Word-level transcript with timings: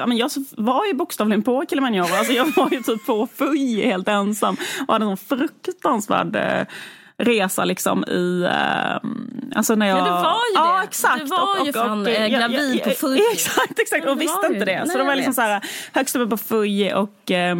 Ja, 0.00 0.06
men 0.06 0.16
jag 0.16 0.30
var 0.56 0.86
ju 0.86 0.94
bokstavligen 0.94 1.42
på 1.42 1.64
Kilimanjaro. 1.68 2.14
Alltså 2.14 2.32
jag 2.32 2.56
var 2.56 2.70
ju 2.70 2.82
typ 2.82 3.06
på 3.06 3.28
Fuji 3.34 3.86
helt 3.86 4.08
ensam 4.08 4.56
och 4.86 4.92
hade 4.92 5.04
en 5.04 5.16
fruktansvärd 5.16 6.36
eh, 6.36 6.66
resa 7.16 7.64
liksom 7.64 8.04
i... 8.04 8.42
Eh, 8.42 9.10
alltså 9.54 9.74
när 9.74 9.86
jag, 9.86 9.98
ja, 9.98 10.04
du 10.04 10.10
var 10.10 10.20
ju 10.20 10.54
det. 10.54 10.60
Ja, 10.60 10.82
exakt. 10.84 11.20
Du 11.20 11.24
var 11.24 11.60
och, 11.60 11.66
ju 11.66 11.70
och, 11.70 11.74
fan 11.74 12.00
och, 12.00 12.08
eh, 12.08 12.28
gravid 12.28 12.84
på 12.84 12.90
Fuji. 12.90 13.22
Exakt, 13.32 13.78
exakt. 13.78 14.04
Ja, 14.04 14.10
och 14.10 14.20
visste 14.20 14.36
var 14.36 14.52
inte 14.52 14.64
det. 14.64 14.78
Nej, 14.78 14.88
så 14.88 14.98
det 14.98 15.04
var 15.04 15.10
jag 15.10 15.16
liksom 15.16 15.34
så 15.34 15.40
här, 15.40 15.64
högst 15.92 16.16
uppe 16.16 16.30
på 16.30 16.36
Fuji 16.36 16.92
och, 16.94 17.30
eh, 17.30 17.56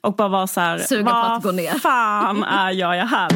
och 0.00 0.14
bara 0.14 0.28
var 0.28 0.46
så 0.46 0.60
här... 0.60 0.78
Sugen 0.78 1.06
på 1.06 1.12
vad 1.12 1.32
att 1.32 1.42
gå 1.42 1.52
ner." 1.52 1.78
fan 1.78 2.44
är 2.44 2.70
jag, 2.70 2.96
jag 2.96 3.06
här? 3.06 3.28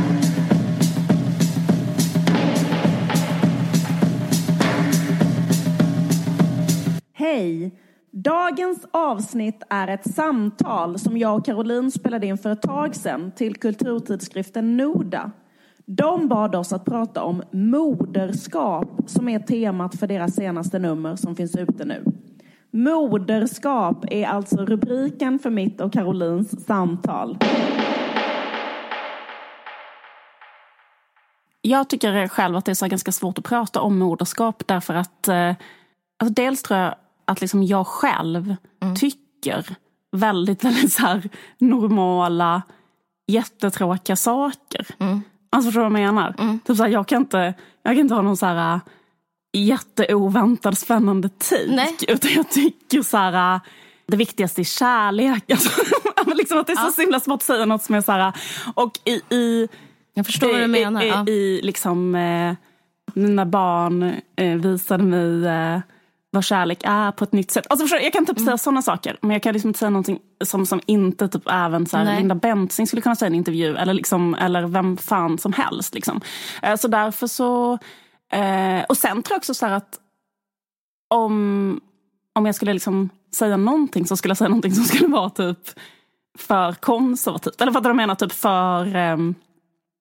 Hej! 7.15 7.82
Dagens 8.25 8.87
avsnitt 8.91 9.63
är 9.71 9.89
ett 9.89 10.15
samtal 10.15 10.99
som 10.99 11.19
jag 11.19 11.37
och 11.37 11.45
Caroline 11.45 11.91
spelade 11.91 12.27
in 12.27 12.39
för 12.39 12.51
ett 12.51 12.63
tag 12.63 12.95
sedan 12.95 13.33
till 13.37 13.57
kulturtidskriften 13.57 14.77
Noda. 14.77 15.31
De 15.87 16.29
bad 16.29 16.55
oss 16.55 16.73
att 16.73 16.85
prata 16.85 17.23
om 17.23 17.43
moderskap 17.53 18.89
som 19.07 19.29
är 19.29 19.39
temat 19.39 19.99
för 19.99 20.07
deras 20.07 20.35
senaste 20.35 20.79
nummer 20.79 21.17
som 21.17 21.37
finns 21.37 21.57
ute 21.57 21.85
nu. 21.85 22.05
Moderskap 22.71 24.05
är 24.11 24.27
alltså 24.27 24.57
rubriken 24.57 25.39
för 25.39 25.51
mitt 25.51 25.81
och 25.81 25.93
Carolines 25.93 26.67
samtal. 26.67 27.39
Jag 31.63 31.89
tycker 31.89 32.29
själv 32.29 32.57
att 32.57 32.65
det 32.65 32.73
är 32.73 32.75
så 32.75 32.87
ganska 32.87 33.13
svårt 33.13 33.39
att 33.39 33.45
prata 33.45 33.81
om 33.81 33.99
moderskap 33.99 34.63
därför 34.67 34.95
att 34.95 35.29
eh, 35.29 35.55
alltså 36.19 36.35
dels 36.35 36.63
tror 36.63 36.81
jag 36.81 36.95
att 37.25 37.41
liksom 37.41 37.63
jag 37.63 37.87
själv 37.87 38.57
tycker 38.97 39.77
väldigt, 40.13 40.65
väldigt 40.65 40.93
så 40.93 41.03
här 41.03 41.29
normala, 41.59 42.63
jättetråkiga 43.27 44.17
saker. 44.17 44.87
Alltså 45.51 45.69
förstår 45.69 45.85
du 45.85 45.91
vad 45.91 46.01
jag 46.01 46.15
menar? 46.15 46.59
Typ 46.65 46.77
så 46.77 46.83
här, 46.83 46.91
jag, 46.91 47.09
kan 47.09 47.23
inte, 47.23 47.55
jag 47.83 47.93
kan 47.93 47.99
inte 47.99 48.15
ha 48.15 48.23
någon 48.23 48.37
så 48.37 48.47
här 48.47 48.75
äh, 48.75 48.81
jätteoväntad 49.53 50.79
spännande 50.79 51.29
take. 51.29 51.67
Nej. 51.69 51.97
Utan 52.09 52.31
jag 52.31 52.51
tycker 52.51 53.03
så 53.03 53.17
här, 53.17 53.55
äh, 53.55 53.61
det 54.07 54.17
viktigaste 54.17 54.63
är 54.63 54.65
kärlek. 54.65 55.45
Alltså, 56.17 56.35
liksom 56.35 56.59
att 56.59 56.67
det 56.67 56.73
är 56.73 56.91
så 56.91 57.01
himla 57.01 57.21
svårt 57.21 57.35
att 57.35 57.43
säga 57.43 57.65
något 57.65 57.83
som 57.83 57.95
är 57.95 58.01
så 58.01 58.13
här. 58.13 58.33
Och 58.75 59.01
i, 59.05 59.35
i 59.35 59.69
Jag 60.15 60.27
förstår 60.27 60.53
vad 60.53 60.61
du 60.61 60.67
menar. 60.67 61.03
i, 61.03 61.09
ja. 61.09 61.27
i 61.27 61.61
liksom, 61.63 62.15
eh, 62.15 62.55
mina 63.15 63.47
barn 63.47 64.15
eh, 64.37 64.57
visade 64.57 65.05
mig 65.05 65.47
eh, 65.47 65.81
vad 66.35 66.45
kärlek 66.45 66.83
är 66.85 67.13
på 67.13 67.25
ett 67.25 67.33
nytt 67.33 67.51
sätt. 67.51 67.67
Alltså, 67.71 67.85
förstår 67.85 68.01
jag 68.01 68.13
kan 68.13 68.27
typ 68.27 68.37
Mm. 68.39 68.47
säga 68.47 68.59
sådana 68.59 68.83
saker, 68.83 69.17
men 69.21 69.31
jag 69.31 69.43
kan 69.43 69.53
liksom 69.53 69.69
inte 69.69 69.79
säga 69.79 69.91
någonting 69.91 70.21
som, 70.45 70.67
som 70.67 70.81
inte 70.87 71.29
typ 71.29 71.43
även 71.51 71.87
så. 71.87 71.97
Linda 72.17 72.35
Bensing 72.35 72.87
skulle 72.87 73.03
kunna 73.03 73.17
säga 73.17 73.27
i 73.27 73.31
en 73.31 73.35
intervju, 73.35 73.77
eller, 73.77 73.95
liksom, 73.95 74.35
eller 74.35 74.63
vem 74.67 74.97
fan 74.97 75.39
som 75.39 75.53
helst. 75.53 75.95
Liksom. 75.95 76.21
Eh, 76.63 76.77
så 76.77 76.89
därför 76.89 77.27
så... 77.27 77.79
Eh, 78.33 78.83
och 78.89 78.97
sen 78.97 79.23
tror 79.23 79.35
jag 79.35 79.39
också 79.39 79.55
så 79.55 79.67
här 79.67 79.73
att 79.73 79.99
om, 81.15 81.81
om 82.33 82.47
jag 82.47 82.55
skulle 82.55 82.73
liksom 82.73 83.09
säga 83.35 83.57
någonting 83.57 84.07
så 84.07 84.17
skulle 84.17 84.31
jag 84.31 84.39
säga 84.39 84.49
någonting 84.49 84.75
som 84.75 84.85
skulle 84.85 85.09
vara 85.09 85.31
typ 85.31 85.59
för 86.39 86.73
konservativt. 86.73 87.61
Eller 87.61 87.73
fattar 87.73 87.83
du 87.91 87.95
vad 87.95 88.03
jag 88.03 88.09
menar? 88.09 88.15
Typ 88.15 88.33
för... 88.33 88.97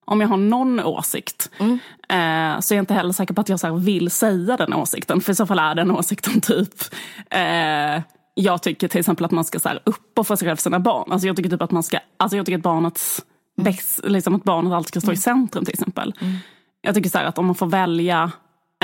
om 0.04 0.20
jag 0.20 0.28
har 0.28 0.36
någon 0.36 0.80
åsikt 0.80 1.50
Mm. 1.58 1.72
eh, 2.08 2.60
så 2.60 2.74
är 2.74 2.76
jag 2.76 2.82
inte 2.82 2.94
heller 2.94 3.12
säker 3.12 3.34
på 3.34 3.40
att 3.40 3.48
jag 3.48 3.60
så 3.60 3.74
vill 3.74 4.10
säga 4.10 4.56
den 4.56 4.72
åsikten. 4.74 5.20
För 5.20 5.32
i 5.32 5.34
så 5.34 5.46
fall 5.46 5.58
är 5.58 5.74
den 5.74 5.90
åsikten 5.90 6.40
typ... 6.40 6.74
Eh, 7.30 8.02
jag 8.34 8.62
tycker 8.62 8.88
till 8.88 9.00
exempel 9.00 9.24
att 9.24 9.30
man 9.30 9.44
ska 9.44 9.58
så 9.58 9.68
här 9.68 9.80
uppofra 9.84 10.36
sig 10.36 10.48
själv 10.48 10.56
för 10.56 10.62
sina 10.62 10.80
barn. 10.80 11.12
Alltså 11.12 11.26
jag 11.26 11.36
tycker 11.36 11.50
typ 11.50 11.62
att 11.62 11.70
man 11.70 11.82
ska... 11.82 11.98
Alltså 12.16 12.36
jag 12.36 12.46
tycker 12.46 12.58
att 12.58 12.62
barnets 12.62 13.24
bäst, 13.56 14.00
liksom 14.04 14.34
att 14.34 14.44
barnet 14.44 14.72
alltid 14.72 14.88
ska 14.88 15.00
stå 15.00 15.12
i 15.12 15.16
centrum 15.16 15.64
till 15.64 15.74
exempel. 15.74 16.14
Jag 16.80 16.94
tycker 16.94 17.10
så 17.10 17.18
att 17.18 17.38
om 17.38 17.46
man 17.46 17.54
får 17.54 17.66
välja 17.66 18.30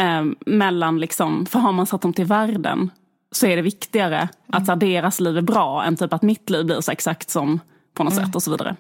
eh, 0.01 0.25
mellan, 0.47 1.01
liksom, 1.01 1.47
för 1.47 1.59
har 1.59 1.73
man 1.73 1.87
satt 1.87 2.01
dem 2.03 2.13
till 2.13 2.25
världen 2.25 2.91
så 3.33 3.47
är 3.47 3.57
det 3.57 3.63
viktigare 3.63 4.29
att 4.53 4.67
så 4.67 4.73
här, 4.73 4.77
deras 4.77 5.21
liv 5.21 5.39
är 5.39 5.43
bra 5.43 5.85
än 5.85 5.97
typ 5.97 6.13
att 6.13 6.23
mitt 6.23 6.51
liv 6.51 6.67
blir 6.67 6.81
så 6.81 6.93
exakt 6.93 7.31
som 7.31 7.61
på 7.99 8.05
något 8.05 8.15
sätt 8.15 8.35
och 8.35 8.43
så 8.43 8.51
vidare. 8.51 8.77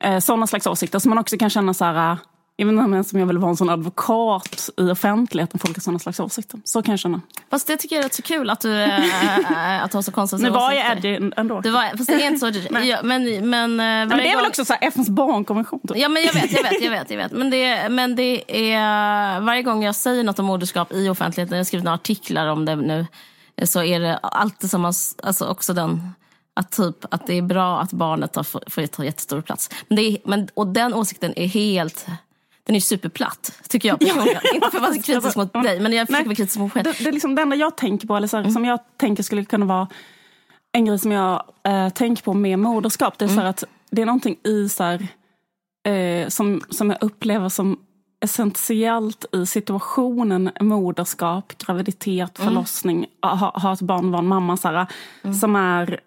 Eh, 0.00 0.18
sådana 0.18 0.46
slags 0.46 0.66
åsikter 0.66 0.98
som 0.98 1.08
man 1.08 1.18
också 1.18 1.36
kan 1.36 1.50
känna 1.50 1.74
så 1.74 1.84
här, 1.84 2.12
eh, 2.12 2.18
jag 2.56 2.66
vet 2.66 2.72
inte 2.72 2.84
om 2.84 2.92
ens 2.92 3.12
om 3.12 3.18
jag 3.18 3.26
vill 3.26 3.38
vara 3.38 3.50
en 3.50 3.56
sån 3.56 3.70
advokat 3.70 4.70
i 4.76 4.90
offentligheten, 4.90 5.58
folk 5.58 5.76
har 5.76 5.80
sådana 5.80 5.98
slags 5.98 6.20
åsikter. 6.20 6.60
Så 6.64 6.82
kan 6.82 6.92
jag 6.92 6.98
känna. 6.98 7.20
Fast 7.50 7.66
det 7.66 7.76
tycker 7.76 7.96
jag 7.96 8.00
är 8.00 8.06
rätt 8.06 8.14
så 8.14 8.22
kul 8.22 8.50
att 8.50 8.60
du, 8.60 8.82
äh, 8.82 9.84
att 9.84 9.90
du 9.90 9.96
har 9.96 10.02
så 10.02 10.12
konstiga 10.12 10.42
Nu 10.42 10.50
var 10.50 10.72
jag 10.72 10.92
åsikter. 10.92 11.08
Eddie 11.08 11.32
ändå. 11.36 11.60
Det 11.60 11.70
var, 11.70 11.96
fast 11.96 12.06
det 12.06 12.22
är 12.22 12.26
inte 12.26 12.38
så. 12.38 12.76
ja, 12.84 12.98
men, 13.02 13.50
men, 13.50 13.76
men 13.76 14.08
det 14.08 14.32
är 14.32 14.36
väl 14.36 14.46
också 14.46 14.64
så 14.64 14.72
här 14.72 14.88
FNs 14.88 15.08
barnkonvention? 15.08 15.80
Typ. 15.80 15.96
Ja 15.96 16.08
men 16.08 16.22
jag 16.22 16.32
vet, 16.32 16.52
jag 16.52 16.62
vet, 16.62 16.82
jag 16.82 16.90
vet. 16.90 17.10
Jag 17.10 17.16
vet. 17.16 17.32
Men, 17.32 17.50
det, 17.50 17.88
men 17.88 18.16
det 18.16 18.72
är 18.74 19.40
varje 19.40 19.62
gång 19.62 19.84
jag 19.84 19.94
säger 19.94 20.24
något 20.24 20.38
om 20.38 20.46
moderskap 20.46 20.92
i 20.92 21.08
offentligheten, 21.08 21.56
jag 21.56 21.60
har 21.60 21.64
skrivit 21.64 21.84
några 21.84 21.94
artiklar 21.94 22.46
om 22.46 22.64
det 22.64 22.76
nu, 22.76 23.06
så 23.62 23.82
är 23.82 24.00
det 24.00 24.16
alltid 24.16 24.70
som 24.70 24.80
man, 24.80 24.92
alltså 25.22 25.46
också 25.46 25.72
den, 25.72 26.14
att 26.54 26.72
typ 26.72 27.14
att 27.14 27.26
det 27.26 27.38
är 27.38 27.42
bra 27.42 27.80
att 27.80 27.92
barnet 27.92 28.36
har, 28.36 28.70
får, 28.70 28.86
ta 28.86 29.04
jättestor 29.04 29.40
plats. 29.40 29.70
Men 29.88 29.96
det 29.96 30.02
är, 30.02 30.18
men, 30.24 30.48
och 30.54 30.66
den 30.66 30.94
åsikten 30.94 31.32
är 31.36 31.46
helt, 31.46 32.06
den 32.64 32.76
är 32.76 32.80
superplatt, 32.80 33.60
tycker 33.68 33.88
jag 33.88 33.98
personligen. 33.98 34.40
Inte 34.54 34.70
för 34.70 34.76
att 34.76 34.82
vara 34.82 34.94
kritisk 35.02 35.36
mot 35.36 35.52
dig, 35.52 35.80
men 35.80 35.92
jag 35.92 36.06
försöker 36.06 36.24
vara 36.24 36.34
kritisk 36.34 36.58
mot 36.58 36.74
mig 36.74 36.84
själv. 36.84 36.94
Det, 36.98 37.04
det 37.04 37.10
är 37.10 37.12
liksom 37.12 37.34
det 37.34 37.42
enda 37.42 37.56
jag 37.56 37.76
tänker 37.76 38.06
på, 38.06 38.16
eller 38.16 38.28
så 38.28 38.36
här, 38.36 38.50
som 38.50 38.64
jag 38.64 38.80
tänker 38.96 39.22
skulle 39.22 39.44
kunna 39.44 39.66
vara 39.66 39.88
en 40.72 40.84
grej 40.84 40.98
som 40.98 41.12
jag 41.12 41.44
eh, 41.64 41.88
tänker 41.88 42.22
på 42.22 42.34
med 42.34 42.58
moderskap. 42.58 43.18
Det 43.18 43.24
är 43.24 43.28
så 43.28 43.34
här 43.34 43.44
att 43.44 43.64
det 43.90 44.02
är 44.02 44.06
någonting 44.06 44.36
i 44.44 44.68
så 44.68 44.84
här, 44.84 45.08
eh, 45.88 46.28
som, 46.28 46.62
som 46.70 46.90
jag 46.90 47.02
upplever 47.02 47.48
som 47.48 47.78
essentiellt 48.20 49.24
i 49.34 49.46
situationen 49.46 50.50
moderskap, 50.60 51.52
graviditet, 51.58 52.38
förlossning, 52.38 53.06
ha, 53.22 53.58
ha 53.58 53.72
ett 53.72 53.80
barn, 53.80 54.10
vara 54.10 54.22
en 54.22 54.28
mamma. 54.28 54.56
Så 54.56 54.68
här, 54.68 54.86
Som 55.40 55.56
är 55.56 56.00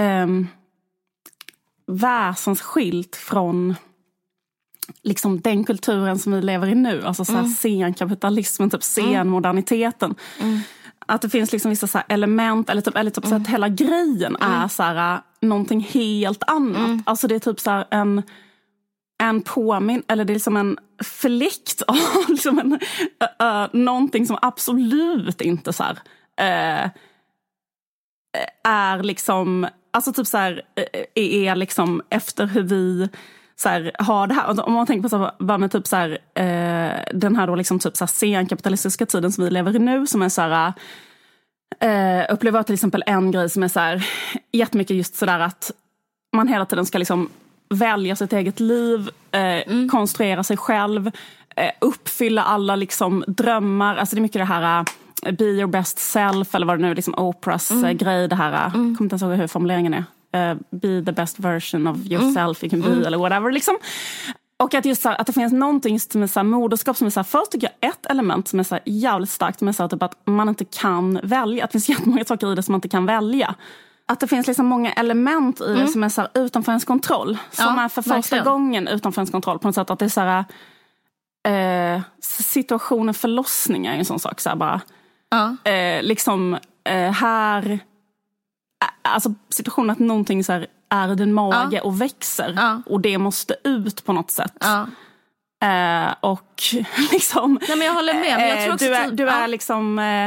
ehm, 0.00 0.46
väsensskilt 1.86 3.16
från 3.16 3.74
liksom 5.02 5.40
den 5.40 5.64
kulturen 5.64 6.18
som 6.18 6.32
vi 6.32 6.42
lever 6.42 6.66
i 6.66 6.74
nu. 6.74 7.02
Alltså 7.04 7.24
så 7.24 7.32
här 7.32 7.44
senkapitalismen, 7.44 8.70
typ 8.70 8.82
senmoderniteten. 8.82 10.14
Att 11.06 11.22
det 11.22 11.28
finns 11.28 11.52
liksom 11.52 11.70
vissa 11.70 11.86
så 11.86 12.00
element, 12.08 12.70
eller 12.70 12.82
typ, 12.82 12.96
eller 12.96 13.10
typ 13.10 13.26
så 13.26 13.34
att 13.34 13.46
hela 13.46 13.68
grejen 13.68 14.36
är 14.36 14.68
så 14.68 14.82
här, 14.82 15.20
någonting 15.40 15.80
helt 15.80 16.42
annat. 16.46 17.00
Alltså 17.06 17.28
det 17.28 17.34
är 17.34 17.38
typ 17.38 17.60
så 17.60 17.70
här 17.70 17.86
en, 17.90 18.22
en 19.22 19.42
påminn, 19.42 20.02
eller 20.08 20.24
det 20.24 20.32
är 20.32 20.34
liksom 20.34 20.56
en 20.56 20.78
fläkt 21.02 21.82
av 21.82 21.96
liksom 22.28 22.58
en, 22.58 22.72
uh, 22.72 23.62
uh, 23.62 23.68
någonting 23.72 24.26
som 24.26 24.38
absolut 24.42 25.40
inte 25.40 25.72
så 25.72 25.82
här, 25.82 25.98
eh, 26.36 26.90
är 28.64 29.02
liksom, 29.02 29.66
alltså 29.90 30.12
typ 30.12 30.26
så 30.26 30.38
här, 30.38 30.62
eh, 30.74 31.04
är 31.14 31.56
liksom 31.56 32.02
efter 32.10 32.46
hur 32.46 32.62
vi 32.62 33.08
så 33.56 33.68
här, 33.68 33.92
har 33.98 34.26
det 34.26 34.34
här. 34.34 34.66
Om 34.66 34.72
man 34.72 34.86
tänker 34.86 35.02
på 35.02 35.08
så 35.08 35.18
här, 35.18 35.30
vad 35.38 35.60
med 35.60 35.72
typ 35.72 35.86
så 35.86 35.96
här, 35.96 36.10
eh, 36.34 37.00
den 37.14 37.36
här 37.36 37.46
då 37.46 37.54
liksom 37.54 37.78
typ 37.78 37.96
så 37.96 38.04
här 38.04 38.10
senkapitalistiska 38.10 39.06
tiden 39.06 39.32
som 39.32 39.44
vi 39.44 39.50
lever 39.50 39.76
i 39.76 39.78
nu 39.78 40.06
som 40.06 40.22
är 40.22 40.28
så 40.28 40.42
här, 40.42 40.72
eh, 41.80 42.34
upplever 42.34 42.58
jag 42.58 42.66
till 42.66 42.74
exempel 42.74 43.02
en 43.06 43.30
grej 43.30 43.50
som 43.50 43.62
är 43.62 43.68
så 43.68 43.80
här, 43.80 44.06
jättemycket 44.52 44.96
just 44.96 45.14
sådär 45.14 45.40
att 45.40 45.70
man 46.36 46.48
hela 46.48 46.66
tiden 46.66 46.86
ska 46.86 46.98
liksom 46.98 47.30
välja 47.68 48.16
sitt 48.16 48.32
eget 48.32 48.60
liv, 48.60 49.10
eh, 49.30 49.88
konstruera 49.90 50.44
sig 50.44 50.56
själv, 50.56 51.10
eh, 51.56 51.70
uppfylla 51.78 52.42
alla 52.42 52.76
liksom 52.76 53.24
drömmar. 53.26 53.96
Alltså 53.96 54.16
det 54.16 54.20
är 54.20 54.22
mycket 54.22 54.40
det 54.40 54.44
här 54.44 54.80
eh, 54.80 54.84
be 55.22 55.44
your 55.44 55.66
best 55.66 55.98
self 55.98 56.54
eller 56.54 56.66
vad 56.66 56.78
det 56.78 56.82
nu 56.82 56.90
är, 56.90 56.94
liksom 56.94 57.14
Oprahs 57.14 57.70
eh, 57.70 57.92
grej. 57.92 58.28
Det 58.28 58.36
här, 58.36 58.52
jag 58.52 58.72
kommer 58.72 58.88
inte 59.02 59.12
ens 59.12 59.22
ihåg 59.22 59.32
hur 59.32 59.46
formuleringen 59.46 59.94
är. 59.94 60.04
Eh, 60.32 60.56
be 60.70 61.02
the 61.06 61.12
best 61.12 61.38
version 61.38 61.86
of 61.86 61.96
yourself 62.06 62.64
you 62.64 62.70
can 62.70 62.80
be 62.80 63.06
eller 63.06 63.18
whatever. 63.18 63.50
Liksom. 63.52 63.78
Och 64.56 64.74
att, 64.74 64.84
just 64.84 65.02
så 65.02 65.08
här, 65.08 65.20
att 65.20 65.26
det 65.26 65.32
finns 65.32 65.52
någonting 65.52 65.92
just 65.94 66.14
med 66.14 66.30
så 66.30 66.40
här, 66.40 66.44
moderskap 66.44 66.96
som 66.96 67.06
är 67.06 67.10
så 67.10 67.20
här, 67.20 67.24
först 67.24 67.50
tycker 67.52 67.70
jag 67.80 67.90
ett 67.90 68.06
element 68.06 68.48
som 68.48 68.60
är 68.60 68.64
så 68.64 68.74
här, 68.74 68.82
jävligt 68.86 69.30
starkt 69.30 69.60
med 69.60 69.76
så 69.76 69.82
här, 69.82 69.88
typ 69.88 70.02
att 70.02 70.14
man 70.24 70.48
inte 70.48 70.64
kan 70.64 71.20
välja. 71.22 71.64
Att 71.64 71.70
det 71.70 71.80
finns 71.80 71.88
jättemånga 71.98 72.24
saker 72.24 72.52
i 72.52 72.54
det 72.54 72.62
som 72.62 72.72
man 72.72 72.76
inte 72.78 72.88
kan 72.88 73.06
välja. 73.06 73.54
Att 74.06 74.20
det 74.20 74.26
finns 74.28 74.46
liksom 74.46 74.66
många 74.66 74.92
element 74.92 75.60
i 75.60 75.74
det 75.74 75.88
som 75.88 76.02
är 76.04 76.08
så 76.08 76.20
här, 76.20 76.30
utanför 76.34 76.72
ens 76.72 76.84
kontroll. 76.84 77.38
Som 77.50 77.64
Ja, 77.76 77.82
är 77.84 77.88
för 77.88 78.02
första 78.02 78.14
verkligen. 78.14 78.44
gången 78.44 78.88
utanför 78.88 79.20
ens 79.20 79.30
kontroll. 79.30 79.58
På 79.58 79.68
något 79.68 79.74
sätt 79.74 79.90
att 79.90 79.98
det 79.98 80.04
är 80.04 80.08
så 80.08 80.20
här, 80.20 80.44
eh, 81.96 82.02
situationen 82.20 83.14
förlossning 83.14 83.86
är 83.86 83.92
en 83.98 84.04
sån 84.04 84.18
sak. 84.20 84.40
Så 84.40 84.56
bara, 84.56 84.80
Ja. 85.30 85.70
eh, 85.70 86.02
liksom 86.02 86.54
eh, 86.84 87.10
här, 87.12 87.62
ä- 87.64 87.78
alltså 89.02 89.34
situationen 89.50 89.90
att 89.90 89.98
någonting 89.98 90.44
så 90.44 90.52
här, 90.52 90.66
är 90.90 91.14
din 91.14 91.32
mage 91.34 91.76
Ja. 91.76 91.82
och 91.82 92.00
växer. 92.00 92.52
Ja. 92.56 92.82
Och 92.86 93.00
det 93.00 93.18
måste 93.18 93.56
ut 93.64 94.04
på 94.04 94.12
något 94.12 94.30
sätt. 94.30 94.54
Ja. 94.60 94.86
Eh, 95.68 96.14
och 96.20 96.62
liksom... 97.12 97.58
Nej, 97.68 97.76
men 97.78 97.86
jag 97.86 97.94
håller 97.94 98.14
med. 98.14 98.38
Men 98.38 98.48
jag 98.48 98.58
tror 98.58 98.68
eh, 98.68 98.74
också 98.74 98.86
du, 98.86 98.94
är, 98.94 99.04
typ- 99.08 99.16
du 99.16 99.28
är 99.28 99.40
ja. 99.40 99.46
liksom... 99.46 99.98
Eh, 99.98 100.26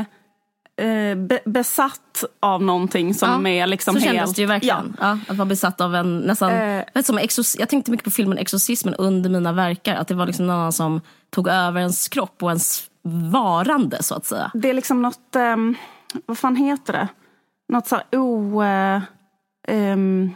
eh, 0.87 1.15
be, 1.15 1.39
besatt 1.45 2.23
av 2.39 2.63
någonting 2.63 3.13
som 3.13 3.45
Ja, 3.45 3.51
är 3.51 3.67
liksom 3.67 3.93
så 3.95 3.99
helt... 3.99 4.15
kändes 4.15 4.35
det 4.35 4.41
ju 4.41 4.47
verkligen. 4.47 4.97
Ja. 5.01 5.17
att 5.27 5.37
vara 5.37 5.45
besatt 5.45 5.81
av 5.81 5.95
en 5.95 6.19
nästan... 6.19 6.51
Eh. 6.51 6.83
vet, 6.93 7.05
som 7.05 7.19
exorc- 7.19 7.55
jag 7.59 7.69
tänkte 7.69 7.91
mycket 7.91 8.03
på 8.03 8.11
filmen 8.11 8.37
Exorcismen 8.37 8.93
under 8.95 9.29
mina 9.29 9.51
verkar. 9.53 9.95
Att 9.95 10.07
det 10.07 10.15
var 10.15 10.25
liksom 10.25 10.47
någon 10.47 10.55
annan 10.55 10.73
som 10.73 11.01
tog 11.29 11.47
över 11.47 11.79
ens 11.79 12.07
kropp 12.07 12.43
och 12.43 12.49
ens 12.49 12.83
varande 13.03 14.03
så 14.03 14.15
att 14.15 14.25
säga. 14.25 14.51
Det 14.53 14.69
är 14.69 14.73
liksom 14.73 15.01
något, 15.01 15.35
ehm, 15.35 15.75
vad 16.25 16.37
fan 16.37 16.55
heter 16.55 16.93
det? 16.93 17.07
Något 17.73 17.87
så 17.87 17.95
här 17.95 18.19
o... 18.19 18.63
eh, 18.63 19.01
ehm, 19.67 20.31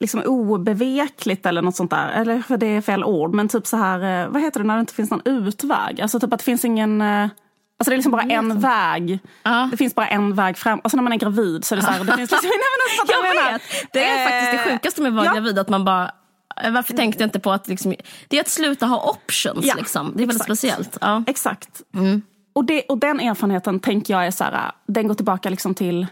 liksom 0.00 0.22
obevekligt 0.26 1.46
eller 1.46 1.62
något 1.62 1.76
sånt 1.76 1.90
där. 1.90 2.08
Eller 2.08 2.42
för 2.42 2.56
det 2.56 2.66
är 2.66 2.80
fel 2.80 3.04
ord. 3.04 3.34
Men 3.34 3.48
typ 3.48 3.66
så 3.66 3.76
här, 3.76 4.24
eh, 4.24 4.28
vad 4.28 4.42
heter 4.42 4.60
det 4.60 4.66
när 4.66 4.74
det 4.74 4.80
inte 4.80 4.94
finns 4.94 5.10
någon 5.10 5.22
utväg? 5.24 6.00
Alltså 6.00 6.20
typ 6.20 6.32
att 6.32 6.38
det 6.38 6.44
finns 6.44 6.64
ingen... 6.64 7.00
eh, 7.00 7.28
Alltså 7.78 7.90
det 7.90 7.94
är 7.94 7.96
liksom 7.96 8.12
bara 8.12 8.22
en 8.22 8.60
väg. 8.60 9.18
Ja. 9.42 9.68
Det 9.70 9.76
finns 9.76 9.94
bara 9.94 10.06
en 10.06 10.34
väg 10.34 10.56
fram. 10.58 10.80
Alltså 10.84 10.96
när 10.96 11.02
man 11.02 11.12
är 11.12 11.16
gravid 11.16 11.64
så 11.64 11.74
är 11.74 11.76
det 11.76 11.82
så 11.82 11.90
här, 11.90 12.04
det 12.04 12.16
finns 12.16 12.30
liksom... 12.30 12.50
Nej, 12.50 12.58
men 12.72 13.00
alltså, 13.00 13.14
Jag 13.14 13.36
menar? 13.36 13.52
vet! 13.52 13.62
Det 13.92 14.04
är 14.08 14.26
faktiskt 14.26 14.64
det 14.64 14.70
sjukaste 14.72 15.02
med 15.02 15.08
att 15.08 15.14
vara 15.14 15.26
ja. 15.26 15.32
gravid. 15.32 15.58
Att 15.58 15.68
man 15.68 15.84
bara, 15.84 16.10
varför 16.72 16.94
tänkte 16.94 17.22
jag 17.22 17.26
inte 17.28 17.40
på 17.40 17.52
att 17.52 17.68
liksom, 17.68 17.94
det 18.28 18.36
är 18.36 18.40
att 18.40 18.48
sluta 18.48 18.86
ha 18.86 19.10
options. 19.10 19.66
Ja, 19.66 19.74
liksom. 19.74 20.12
Det 20.16 20.22
är 20.22 20.26
väldigt 20.26 20.36
exakt. 20.36 20.58
speciellt. 20.58 20.98
Ja. 21.00 21.24
Exakt. 21.26 21.82
Mm. 21.94 22.22
Och, 22.52 22.64
det, 22.64 22.82
och 22.82 22.98
den 22.98 23.20
erfarenheten 23.20 23.80
tänker 23.80 24.14
jag 24.14 24.26
är 24.26 24.30
så 24.30 24.44
här, 24.44 24.72
den 24.86 25.08
går 25.08 25.14
tillbaka 25.14 25.50
liksom 25.50 25.74
till 25.74 26.06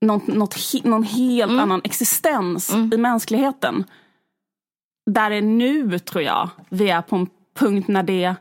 något, 0.00 0.26
något, 0.26 0.56
någon 0.84 1.02
helt 1.02 1.50
Mm. 1.50 1.62
annan 1.62 1.80
existens 1.84 2.74
i 2.92 2.96
mänskligheten. 2.96 3.84
Där 5.10 5.30
är 5.30 5.42
nu, 5.42 5.98
tror 5.98 6.22
jag, 6.22 6.48
vi 6.68 6.90
är 6.90 7.02
på 7.02 7.16
en 7.16 7.26
punkt 7.58 7.88
när 7.88 8.02
det 8.02 8.34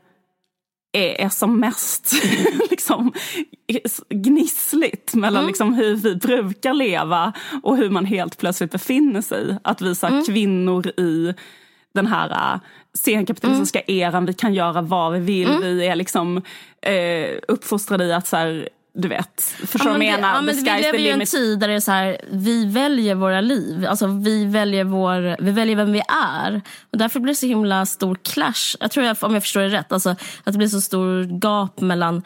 är, 0.94 1.30
som 1.30 1.60
mest 1.60 2.14
liksom, 2.70 3.14
gnissligt 4.10 5.14
mellan 5.14 5.40
Mm. 5.40 5.48
liksom, 5.48 5.74
hur 5.74 5.96
vi 5.96 6.16
brukar 6.16 6.74
leva 6.74 7.34
och 7.64 7.78
hur 7.78 7.90
man 7.90 8.06
helt 8.06 8.38
plötsligt 8.38 8.72
befinner 8.72 9.22
sig. 9.22 9.58
Att 9.64 9.82
vi 9.82 9.96
så 9.96 10.06
här, 10.08 10.14
Mm. 10.14 10.26
kvinnor 10.26 10.88
i 10.88 11.34
den 11.94 12.08
här 12.08 12.30
uh, 12.56 12.62
senkapitalistiska 12.94 13.80
Mm. 13.80 14.00
eran, 14.00 14.26
vi 14.26 14.34
kan 14.34 14.54
göra 14.54 14.82
vad 14.82 15.14
vi 15.14 15.20
vill. 15.20 15.50
Vi 15.62 15.88
är 15.88 15.96
liksom 15.96 16.42
eh, 16.82 17.30
uppfostrade 17.48 18.04
i 18.06 18.14
att 18.14 18.28
så 18.28 18.38
här, 18.38 18.70
du 18.96 19.08
vet, 19.08 19.42
förstår 19.42 19.90
vad 19.90 20.00
men 20.00 20.08
menar? 20.08 20.34
ja, 20.34 20.42
men 20.42 20.56
vi 20.56 20.62
lever 20.62 20.98
ju 20.98 21.08
i 21.08 21.12
en 21.12 21.26
tid 21.26 21.60
där 21.60 21.68
det 21.68 21.74
är 21.74 21.80
så 21.80 21.92
här, 21.92 22.18
vi 22.32 22.66
väljer 22.66 23.16
våra 23.16 23.42
liv. 23.42 23.86
Alltså 23.90 24.08
vi 24.08 24.46
väljer, 24.46 24.84
vår, 24.84 25.42
vi 25.42 25.52
väljer 25.52 25.76
vem 25.76 25.92
vi 25.92 26.02
är. 26.34 26.62
Och 26.92 26.98
därför 26.98 27.20
blir 27.20 27.34
det 27.34 27.38
så 27.38 27.46
himla 27.46 27.86
stor 27.86 28.18
clash. 28.24 28.78
Jag 28.80 28.92
tror, 28.92 29.06
jag, 29.06 29.18
om 29.22 29.34
jag 29.34 29.44
förstår 29.44 29.62
det 29.62 29.70
rätt, 29.70 29.92
alltså, 29.92 30.10
att 30.44 30.54
det 30.54 30.58
blir 30.58 30.68
så 30.68 30.82
stor 30.82 31.24
gap 31.42 31.82
mellan 31.82 32.22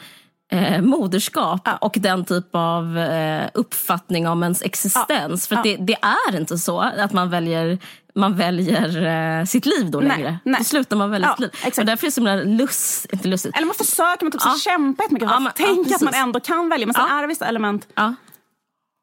eh, 0.52 0.82
moderskap 0.82 1.70
och 1.82 1.96
den 2.00 2.26
typ 2.26 2.48
av 2.52 2.98
eh, 2.98 3.48
uppfattning 3.54 4.28
om 4.28 4.44
ens 4.44 4.62
existens. 4.62 5.48
För 5.48 5.56
att 5.56 5.64
det, 5.64 5.78
det 5.80 5.98
är 6.02 6.38
inte 6.38 6.58
så 6.58 6.80
att 6.80 7.14
man 7.14 7.30
väljer, 7.30 7.80
man 8.18 8.36
väljer 8.36 9.06
eh, 9.40 9.46
sitt 9.46 9.66
liv 9.66 9.92
då 9.92 10.00
Nej, 10.00 10.08
längre. 10.08 10.40
nej. 10.44 10.56
Då 10.60 10.64
slutar 10.64 10.96
man 10.98 11.10
välja 11.12 11.28
Ja, 11.28 11.34
sitt 11.34 11.40
liv. 11.40 11.50
exakt. 11.54 11.78
Och 11.78 11.86
därför 11.86 12.06
är 12.06 12.08
det 12.08 12.12
så 12.12 12.22
himla 12.22 12.36
lust, 12.64 13.06
inte 13.14 13.28
lustigt. 13.28 13.56
Eller 13.56 13.66
man 13.66 13.76
försöker, 13.76 14.26
man 14.26 14.32
typ 14.32 14.42
Ja. 14.46 14.56
kämpa 14.64 15.04
jättemycket 15.04 15.30
Ja, 15.30 15.36
att 15.36 15.44
men- 15.60 15.84
ja, 15.88 15.96
att 15.96 16.02
man 16.02 16.14
ändå 16.14 16.40
kan 16.40 16.70
välja. 16.70 16.88
Men 16.88 16.94
sen 16.94 17.06
Ja. 17.10 17.18
är 17.18 17.22
det 17.22 17.28
vissa 17.28 17.46
element 17.46 17.88
Ja. 17.96 18.14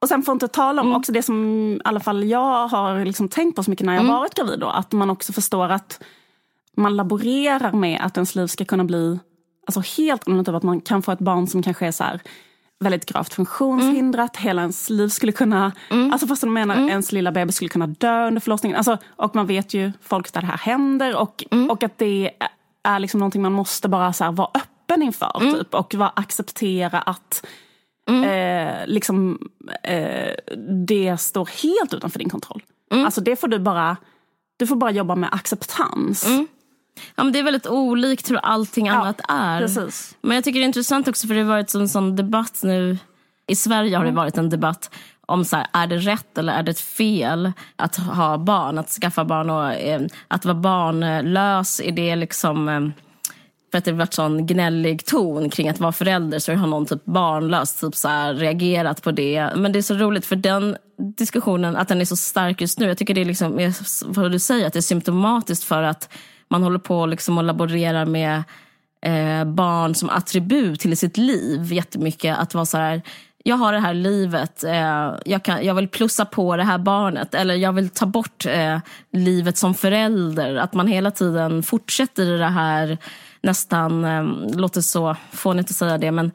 Och 0.03 0.09
sen 0.09 0.23
får 0.23 0.33
inte 0.33 0.49
tala 0.49 0.81
Mm. 0.83 0.93
om 0.93 0.99
också 0.99 1.13
det 1.13 1.23
som 1.23 1.45
i 1.77 1.81
alla 1.85 2.01
fall 2.01 2.25
jag 2.25 2.69
har 2.69 3.05
liksom 3.05 3.29
tänkt 3.29 3.57
på 3.57 3.63
så 3.63 3.71
mycket 3.71 3.87
när 3.87 3.93
jag 3.95 4.03
Mm. 4.05 4.13
varit 4.17 4.35
gravid. 4.35 4.61
Då, 4.61 4.67
att 4.69 4.93
man 4.93 5.11
också 5.11 5.33
förstår 5.33 5.69
att 5.69 6.03
man 6.77 6.97
laborerar 6.97 7.73
med 7.73 8.01
att 8.05 8.17
ens 8.17 8.35
liv 8.35 8.47
ska 8.47 8.65
kunna 8.65 8.85
bli 8.85 9.19
alltså 9.67 9.81
helt 10.03 10.29
annorlunda. 10.29 10.53
Typ 10.53 10.57
att 10.57 10.63
man 10.63 10.81
kan 10.81 11.03
få 11.03 11.13
ett 11.13 11.19
barn 11.19 11.47
som 11.47 11.63
kanske 11.63 11.87
är 11.87 11.93
så 11.93 12.05
här, 12.05 12.21
väldigt 12.85 13.07
gravt 13.07 13.35
funktionshindrat. 13.35 14.37
Hela 14.37 14.63
ens 14.63 14.91
liv 14.91 15.09
skulle 15.09 15.33
kunna... 15.33 15.73
Alltså 16.13 16.27
fast 16.27 16.41
de 16.41 16.53
menar 16.53 16.89
ens 16.89 17.13
lilla 17.13 17.33
bebis 17.33 17.57
skulle 17.57 17.69
kunna 17.69 17.87
dö 17.87 18.27
under 18.27 18.41
förlossningen. 18.41 18.77
Alltså, 18.77 18.99
och 19.17 19.35
man 19.35 19.47
vet 19.47 19.75
ju 19.75 19.93
folk 20.03 20.33
där 20.33 20.41
det 20.41 20.47
här 20.47 20.59
händer. 20.59 21.17
Och, 21.17 21.45
och 21.71 21.83
att 21.83 21.99
det 21.99 22.31
är 22.85 22.99
liksom 22.99 23.21
någonting 23.21 23.43
man 23.43 23.53
måste 23.53 23.89
bara 23.89 24.13
så 24.13 24.25
här 24.25 24.33
vara 24.33 24.51
öppen 24.55 25.03
inför. 25.03 25.41
Typ, 25.59 25.75
och 25.75 25.95
bara 25.99 26.13
acceptera 26.17 26.99
att 26.99 27.47
eh, 28.25 28.87
liksom, 28.87 29.39
eh, 29.83 30.35
det 30.87 31.17
står 31.21 31.49
helt 31.63 31.95
utanför 31.95 32.19
din 32.19 32.31
kontroll. 32.31 32.63
Alltså 32.91 33.21
det 33.21 33.37
får 33.37 33.49
du 33.49 33.59
bara, 33.59 33.97
du 34.57 34.67
får 34.67 34.77
bara 34.77 34.91
jobba 34.91 35.15
med 35.15 35.29
acceptans. 35.33 36.27
Ja, 37.17 37.25
men 37.25 37.33
det 37.33 37.39
är 37.39 37.43
väldigt 37.43 37.67
olikt 37.67 38.31
hur 38.31 38.37
allting 38.37 38.89
annat 38.89 39.21
är. 39.29 39.61
precis. 39.61 40.17
Men 40.21 40.35
jag 40.35 40.45
tycker 40.45 40.61
det 40.61 40.65
är 40.65 40.67
intressant 40.67 41.09
också 41.09 41.27
för 41.27 41.35
det 41.35 41.41
har 41.41 41.49
varit 41.49 41.75
en 41.75 41.89
sån 41.89 42.17
debatt 42.17 42.61
nu. 42.63 42.99
I 43.47 43.57
Sverige 43.57 43.97
har 43.97 44.05
det 44.05 44.11
varit 44.11 44.39
en 44.39 44.51
debatt 44.51 44.91
om 45.27 45.45
så 45.45 45.57
här, 45.57 45.67
är 45.73 45.87
det 45.87 45.97
rätt 45.97 46.39
eller 46.39 46.53
är 46.53 46.63
det 46.63 46.79
fel 46.79 47.53
att 47.77 47.97
ha 47.97 48.39
barn, 48.39 48.79
att 48.79 48.89
skaffa 48.89 49.25
barn 49.25 49.51
och 49.51 49.73
eh, 49.73 50.03
att 50.29 50.45
vara 50.45 50.55
barnlös. 50.55 51.81
Är 51.81 51.93
det 51.93 52.17
liksom... 52.17 52.69
Eh, 52.69 52.81
för 53.71 53.79
att 53.79 53.85
det 53.85 53.91
har 53.91 53.99
varit 53.99 54.15
sån 54.15 54.47
gnällig 54.47 55.05
ton 55.05 55.51
kring 55.51 55.69
att 55.69 55.81
vara 55.81 55.93
förälder 55.93 56.39
så 56.39 56.55
har 56.55 56.67
någon 56.67 56.87
typ 56.87 57.05
barnlös 57.05 57.81
typ 57.81 57.95
så 57.95 58.09
här 58.09 58.35
reagerat 58.35 59.03
på 59.03 59.11
det. 59.11 59.51
Men 59.57 59.73
det 59.73 59.79
är 59.79 59.83
så 59.83 59.95
roligt 59.95 60.27
för 60.27 60.37
den 60.37 60.77
diskussionen, 61.17 61.77
att 61.77 61.89
den 61.89 62.01
är 62.01 62.05
så 62.05 62.17
stark 62.17 62.61
just 62.61 62.79
nu. 62.79 62.87
Jag 62.87 62.99
tycker 62.99 63.15
det 63.15 63.21
är 63.21 63.25
liksom, 63.25 63.73
vad 64.07 64.33
du 64.33 64.39
säger, 64.39 64.67
att 64.67 64.73
det 64.73 64.79
är 64.79 64.81
symptomatiskt 64.81 65.65
för 65.65 65.83
att 65.83 66.13
man 66.55 66.63
håller 66.63 66.79
på 66.79 67.07
liksom 67.07 67.39
och 67.39 67.45
laborerar 67.45 68.05
med 68.07 68.43
eh, 69.03 69.45
barn 69.45 69.95
som 69.95 70.11
attribut 70.11 70.81
till 70.81 70.97
sitt 70.97 71.17
liv 71.17 71.73
jättemycket. 71.73 72.39
Att 72.39 72.55
vara 72.55 72.67
så 72.67 72.79
här, 72.79 73.03
jag 73.45 73.57
har 73.57 73.73
det 73.73 73.79
här 73.79 73.95
livet, 73.95 74.65
eh, 74.65 75.15
jag, 75.25 75.43
kan, 75.43 75.65
jag 75.65 75.75
vill 75.75 75.89
plussa 75.89 76.25
på 76.25 76.57
det 76.57 76.65
här 76.65 76.79
barnet. 76.79 77.35
Eller 77.35 77.55
jag 77.55 77.73
vill 77.73 77.89
ta 77.89 78.07
bort 78.07 78.47
eh, 78.47 78.79
livet 79.13 79.59
som 79.59 79.75
förälder. 79.75 80.57
Att 80.57 80.75
man 80.75 80.87
hela 80.87 81.11
tiden 81.11 81.63
fortsätter 81.63 82.23
i 82.23 82.39
det 82.39 82.47
här 82.47 82.99
nästan, 83.43 84.05
eh, 84.05 84.25
låter 84.57 84.81
så 84.81 85.17
fånigt 85.33 85.71
att 85.71 85.77
säga 85.77 85.99
det, 85.99 86.11
men 86.11 86.31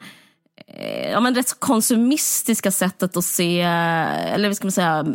eh, 0.66 1.10
ja, 1.10 1.20
men 1.20 1.34
rätt 1.34 1.48
så 1.48 1.56
konsumistiska 1.56 2.70
sättet 2.70 3.16
att 3.16 3.24
se, 3.24 3.60
eller 3.60 4.48
vad 4.48 4.56
ska 4.56 4.66
man 4.66 4.72
säga, 4.72 5.06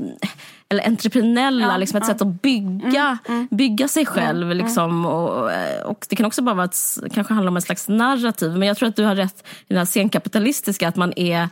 eller 0.69 0.88
entreprenella, 0.88 1.77
liksom 1.77 1.97
ett 1.97 2.06
sätt 2.06 2.21
att 2.21 2.41
bygga, 2.41 3.17
bygga 3.50 3.88
sig 3.88 4.06
själv. 4.06 4.50
Liksom, 4.50 5.06
och, 5.06 5.51
och 5.85 6.06
Det 6.09 6.15
kan 6.15 6.25
också 6.25 6.41
bara 6.41 6.56
vara 6.56 6.65
ett, 6.65 6.97
kanske 7.13 7.33
handla 7.33 7.50
om 7.51 7.56
en 7.56 7.62
slags 7.62 7.88
narrativ. 7.88 8.51
Men 8.51 8.67
jag 8.67 8.77
tror 8.77 8.89
att 8.89 8.95
du 8.95 9.03
har 9.03 9.15
rätt 9.15 9.44
i 9.67 9.73
den 9.73 9.77
här 9.77 9.85
senkapitalistiska, 9.85 10.88
att 10.88 10.95
man 10.95 11.13
är 11.15 11.50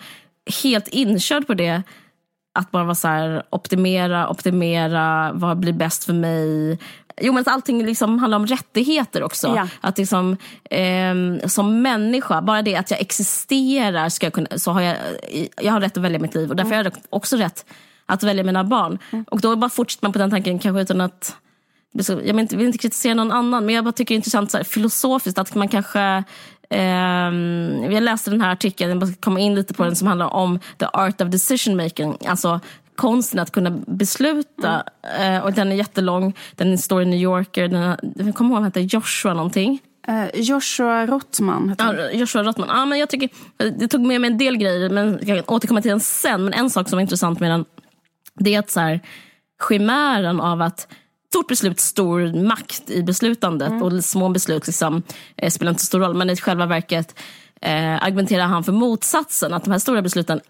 helt 0.64 0.88
inkörd 0.88 1.48
på 1.48 1.54
det. 1.54 1.84
Att 2.60 2.72
bara 2.72 2.84
vara 2.84 2.96
så 2.96 3.08
här, 3.08 3.44
optimera, 3.50 4.30
optimera, 4.30 5.32
vad 5.34 5.60
blir 5.60 5.74
bäst 5.74 6.04
för 6.04 6.14
mig? 6.14 6.80
Jo 7.22 7.34
men 7.34 7.42
att 7.42 7.48
allting 7.48 7.86
liksom 7.86 8.20
handlar 8.20 8.36
om 8.36 8.48
rättigheter 8.48 9.24
också. 9.24 9.54
Ja. 9.56 9.68
Att 9.82 9.98
liksom, 9.98 10.38
ehm, 10.70 11.40
som 11.50 11.82
människa, 11.82 12.42
bara 12.42 12.62
det 12.62 12.76
att 12.76 12.92
jag 12.92 13.02
existerar 13.02 14.10
ska 14.10 14.26
jag 14.26 14.34
kunna, 14.34 14.48
så 14.56 14.72
har 14.72 14.82
jag, 14.82 14.98
jag 15.62 15.74
har 15.74 15.82
rätt 15.82 15.98
att 15.98 16.04
välja 16.04 16.20
mitt 16.20 16.36
liv. 16.36 16.50
Och 16.50 16.56
därför 16.56 16.76
har 16.76 16.84
jag 16.84 16.94
också 17.10 17.38
rätt 17.38 17.66
att 18.06 18.24
välja 18.24 18.44
mina 18.44 18.64
barn. 18.64 18.98
Och 19.28 19.42
då 19.42 19.56
bara 19.56 19.70
fortsätter 19.70 20.06
man 20.06 20.14
på 20.14 20.20
den 20.20 20.30
tanken 20.30 20.60
kanske 20.60 20.82
utan 20.82 21.02
att 21.02 21.36
jag 22.08 22.34
vill 22.34 22.40
inte, 22.40 22.58
vill 22.58 22.66
inte 22.66 22.78
kritisera 22.78 23.14
någon 23.14 23.32
annan 23.32 23.66
men 23.66 23.76
jag 23.76 23.84
bara 23.84 23.92
tycker 23.92 24.14
det 24.14 24.16
är 24.16 24.18
intressant 24.18 24.52
så 24.52 24.58
här, 24.58 24.64
filosofiskt 24.64 25.38
att 25.38 25.56
man 25.56 25.68
kanske 25.68 26.24
ehm, 26.70 27.92
jag 27.92 28.04
läste 28.04 28.30
den 28.30 28.42
här 28.42 28.52
artikeln, 28.52 28.90
jag 28.90 29.00
bara 29.00 29.14
komma 29.20 29.40
in 29.40 29.56
lite 29.56 29.74
på 29.74 29.84
den 29.84 29.96
som 29.96 30.08
handlar 30.08 30.34
om 30.34 30.60
the 30.78 30.86
art 30.94 31.22
of 31.22 31.28
decision 31.28 31.78
making. 31.78 32.18
Alltså 32.28 32.60
konsten 32.96 33.40
att 33.40 33.52
kunna 33.52 33.72
besluta. 33.88 34.84
Eh, 35.20 35.44
och 35.44 35.54
den 35.54 35.72
är 35.72 35.76
jättelång, 35.76 36.34
den 36.56 36.78
står 36.78 37.02
i 37.02 37.06
New 37.06 37.20
Yorker, 37.20 37.68
den, 37.68 37.98
jag 38.16 38.36
kommer 38.36 38.50
ihåg 38.50 38.58
att 38.58 38.64
han 38.76 38.84
heter 38.84 38.98
Joshua 38.98 39.34
någonting. 39.34 39.80
Eh, 40.08 40.42
Joshua 40.42 41.06
Rottman 41.06 41.70
heter 41.70 41.84
han. 41.84 41.96
Ja, 41.96 42.12
Joshua 42.12 42.44
Rottman. 42.44 42.68
Ja, 42.70 42.86
men 42.86 43.00
jag 43.00 43.10
tycker, 43.10 43.30
det 43.80 43.88
tog 43.88 44.02
med 44.02 44.22
mig 44.22 44.32
en 44.32 44.38
del 44.38 44.58
grejer, 44.58 44.90
men 44.90 45.20
jag 45.22 45.46
kan 45.46 45.56
återkomma 45.56 45.82
till 45.82 45.92
den 45.92 46.00
sen. 46.00 46.44
Men 46.44 46.54
en 46.54 46.70
sak 46.70 46.90
som 46.90 46.98
var 46.98 47.02
intressant 47.02 47.40
med 47.40 47.52
den, 47.52 47.66
det 48.40 48.56
är 48.56 48.60
att 48.60 48.70
så 48.72 48.80
här, 48.80 49.00
chimären 49.68 50.42
av 50.42 50.62
att 50.62 50.88
stort 51.34 51.48
beslut, 51.48 51.80
stor 51.80 52.44
makt 52.44 52.90
i 52.90 53.04
beslutandet 53.04 53.82
och 53.82 54.04
små 54.04 54.30
beslut 54.30 54.68
liksom, 54.68 55.04
eh, 55.38 55.50
spelar 55.50 55.70
inte 55.70 55.84
så 55.84 55.86
stor 55.86 56.00
roll. 56.00 56.14
Men 56.16 56.30
i 56.30 56.36
själva 56.36 56.66
verket 56.66 57.20
eh, 57.62 58.04
argumenterar 58.04 58.46
han 58.46 58.64
för 58.64 58.72
motsatsen, 58.72 59.54
att 59.54 59.64
de 59.64 59.72
här 59.72 59.80
stora 59.80 60.02
besluten 60.02 60.42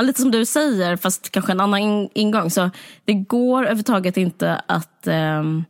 lite 0.00 0.20
som 0.20 0.30
du 0.30 0.46
säger, 0.46 0.96
fast 0.96 1.30
kanske 1.30 1.52
en 1.52 1.60
annan 1.60 1.80
in- 1.80 2.08
ingång. 2.14 2.50
Så 2.50 2.70
det 3.04 3.14
går 3.14 3.62
överhuvudtaget 3.62 4.16
inte 4.16 4.62
att 4.66 5.06
ehm, 5.06 5.64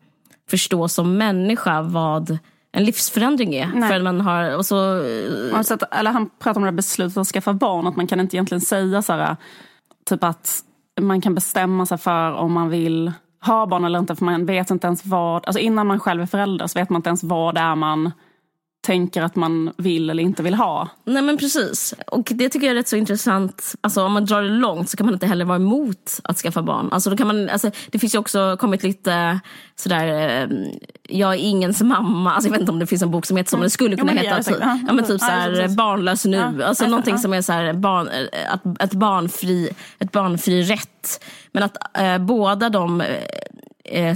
förstå 0.51 0.89
som 0.89 1.19
människa 1.19 1.83
vad 1.83 2.39
en 2.73 2.85
livsförändring 2.85 3.55
är. 3.55 3.71
Nej. 3.75 3.89
För 3.89 4.01
man 4.01 4.21
har, 4.21 4.57
och 4.57 4.67
så, 4.67 5.05
eh, 5.05 5.59
Alltså 5.59 5.75
att, 5.75 5.95
eller 5.95 6.11
han 6.11 6.31
pratar 6.39 6.57
om 6.61 6.63
det 6.63 6.71
här 6.71 6.77
beslutet 6.77 7.17
att 7.17 7.27
skaffa 7.27 7.53
barn, 7.53 7.87
att 7.87 7.97
man 7.97 8.07
kan 8.07 8.21
inte 8.21 8.37
egentligen 8.37 8.61
säga 8.61 9.03
så 9.03 9.13
här, 9.13 9.37
typ 10.07 10.25
att 10.25 10.65
man 11.03 11.21
kan 11.21 11.35
bestämma 11.35 11.87
sig 11.87 11.99
för 11.99 12.33
om 12.33 12.53
man 12.53 12.69
vill 12.69 13.13
ha 13.45 13.67
barn 13.67 13.85
eller 13.85 13.99
inte, 13.99 14.17
för 14.17 14.25
man 14.25 14.47
vet 14.47 14.71
inte 14.71 14.87
ens 14.87 15.07
vad, 15.07 15.47
alltså 15.47 15.61
innan 15.61 15.87
man 15.87 16.01
själv 16.01 16.23
är 16.23 16.27
förälder 16.27 16.67
så 16.67 16.79
vet 16.79 16.91
man 16.91 16.99
inte 16.99 17.09
ens 17.09 17.25
vad 17.25 17.55
det 17.55 17.61
är 17.61 17.75
man 17.75 18.11
tänker 18.83 19.23
att 19.23 19.37
man 19.37 19.73
vill 19.77 20.11
eller 20.11 20.23
inte 20.23 20.43
vill 20.43 20.55
ha. 20.55 20.89
Nej 21.05 21.23
men 21.23 21.39
precis. 21.39 21.95
Och 22.07 22.29
det 22.35 22.49
tycker 22.49 22.67
jag 22.67 22.73
är 22.73 22.79
rätt 22.79 22.89
så 22.89 22.97
intressant. 22.97 23.75
Alltså 23.81 24.05
om 24.05 24.13
man 24.13 24.25
drar 24.25 24.43
det 24.43 24.49
långt 24.49 24.91
så 24.91 24.97
kan 24.97 25.07
man 25.07 25.15
inte 25.15 25.27
heller 25.27 25.45
vara 25.45 25.57
emot 25.57 26.21
att 26.25 26.39
skaffa 26.39 26.63
barn. 26.63 26.89
Alltså 26.93 27.11
då 27.11 27.17
kan 27.17 27.27
man, 27.27 27.49
alltså, 27.49 27.71
det 27.91 27.99
finns 27.99 28.15
ju 28.15 28.19
också 28.19 28.57
kommit 28.61 28.83
lite 28.83 29.41
sådär, 29.77 30.07
eh, 30.07 30.49
jag 31.09 31.35
är 31.35 31.39
ingens 31.39 31.83
mamma. 31.83 32.33
Alltså 32.33 32.49
jag 32.49 32.53
vet 32.53 32.61
inte 32.61 32.73
om 32.73 32.79
det 32.79 32.87
finns 32.87 33.03
en 33.03 33.11
bok 33.11 33.27
som 33.27 33.37
heter 33.37 33.51
så, 33.51 33.57
men 33.57 33.65
det 33.65 33.71
skulle 33.71 33.97
kunna 33.97 34.13
Ja, 34.13 34.15
men 34.15 34.25
det 34.25 34.31
heta 34.31 34.43
typ, 34.43 34.59
ja, 34.87 34.93
men 34.93 35.05
typ 35.05 35.11
Ja, 35.11 35.19
såhär, 35.19 35.55
precis. 35.55 35.77
barnlös 35.77 36.25
nu. 36.25 36.37
Ja, 36.37 36.67
alltså 36.67 36.85
ja, 36.85 36.91
någonting 36.91 37.15
ja. 37.15 37.19
som 37.19 37.33
är 37.33 37.43
såhär, 37.43 37.73
barn, 37.73 38.09
eh, 38.09 38.55
att, 38.55 38.83
ett 38.83 38.95
barnfri, 38.95 39.71
ett 39.99 40.13
barnfri 40.13 40.63
rätt. 40.63 41.25
Men 41.53 41.63
att 41.63 41.99
eh, 41.99 42.19
båda 42.19 42.69
de 42.69 43.01
eh, 43.01 43.07
eh, 43.07 43.17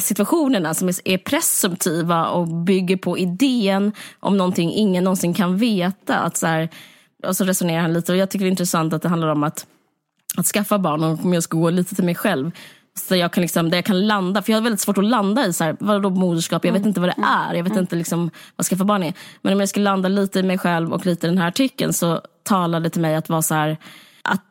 situationerna 0.00 0.75
som 0.75 0.88
är, 0.88 1.18
presumtiva 1.18 2.26
och 2.26 2.49
bygger 2.49 2.96
på 2.96 3.18
idén 3.18 3.92
om 4.20 4.37
någonting 4.37 4.73
ingen 4.73 5.04
någonsin 5.04 5.35
kan 5.35 5.56
veta. 5.56 6.18
Att 6.18 6.37
så 6.37 6.46
här, 6.46 6.68
och 7.26 7.37
så 7.37 7.44
resonerar 7.44 7.80
han 7.80 7.92
lite. 7.92 8.12
Och 8.12 8.18
jag 8.18 8.30
tycker 8.30 8.44
det 8.44 8.49
är 8.49 8.50
intressant 8.50 8.92
att 8.92 9.02
det 9.02 9.08
handlar 9.08 9.28
om 9.28 9.42
att, 9.42 9.66
att 10.37 10.46
skaffa 10.46 10.78
barn 10.78 11.04
och 11.04 11.25
om 11.25 11.35
jag 11.35 11.42
ska 11.42 11.58
gå 11.58 11.70
lite 11.70 11.94
till 11.94 12.04
mig 12.04 12.14
själv. 12.14 12.50
Så 12.99 13.16
jag 13.16 13.32
kan 13.32 13.42
liksom, 13.42 13.70
där 13.70 13.78
jag 13.78 13.85
kan 13.85 14.06
landa, 14.06 14.42
för 14.42 14.52
jag 14.52 14.56
har 14.56 14.62
väldigt 14.62 14.80
svårt 14.80 14.99
att 14.99 15.04
landa 15.04 15.46
i 15.46 15.52
så 15.52 15.64
här, 15.64 15.76
vadå 15.80 16.11
moderskap, 16.11 16.64
jag 16.64 16.73
vet 16.73 16.87
inte 16.87 17.00
vad 17.00 17.08
det 17.08 17.23
är, 17.23 17.54
jag 17.54 17.64
vet 17.64 17.76
inte 17.76 17.96
liksom 17.96 18.30
vad 18.56 18.66
skaffa 18.66 18.85
barn 18.85 19.02
är. 19.02 19.14
Men 19.42 19.52
om 19.52 19.61
jag 19.61 19.68
ska 19.68 19.80
landa 19.80 20.08
lite 20.08 20.38
i 20.38 20.42
mig 20.42 20.58
själv 20.58 20.92
och 20.92 21.06
lite 21.06 21.26
i 21.26 21.30
den 21.30 21.38
här 21.38 21.49
artikeln 21.49 21.92
så 21.92 22.20
talade 22.42 22.87
det 22.87 22.90
till 22.90 23.00
mig 23.02 23.14
att 23.14 23.28
vara 23.28 23.42
så 23.42 23.54
här, 23.54 23.76
att 24.23 24.42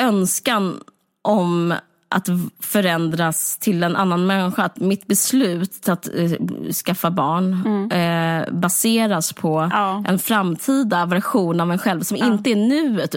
önskan 0.00 0.80
om 1.22 1.74
att 2.12 2.28
förändras 2.60 3.58
till 3.58 3.82
en 3.82 3.96
annan 3.96 4.26
människa. 4.26 4.62
Att 4.62 4.80
mitt 4.80 5.06
beslut 5.06 5.88
att 5.88 6.08
eh, 6.14 6.30
skaffa 6.72 7.10
barn 7.10 7.52
eh, 7.92 8.52
baseras 8.52 9.32
på 9.32 9.68
Ja. 9.72 10.04
en 10.08 10.18
framtida 10.18 11.06
version 11.06 11.60
av 11.60 11.72
en 11.72 11.78
själv 11.78 12.02
som 12.02 12.16
inte 12.16 12.50
är 12.50 12.56
nuet 12.56 13.14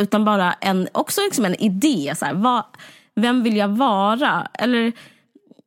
utan 0.00 0.24
bara 0.24 0.52
en, 0.52 0.88
också 0.92 1.20
liksom 1.24 1.44
en 1.44 1.54
idé. 1.54 2.14
Så 2.18 2.24
här, 2.24 2.34
vad, 2.34 2.62
vem 3.14 3.42
vill 3.42 3.56
jag 3.56 3.68
vara? 3.68 4.48
Eller 4.54 4.92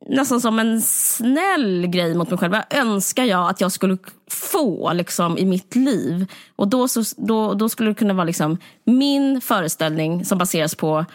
nästan 0.10 0.42
som 0.42 0.60
en 0.60 0.82
snäll 0.82 1.88
grej 1.88 2.16
mot 2.16 2.30
mig 2.30 2.40
själv. 2.40 2.52
Vad 2.52 2.64
önskar 2.70 3.24
jag 3.24 3.50
att 3.50 3.62
jag 3.62 3.72
skulle 3.72 3.98
få 4.32 4.94
liksom, 4.94 5.38
i 5.38 5.46
mitt 5.46 5.76
liv? 5.76 6.32
Och 6.56 6.68
då, 6.68 6.88
så, 6.88 7.04
då, 7.18 7.54
då 7.54 7.70
skulle 7.70 7.90
det 7.90 7.94
kunna 7.96 8.14
vara 8.14 8.26
liksom, 8.26 8.58
min 8.84 9.42
föreställning 9.42 10.26
som 10.26 10.38
baseras 10.38 10.76
på 10.76 11.06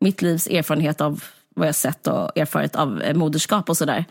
mitt 0.00 0.22
livs 0.22 0.46
erfarenhet 0.46 1.00
av 1.00 1.24
vad 1.54 1.68
jag 1.68 1.74
sett 1.74 2.06
och 2.06 2.38
erfarit 2.38 2.76
av 2.76 3.02
eh, 3.02 3.14
moderskap 3.14 3.68
och 3.68 3.76
sådär. 3.76 4.04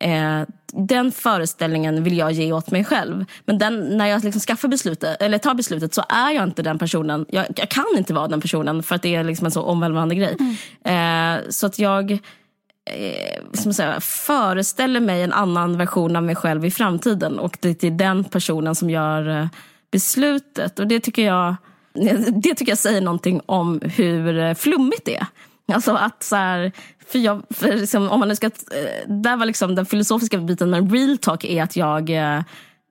Eh, 0.00 0.42
den 0.72 1.12
föreställningen 1.12 2.04
vill 2.04 2.18
jag 2.18 2.32
ge 2.32 2.52
åt 2.52 2.70
mig 2.70 2.84
själv. 2.84 3.24
Men 3.44 3.58
den, 3.58 3.98
när 3.98 4.06
jag 4.06 4.24
liksom 4.24 4.40
skaffar 4.40 4.68
beslutet, 4.68 5.22
eller 5.22 5.38
tar 5.38 5.54
beslutet 5.54 5.94
så 5.94 6.04
är 6.08 6.30
jag 6.30 6.44
inte 6.44 6.62
den 6.62 6.78
personen. 6.78 7.26
Jag, 7.28 7.46
jag 7.56 7.68
kan 7.68 7.86
inte 7.96 8.14
vara 8.14 8.28
den 8.28 8.40
personen 8.40 8.82
för 8.82 8.94
att 8.94 9.02
det 9.02 9.14
är 9.14 9.24
liksom 9.24 9.44
en 9.44 9.50
så 9.50 9.62
omvälvande 9.62 10.14
grej. 10.14 10.36
Eh, 10.84 11.48
så 11.50 11.66
att 11.66 11.78
jag 11.78 12.10
eh, 12.10 13.42
som 13.52 13.74
säga, 13.74 14.00
föreställer 14.00 15.00
mig 15.00 15.22
en 15.22 15.32
annan 15.32 15.78
version 15.78 16.16
av 16.16 16.22
mig 16.22 16.36
själv 16.36 16.64
i 16.64 16.70
framtiden. 16.70 17.38
Och 17.38 17.58
det 17.60 17.84
är 17.84 17.90
den 17.90 18.24
personen 18.24 18.74
som 18.74 18.90
gör 18.90 19.48
beslutet. 19.90 20.78
Och 20.78 20.86
det 20.86 21.00
tycker 21.00 21.26
jag 21.26 21.56
det 22.32 22.54
tycker 22.54 22.72
jag 22.72 22.78
säger 22.78 23.00
någonting 23.00 23.40
om 23.46 23.80
hur 23.84 24.38
eh, 24.38 24.54
flummigt 24.54 25.04
det 25.04 25.16
är. 25.16 25.26
Alltså 25.72 25.92
att 25.92 26.22
så 26.22 26.36
här, 26.36 26.72
för 27.06 27.18
jag, 27.18 27.42
för 27.50 27.72
liksom, 27.72 28.08
om 28.08 28.20
man 28.20 28.28
nu 28.28 28.36
ska, 28.36 28.46
eh, 28.46 29.08
där 29.08 29.36
var 29.36 29.46
liksom 29.46 29.74
den 29.74 29.86
filosofiska 29.86 30.38
biten, 30.38 30.70
men 30.70 30.90
real 30.90 31.18
talk 31.18 31.44
är 31.44 31.62
att 31.62 31.76
jag 31.76 32.10
eh, 32.10 32.42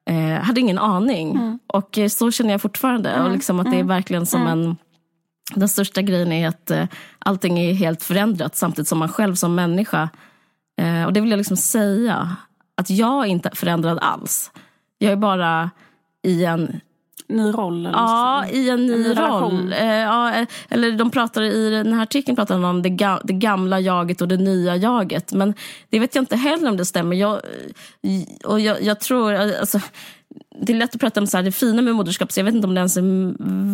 eh, 0.09 0.41
hade 0.41 0.59
ingen 0.59 0.79
aning. 0.79 1.59
Och 1.67 1.97
eh, 1.97 2.07
så 2.07 2.31
känner 2.31 2.51
jag 2.51 2.61
fortfarande. 2.61 3.21
Och 3.21 3.31
liksom 3.31 3.59
att 3.59 3.71
det 3.71 3.79
är 3.79 3.83
verkligen 3.83 4.25
som 4.25 4.47
en 4.47 4.77
den 5.55 5.69
största 5.69 6.01
grejen 6.01 6.31
är 6.31 6.47
att 6.47 6.71
eh, 6.71 6.85
allting 7.19 7.59
är 7.59 7.73
helt 7.73 8.03
förändrat 8.03 8.55
samtidigt 8.55 8.87
som 8.87 8.97
man 8.97 9.09
själv 9.09 9.35
som 9.35 9.55
människa. 9.55 10.09
Eh, 10.81 11.03
och 11.03 11.13
det 11.13 11.21
vill 11.21 11.29
jag 11.29 11.37
liksom 11.37 11.57
säga. 11.57 12.35
Att 12.75 12.89
jag 12.89 13.25
är 13.25 13.29
inte 13.29 13.49
förändrad 13.53 13.99
alls. 14.01 14.51
Jag 14.97 15.11
är 15.11 15.15
bara 15.15 15.69
i 16.23 16.45
en 16.45 16.79
Ny 17.29 17.51
roll? 17.51 17.86
Eller 17.86 17.98
Ja, 17.98 18.46
i 18.51 18.69
en 18.69 18.86
ny, 18.86 18.98
ny 18.98 19.10
relation. 19.10 19.51
roll. 19.62 19.74
Eh, 19.74 19.86
ja, 19.86 20.34
eh, 20.34 20.48
eller 20.69 20.91
de 20.91 21.12
pratar 21.12 21.41
i 21.41 21.69
den 21.69 21.93
här 21.93 22.03
artikeln 22.03 22.36
pratar 22.36 22.55
de 22.55 22.63
om 22.63 22.81
det, 22.81 22.89
ga, 22.89 23.19
det 23.24 23.34
gamla 23.34 23.79
jaget 23.79 24.22
och 24.22 24.27
det 24.27 24.38
nya 24.38 24.75
jaget. 24.75 25.34
Men 25.34 25.53
det 25.89 26.00
vet 26.00 26.15
jag 26.15 26.22
inte 26.22 26.36
heller 26.36 26.69
om 26.69 26.77
det 26.77 26.86
stämmer. 26.86 27.15
Jag, 27.15 27.34
eh, 27.34 28.50
och 28.51 28.60
jag, 28.60 28.81
jag 28.81 29.00
tror, 29.00 29.34
eh, 29.34 29.60
alltså, 29.60 29.79
det 30.62 30.74
är 30.74 30.77
lätt 30.77 30.96
att 30.96 31.01
prata 31.01 31.19
om 31.19 31.27
så 31.27 31.38
här, 31.38 31.43
det 31.43 31.51
fina 31.51 31.81
med 31.81 31.96
moderskap, 31.96 32.31
så 32.31 32.39
jag 32.39 32.46
vet 32.46 32.55
inte 32.55 32.67
om 32.67 32.75
det 32.75 32.79
ens 32.79 32.98
är 32.98 33.34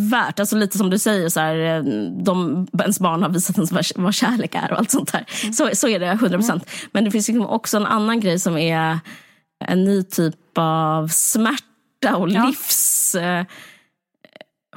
värt. 0.09 0.39
Alltså 0.39 0.55
lite 0.55 0.77
som 0.77 0.89
du 0.89 0.99
säger, 0.99 1.29
så 1.29 1.39
här, 1.39 1.81
de, 2.23 2.67
ens 2.79 2.99
barn 2.99 3.21
har 3.21 3.29
visat 3.29 3.57
ens 3.57 3.71
vad, 3.71 3.85
vad 3.95 4.13
kärlek 4.13 4.55
är 4.55 4.71
och 4.71 4.77
allt 4.79 4.91
sånt 4.91 5.11
där. 5.11 5.25
Så, 5.53 5.69
så 5.73 5.87
är 5.87 5.99
det, 5.99 6.07
100 6.07 6.37
procent. 6.37 6.69
Men 6.91 7.03
det 7.05 7.11
finns 7.11 7.27
liksom 7.27 7.45
också 7.45 7.77
en 7.77 7.85
annan 7.85 8.19
grej 8.19 8.39
som 8.39 8.57
är 8.57 8.99
en 9.65 9.83
ny 9.83 10.03
typ 10.03 10.35
av 10.57 11.07
smärta 11.07 11.63
och 12.11 12.29
Ja. 12.29 12.45
livs... 12.45 13.15
Eh, 13.15 13.45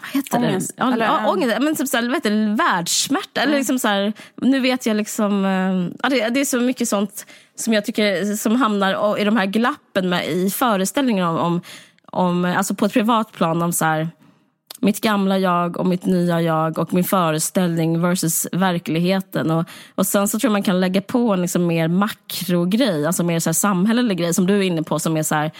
vad 0.00 0.11
heter 0.23 0.37
Ångest, 0.38 0.76
det? 0.76 0.85
Ja, 0.85 0.92
eller, 0.92 1.06
ja, 1.06 1.30
ångest. 1.30 1.56
Men 1.61 1.76
typ 1.76 1.88
så 1.88 1.97
här, 1.97 2.04
vad 2.04 2.14
heter 2.14 2.30
det? 2.30 2.54
Världssmärta. 2.54 3.40
Eller 3.40 3.56
liksom 3.56 4.12
nu 4.42 4.61
vet 4.61 4.87
jag 4.87 4.97
liksom... 4.97 5.45
eh, 5.45 5.99
Ja, 6.02 6.09
det, 6.09 6.28
det 6.35 6.40
är 6.40 6.45
så 6.45 6.61
mycket 6.61 6.88
sånt 6.88 7.26
som 7.54 7.73
jag 7.73 7.85
tycker 7.85 8.37
som 8.37 8.56
hamnar 8.56 9.18
i 9.18 9.25
de 9.25 9.37
här 9.37 9.47
glappen 9.47 10.09
med, 10.09 10.28
i 10.28 10.50
föreställningen 10.50 11.26
om, 11.26 11.37
om, 11.37 11.61
om, 12.12 12.45
alltså 12.45 12.75
på 12.75 12.87
ett 12.87 12.92
privat 12.92 13.33
plan 13.33 13.62
om 13.62 13.73
så 13.73 13.85
här, 13.85 14.09
mitt 14.80 15.00
gamla 15.00 15.38
jag 15.38 15.76
och 15.76 15.87
mitt 15.87 16.04
nya 16.06 16.40
jag 16.40 16.78
och 16.78 16.95
min 16.95 17.04
föreställning 17.04 18.00
versus 18.00 18.47
verkligheten. 18.52 19.50
Och, 19.50 19.64
och 19.95 20.06
sen 20.06 20.28
så 20.28 20.38
tror 20.38 20.49
jag 20.49 20.52
man 20.52 20.62
kan 20.62 20.80
lägga 20.80 21.00
på 21.02 21.33
en 21.33 21.40
liksom 21.42 21.66
mer 21.66 21.88
makrogrej, 21.88 23.06
alltså 23.06 23.23
mer 23.23 23.40
så 23.40 23.49
här 23.50 23.54
samhällelig 23.54 24.18
grej 24.18 24.35
som 24.35 24.47
du 24.47 24.59
är 24.59 24.62
inne 24.62 24.83
på 24.83 24.99
som 24.99 25.16
är 25.16 25.23
så 25.23 25.35
här, 25.35 25.50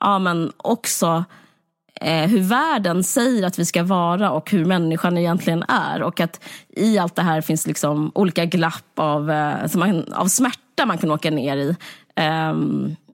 ja 0.00 0.18
men 0.18 0.52
också 0.56 1.24
eh, 2.00 2.28
hur 2.28 2.40
världen 2.40 3.04
säger 3.04 3.46
att 3.46 3.58
vi 3.58 3.64
ska 3.64 3.82
vara 3.82 4.30
och 4.30 4.50
hur 4.50 4.64
människan 4.64 5.18
egentligen 5.18 5.64
är. 5.68 6.02
Och 6.02 6.20
att 6.20 6.40
i 6.68 6.98
allt 6.98 7.16
det 7.16 7.22
här 7.22 7.40
finns 7.40 7.66
liksom 7.66 8.12
olika 8.14 8.44
glapp 8.44 8.98
av, 8.98 9.30
eh, 9.30 9.66
som 9.66 9.80
man, 9.80 10.12
av 10.12 10.26
smärta 10.26 10.86
man 10.86 10.98
kan 10.98 11.10
åka 11.10 11.30
ner 11.30 11.56
i. 11.56 11.76
Eh, 12.16 12.54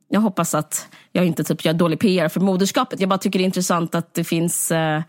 jag 0.09 0.21
hoppas 0.21 0.55
att 0.55 0.89
jag 1.12 1.27
inte 1.27 1.45
typ 1.45 1.65
gör 1.65 1.73
dålig 1.73 2.01
PR 2.01 2.29
för 2.29 2.41
moderskapet. 2.41 3.01
Jag 3.01 3.09
bara 3.09 3.19
tycker 3.19 3.39
det 3.39 3.43
är 3.43 3.47
intressant 3.47 3.95
att 3.95 4.15
det 4.15 4.25
finns 4.25 4.71
eh, 4.71 5.03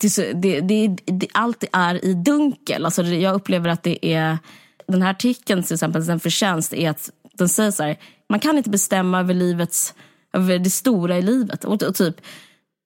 det, 0.00 0.32
det, 0.32 0.60
det, 0.60 0.96
det, 1.06 1.26
allt 1.32 1.64
är 1.72 2.04
i 2.04 2.14
dunkel. 2.14 2.84
Alltså 2.84 3.02
jag 3.02 3.34
upplever 3.34 3.70
att 3.70 3.82
det 3.82 4.06
är... 4.06 4.38
Den 4.86 5.02
här 5.02 5.10
artikeln 5.10 5.62
till 5.62 5.74
exempel, 5.74 6.06
den 6.06 6.20
förtjänst 6.20 6.74
är 6.74 6.90
att 6.90 7.10
den 7.32 7.48
säger 7.48 7.70
så 7.70 7.82
här, 7.82 7.96
man 8.28 8.40
kan 8.40 8.58
inte 8.58 8.70
bestämma 8.70 9.20
över 9.20 9.34
livets, 9.34 9.94
över 10.32 10.58
det 10.58 10.70
stora 10.70 11.18
i 11.18 11.22
livet. 11.22 11.64
Och, 11.64 11.82
och 11.82 11.94
typ, 11.94 12.20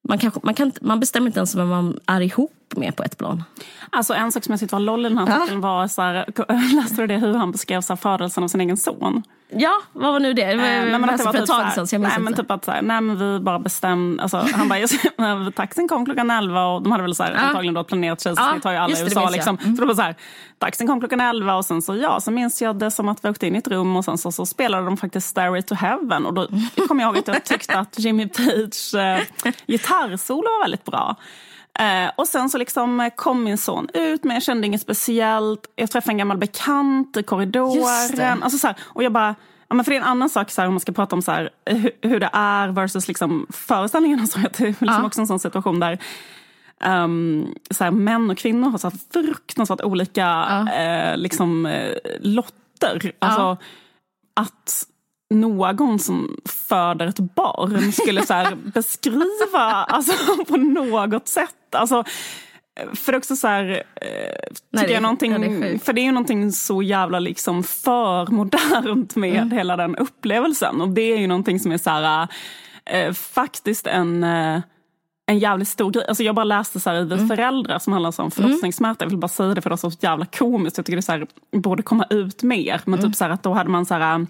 man, 0.08 0.18
kanske, 0.18 0.40
man, 0.42 0.54
kan, 0.54 0.72
man 0.80 1.00
bestämmer 1.00 1.26
inte 1.26 1.38
ens 1.38 1.54
vem 1.54 1.68
man 1.68 2.00
är 2.06 2.20
ihop 2.20 2.52
med 2.76 2.96
på 2.96 3.02
ett 3.02 3.18
plan. 3.18 3.44
Alltså 3.90 4.14
en 4.14 4.32
sak 4.32 4.44
som 4.44 4.52
jag 4.52 4.60
tyckte 4.60 4.74
var 4.74 4.80
loll 4.80 5.06
i 5.06 5.08
den 5.08 5.18
här 5.18 5.36
artikeln 5.36 5.60
var, 5.60 5.88
så 5.88 6.02
här, 6.02 6.26
läste 6.76 6.96
du 7.02 7.06
det 7.06 7.16
hur 7.16 7.34
han 7.34 7.52
beskrev 7.52 7.80
så 7.80 7.92
här, 7.92 7.96
födelsen 7.96 8.44
av 8.44 8.48
sin 8.48 8.60
egen 8.60 8.76
son? 8.76 9.22
Ja, 9.56 9.80
vad 9.92 10.12
var 10.12 10.20
nu 10.20 10.32
det? 10.34 10.42
Eh, 10.42 10.56
nej, 10.56 10.98
men 10.98 11.10
att 11.10 11.18
det 11.18 11.24
var 11.24 11.32
typ 11.32 11.46
så 11.46 11.52
här- 11.52 11.86
så 11.86 11.98
nej, 11.98 12.18
men 12.18 12.34
typ 12.34 12.50
att 12.50 12.64
så 12.64 12.70
här, 12.70 12.82
nej 12.82 13.00
men 13.00 13.18
vi 13.18 13.40
bara 13.40 13.58
bestämde, 13.58 14.22
alltså, 14.22 14.46
han 14.54 14.68
bara, 14.68 14.78
just, 14.80 14.94
taxin 15.54 15.88
kom 15.88 16.04
klockan 16.04 16.30
11 16.30 16.66
och 16.66 16.82
de 16.82 16.92
hade 16.92 17.02
väl 17.04 17.14
så 17.14 17.22
här, 17.22 17.32
antagligen 17.32 17.74
då 17.74 17.84
planerat 17.84 18.20
kejsarsnitt 18.20 18.64
Ja, 18.64 18.70
har 18.70 18.74
ju 18.74 18.78
alla 18.78 18.98
i 18.98 19.02
USA. 19.02 19.30
Liksom. 19.30 19.58
Mm. 19.62 19.76
Så 19.76 19.80
det 19.82 19.86
var 19.86 19.94
så 19.94 20.02
här, 20.02 20.14
taxin 20.58 20.86
kom 20.86 21.00
klockan 21.00 21.20
11 21.20 21.56
och 21.56 21.64
sen 21.64 21.82
så 21.82 21.96
ja, 21.96 22.20
så 22.20 22.30
minns 22.30 22.62
jag 22.62 22.76
det 22.76 22.90
som 22.90 23.08
att 23.08 23.24
vi 23.24 23.28
åkte 23.28 23.46
in 23.46 23.54
i 23.54 23.58
ett 23.58 23.68
rum 23.68 23.96
och 23.96 24.04
sen 24.04 24.18
så, 24.18 24.32
så 24.32 24.46
spelade 24.46 24.84
de 24.84 24.96
faktiskt 24.96 25.28
Stairway 25.28 25.62
to 25.62 25.74
Heaven 25.74 26.26
och 26.26 26.34
då 26.34 26.46
kommer 26.88 27.02
jag 27.02 27.08
ihåg 27.08 27.18
att 27.18 27.28
jag 27.28 27.44
tyckte 27.44 27.78
att 27.78 27.98
Jimmy 27.98 28.28
Page 28.28 28.94
eh, 28.94 29.52
gitarrsolo 29.66 30.42
var 30.42 30.62
väldigt 30.64 30.84
bra. 30.84 31.16
Eh, 31.78 32.10
och 32.16 32.28
sen 32.28 32.50
så 32.50 32.58
liksom 32.58 33.00
eh, 33.00 33.10
kom 33.16 33.44
min 33.44 33.58
son 33.58 33.88
ut, 33.94 34.24
men 34.24 34.34
jag 34.34 34.42
kände 34.42 34.66
inget 34.66 34.80
speciellt. 34.80 35.60
Jag 35.76 35.90
träffade 35.90 36.12
en 36.12 36.18
gammal 36.18 36.38
bekant 36.38 37.16
i 37.16 37.22
korridoren. 37.22 38.42
Alltså 38.42 38.58
så 38.58 38.66
här, 38.66 38.76
och 38.82 39.02
jag 39.02 39.12
bara, 39.12 39.34
ja, 39.68 39.74
men 39.74 39.84
för 39.84 39.90
det 39.92 39.96
är 39.96 40.00
en 40.00 40.06
annan 40.06 40.30
sak 40.30 40.50
så 40.50 40.60
här, 40.60 40.68
om 40.68 40.74
man 40.74 40.80
ska 40.80 40.92
prata 40.92 41.16
om 41.16 41.22
så 41.22 41.32
här, 41.32 41.50
eh, 41.70 41.76
hur, 41.76 41.90
hur 42.02 42.20
det 42.20 42.30
är 42.32 42.68
versus 42.68 43.08
liksom 43.08 43.46
föreställningarna. 43.50 44.26
Så 44.26 44.38
det 44.38 44.60
är 44.60 44.66
liksom 44.66 44.86
Ja. 44.86 45.06
också 45.06 45.20
en 45.20 45.26
sån 45.26 45.40
situation 45.40 45.80
där 45.80 45.98
um, 46.84 47.54
så 47.70 47.84
här, 47.84 47.90
män 47.90 48.30
och 48.30 48.38
kvinnor 48.38 48.70
har 48.70 48.78
så 48.78 48.90
här 48.90 48.98
fruktansvärt 49.12 49.80
olika 49.80 50.46
eh, 50.76 51.16
liksom, 51.16 51.66
eh, 51.66 51.92
lotter. 52.20 53.12
Alltså, 53.18 53.56
att 54.36 54.86
någon 55.34 55.98
som 55.98 56.36
föder 56.68 57.06
ett 57.06 57.18
barn 57.34 57.92
skulle 57.92 58.26
så 58.26 58.34
här 58.34 58.54
beskriva 58.74 59.60
alltså, 59.60 60.12
på 60.48 60.56
något 60.56 61.28
sätt. 61.28 61.54
Alltså, 61.74 62.04
för 62.94 63.12
det 63.12 63.16
är 63.16 63.18
också 63.18 63.36
så 63.36 63.48
här, 63.48 63.70
eh, 64.00 64.08
Nej, 64.70 64.86
det 64.86 64.92
jag 64.92 65.02
någonting, 65.02 65.32
ja, 65.32 65.78
för 65.78 65.92
det 65.92 66.00
är 66.00 66.04
ju 66.04 66.12
någonting 66.12 66.52
så 66.52 66.82
jävla 66.82 67.18
liksom 67.18 67.62
för 67.64 68.26
modernt 68.32 69.16
med 69.16 69.36
Mm. 69.36 69.50
hela 69.50 69.76
den 69.76 69.96
upplevelsen. 69.96 70.80
Och 70.80 70.88
det 70.88 71.02
är 71.02 71.18
ju 71.18 71.26
någonting 71.26 71.60
som 71.60 71.72
är 71.72 71.78
så 71.78 71.90
här, 71.90 72.28
eh, 72.86 73.12
faktiskt 73.12 73.86
en, 73.86 74.24
eh, 74.24 74.60
en 75.26 75.38
jävligt 75.38 75.68
stor 75.68 75.90
grej. 75.90 76.04
Alltså 76.08 76.22
jag 76.22 76.34
bara 76.34 76.44
läste 76.44 76.80
så 76.80 76.90
här 76.90 76.96
i 76.96 77.04
Vi 77.04 77.14
Mm. 77.14 77.28
föräldrar 77.28 77.78
som 77.78 77.92
handlar 77.92 78.20
om 78.20 78.30
förlossningssmärta. 78.30 79.04
Jag 79.04 79.10
vill 79.10 79.18
bara 79.18 79.28
säga 79.28 79.54
det 79.54 79.62
för 79.62 79.70
det 79.70 79.82
var 79.82 79.90
så 79.90 79.98
jävla 80.00 80.26
komiskt. 80.26 80.76
Jag 80.78 80.86
tycker 80.86 80.96
det 80.96 81.02
så 81.02 81.12
här, 81.12 81.26
borde 81.56 81.82
komma 81.82 82.06
ut 82.10 82.42
mer. 82.42 82.80
Men 82.84 82.98
Mm. 82.98 83.10
typ 83.10 83.16
så 83.16 83.24
här 83.24 83.30
att 83.30 83.42
då 83.42 83.52
hade 83.52 83.70
man 83.70 83.86
så 83.86 83.94
här 83.94 84.00
Eh, 84.18 84.26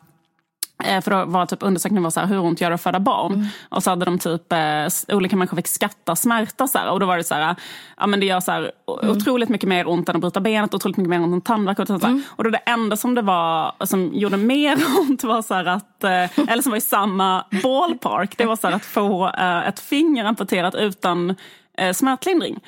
För 0.85 1.11
då 1.11 1.25
var 1.25 1.47
typ 1.47 1.63
undersökningen 1.63 2.03
var 2.03 2.11
så 2.11 2.21
här, 2.21 2.27
hur 2.27 2.39
ont 2.41 2.61
gör 2.61 2.71
det 2.71 2.75
att 2.75 2.83
föda 2.83 3.01
barn? 3.01 3.33
Mm. 3.35 3.47
Och 3.69 3.83
så 3.83 3.91
hade 3.91 4.05
de 4.05 4.19
typ, 4.19 4.53
eh, 4.53 5.17
olika 5.17 5.37
människor 5.37 5.57
fick 5.57 5.69
skatta 5.69 6.17
smärta. 6.17 6.67
Så 6.67 6.79
här, 6.79 6.91
och 6.91 7.01
då 7.01 7.07
var 7.07 7.17
det 7.17 7.25
så 7.25 7.35
här, 7.35 7.57
ja 7.97 8.07
men 8.07 8.21
det 8.21 8.27
gör 8.27 8.41
så 8.41 8.53
här, 8.53 8.73
Mm. 9.03 9.17
otroligt 9.17 9.49
mycket 9.49 9.69
mer 9.69 9.89
ont 9.89 10.09
än 10.09 10.17
att 10.17 10.21
bryta 10.21 10.41
benet, 10.41 10.75
otroligt 10.75 10.97
mycket 10.97 11.11
mer 11.11 11.21
ont 11.23 11.33
än 11.33 11.41
tandvärk. 11.41 11.79
Och, 11.79 11.87
så 11.87 11.99
här. 11.99 12.05
Mm. 12.09 12.23
och 12.29 12.45
då 12.45 12.51
det 12.51 12.59
enda 12.59 12.97
som 12.97 13.15
det 13.15 13.23
var, 13.23 13.73
som 13.85 14.11
gjorde 14.15 14.37
mer 14.37 14.79
ont 15.01 15.25
var 15.25 15.43
så 15.43 15.55
här 15.55 15.65
att, 15.65 16.05
eh, 16.05 16.49
eller 16.49 16.63
som 16.63 16.71
var 16.71 16.77
i 16.77 16.81
samma 16.81 17.45
ballpark, 17.63 18.37
det 18.37 18.45
var 18.47 18.57
så 18.57 18.67
här 18.67 18.75
att 18.75 18.85
få 18.85 19.29
eh, 19.29 19.69
ett 19.69 19.81
finger 19.81 20.25
amputerat 20.25 20.75
utan 20.75 21.35
eh, 21.79 21.93
smärtlindring. 21.93 22.61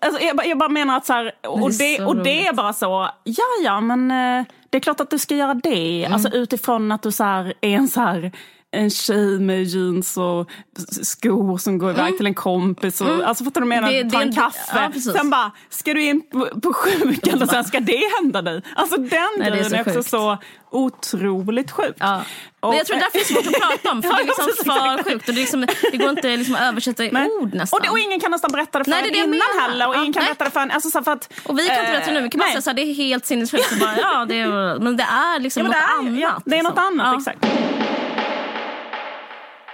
Alltså, 0.00 0.20
jag, 0.24 0.36
bara- 0.36 0.46
jag 0.46 0.58
bara 0.58 0.68
menar 0.68 0.96
att 0.96 1.06
så 1.06 1.12
här, 1.12 1.32
och, 1.46 1.70
Det 1.70 1.96
så 1.96 2.06
och 2.06 2.16
det 2.16 2.46
är 2.46 2.52
bara 2.52 2.72
så, 2.72 3.10
ja 3.24 3.44
ja 3.64 3.80
men 3.80 4.10
eh, 4.10 4.44
det 4.70 4.78
är 4.78 4.80
klart 4.80 5.00
att 5.00 5.10
du 5.10 5.18
ska 5.18 5.34
göra 5.36 5.54
det. 5.54 6.00
Mm. 6.04 6.12
Alltså 6.12 6.28
utifrån 6.28 6.92
att 6.92 7.02
du 7.02 7.12
så 7.12 7.24
här, 7.24 7.54
är 7.60 7.76
en 7.76 7.88
så 7.88 8.00
här, 8.00 8.32
en 8.72 8.90
tjej 8.90 9.38
med 9.38 9.62
jeans 9.64 10.16
och 10.16 10.50
skor 11.02 11.58
som 11.58 11.78
går 11.78 11.90
iväg 11.90 12.16
till 12.16 12.26
en 12.26 12.34
kompis. 12.34 13.00
Och, 13.00 13.08
Alltså 13.24 13.44
fattar 13.44 13.60
du 13.60 13.66
vad 13.66 13.76
jag 13.76 13.82
menar? 13.82 13.94
Mm. 13.98 14.10
Ta 14.10 14.20
en 14.22 14.34
kaffe. 14.34 14.90
ja, 14.94 15.12
sen 15.12 15.30
bara, 15.30 15.50
ska 15.70 15.94
du 15.94 16.02
in 16.02 16.22
på, 16.32 16.60
på 16.60 16.72
sjukan 16.72 17.42
och 17.42 17.48
sen 17.48 17.64
ska 17.64 17.80
det 17.80 18.02
hända 18.20 18.42
dig? 18.42 18.62
Alltså 18.74 18.96
den 18.96 19.12
är 19.42 19.50
grejen 19.50 19.70
så 19.70 19.76
är, 19.76 19.80
också 19.80 19.92
sjukt. 19.94 20.10
så 20.10 20.38
otroligt 20.70 21.70
sjukt. 21.70 21.96
Ja. 22.00 22.22
Men 22.62 22.72
jag 22.76 22.86
tror 22.86 22.96
därför 22.96 23.12
det 23.12 23.20
är 23.20 23.24
svårt 23.34 23.46
att 23.46 23.60
prata 23.60 23.90
om, 23.90 24.02
för 24.02 24.08
Ja, 24.10 24.16
det 24.16 24.22
är 24.22 24.26
liksom 24.26 24.46
precis, 24.46 24.64
för 24.64 24.86
exakt. 24.94 25.08
sjukt. 25.10 25.28
Och 25.28 25.34
det, 25.34 25.40
är 25.40 25.42
liksom, 25.42 25.66
det 25.92 25.96
går 25.96 26.10
inte 26.10 26.36
liksom 26.36 26.54
att 26.54 26.60
översätta 26.60 27.04
i 27.04 27.10
Nej. 27.12 27.28
ord 27.40 27.54
nästan. 27.54 27.76
Och, 27.78 27.82
det, 27.84 27.90
och 27.90 27.98
ingen 27.98 28.20
kan 28.20 28.30
nästan 28.30 28.52
berätta 28.52 28.78
det 28.78 28.84
för 28.84 28.90
Nej, 28.90 29.02
en 29.06 29.12
det 29.12 29.18
är 29.18 29.24
innan 29.24 29.30
menar. 29.30 29.60
heller. 29.68 29.88
Och 29.88 29.94
Ja, 29.94 30.00
ingen 30.00 30.12
kan 30.12 30.22
nej. 30.22 30.28
berätta 30.28 30.44
det 30.44 30.50
för 30.50 30.60
en... 30.60 30.70
Alltså, 30.70 31.02
för 31.02 31.12
att, 31.12 31.32
och 31.46 31.58
vi 31.58 31.66
kan 31.66 31.76
inte 31.78 31.90
berätta 31.92 32.06
det 32.06 32.14
nu, 32.14 32.22
vi 32.22 32.30
kan 32.30 32.38
bara 32.38 32.44
nej. 32.44 32.52
säga 32.52 32.62
så 32.62 32.70
här, 32.70 32.74
det 32.74 32.82
är 32.82 32.94
helt 32.94 33.26
sinnessjukt. 33.26 33.72
Ja, 34.02 34.24
det 34.28 34.40
är, 34.40 34.78
men 34.78 34.96
det 34.96 35.02
är 35.04 35.40
liksom 35.40 35.62
Ja, 35.62 35.68
något 35.68 35.76
är, 35.76 35.98
annat. 36.26 36.42
Det 36.46 36.58
är 36.58 36.62
något 36.62 37.14
liksom. 37.14 37.32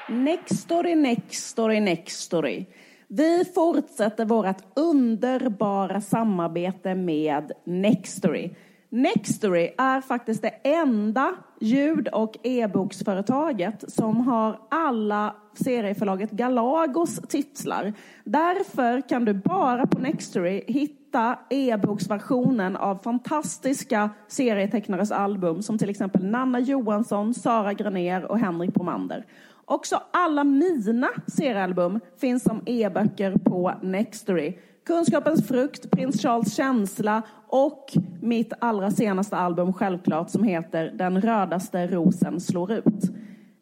Next 0.08 0.58
story, 0.58 0.94
next 0.94 1.20
Nextory, 1.20 1.80
Nextory, 1.80 1.80
Nextory. 1.80 2.66
Vi 3.08 3.44
fortsätter 3.54 4.24
vårt 4.24 4.62
underbara 4.74 6.00
samarbete 6.00 6.94
med 6.94 7.52
Nextory. 7.64 8.50
Nextory 8.88 9.74
är 9.78 10.00
faktiskt 10.00 10.42
det 10.42 10.48
enda 10.62 11.34
ljud 11.60 12.08
och 12.08 12.36
e-boksföretaget 12.42 13.92
som 13.92 14.20
har 14.20 14.60
alla 14.70 15.36
serieförlaget 15.54 16.30
Galagos 16.30 17.20
titlar. 17.28 17.92
Därför 18.24 19.08
kan 19.08 19.24
du 19.24 19.34
bara 19.34 19.86
på 19.86 19.98
Nextory 19.98 20.64
hitta 20.66 21.38
e-boksversionen 21.50 22.76
av 22.76 22.96
fantastiska 22.96 24.10
serietecknares 24.28 25.12
album 25.12 25.62
som 25.62 25.78
till 25.78 25.90
exempel 25.90 26.24
Nanna 26.24 26.60
Johansson, 26.60 27.34
Sara 27.34 27.72
Granér 27.72 28.24
och 28.24 28.38
Henrik 28.38 28.74
Bromander. 28.74 29.24
Också 29.68 30.02
alla 30.10 30.44
mina 30.44 31.08
seriealbum 31.26 32.00
finns 32.20 32.42
som 32.42 32.62
e-böcker 32.66 33.36
på 33.44 33.74
Nextory. 33.82 34.58
Kunskapens 34.86 35.48
frukt, 35.48 35.90
Prins 35.90 36.22
Charles 36.22 36.54
känsla 36.56 37.22
och 37.48 37.92
mitt 38.22 38.52
allra 38.58 38.90
senaste 38.90 39.36
album 39.36 39.72
självklart 39.72 40.30
som 40.30 40.44
heter 40.44 40.92
Den 40.94 41.20
rödaste 41.20 41.86
rosen 41.86 42.40
slår 42.40 42.72
ut. 42.72 43.10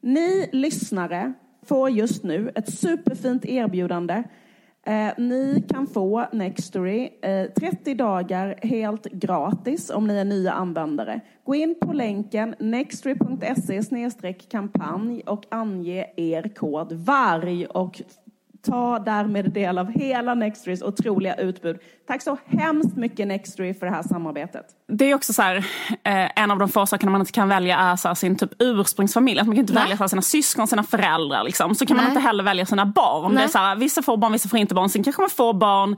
Ni 0.00 0.48
lyssnare 0.52 1.32
får 1.62 1.90
just 1.90 2.24
nu 2.24 2.52
ett 2.54 2.74
superfint 2.74 3.44
erbjudande. 3.44 4.22
Eh, 4.86 5.12
ni 5.18 5.64
kan 5.68 5.86
få 5.86 6.26
Nextory 6.32 7.08
eh, 7.22 7.50
30 7.50 7.94
dagar 7.94 8.58
helt 8.62 9.04
gratis 9.04 9.90
om 9.90 10.06
ni 10.06 10.16
är 10.16 10.24
nya 10.24 10.52
användare. 10.52 11.20
Gå 11.44 11.54
in 11.54 11.74
på 11.80 11.92
länken 11.92 12.54
nextory.se 12.58 14.34
kampanj 14.50 15.22
och 15.26 15.44
ange 15.48 16.06
er 16.16 16.48
kod 16.56 16.92
VARG 16.92 17.66
och 17.70 18.02
ta 18.64 18.98
därmed 18.98 19.52
del 19.52 19.78
av 19.78 19.90
hela 19.90 20.34
Nextorys 20.34 20.82
otroliga 20.82 21.34
utbud. 21.34 21.78
Tack 22.06 22.22
så 22.22 22.38
hemskt 22.46 22.96
mycket 22.96 23.26
Nextory 23.26 23.74
för 23.74 23.86
det 23.86 23.92
här 23.92 24.02
samarbetet. 24.02 24.64
Det 24.88 25.04
är 25.10 25.14
också 25.14 25.32
så 25.32 25.42
här, 25.42 25.56
eh, 26.02 26.42
en 26.42 26.50
av 26.50 26.58
de 26.58 26.68
få 26.68 26.86
sakerna 26.86 27.12
man 27.12 27.20
inte 27.20 27.32
kan 27.32 27.48
välja 27.48 27.78
är 27.78 27.96
så 27.96 28.14
sin 28.14 28.36
typ 28.36 28.50
ursprungsfamilj. 28.58 29.40
Att 29.40 29.46
man 29.46 29.56
kan 29.56 29.60
inte 29.60 29.72
Nej. 29.72 29.82
välja 29.82 29.96
så 29.96 30.08
sina 30.08 30.22
syskon, 30.22 30.66
sina 30.66 30.82
föräldrar. 30.82 31.44
Liksom. 31.44 31.74
Så 31.74 31.86
kan 31.86 31.96
man 31.96 32.04
Nej. 32.04 32.10
inte 32.10 32.20
heller 32.20 32.44
välja 32.44 32.66
sina 32.66 32.86
barn. 32.86 33.30
Det 33.30 33.34
Nej. 33.34 33.44
är 33.44 33.48
så 33.48 33.58
här, 33.58 33.76
vissa 33.76 34.02
får 34.02 34.16
barn, 34.16 34.32
vissa 34.32 34.48
får 34.48 34.58
inte 34.58 34.74
barn. 34.74 34.88
Sen 34.88 35.04
kanske 35.04 35.22
man 35.22 35.30
får 35.30 35.54
barn 35.54 35.96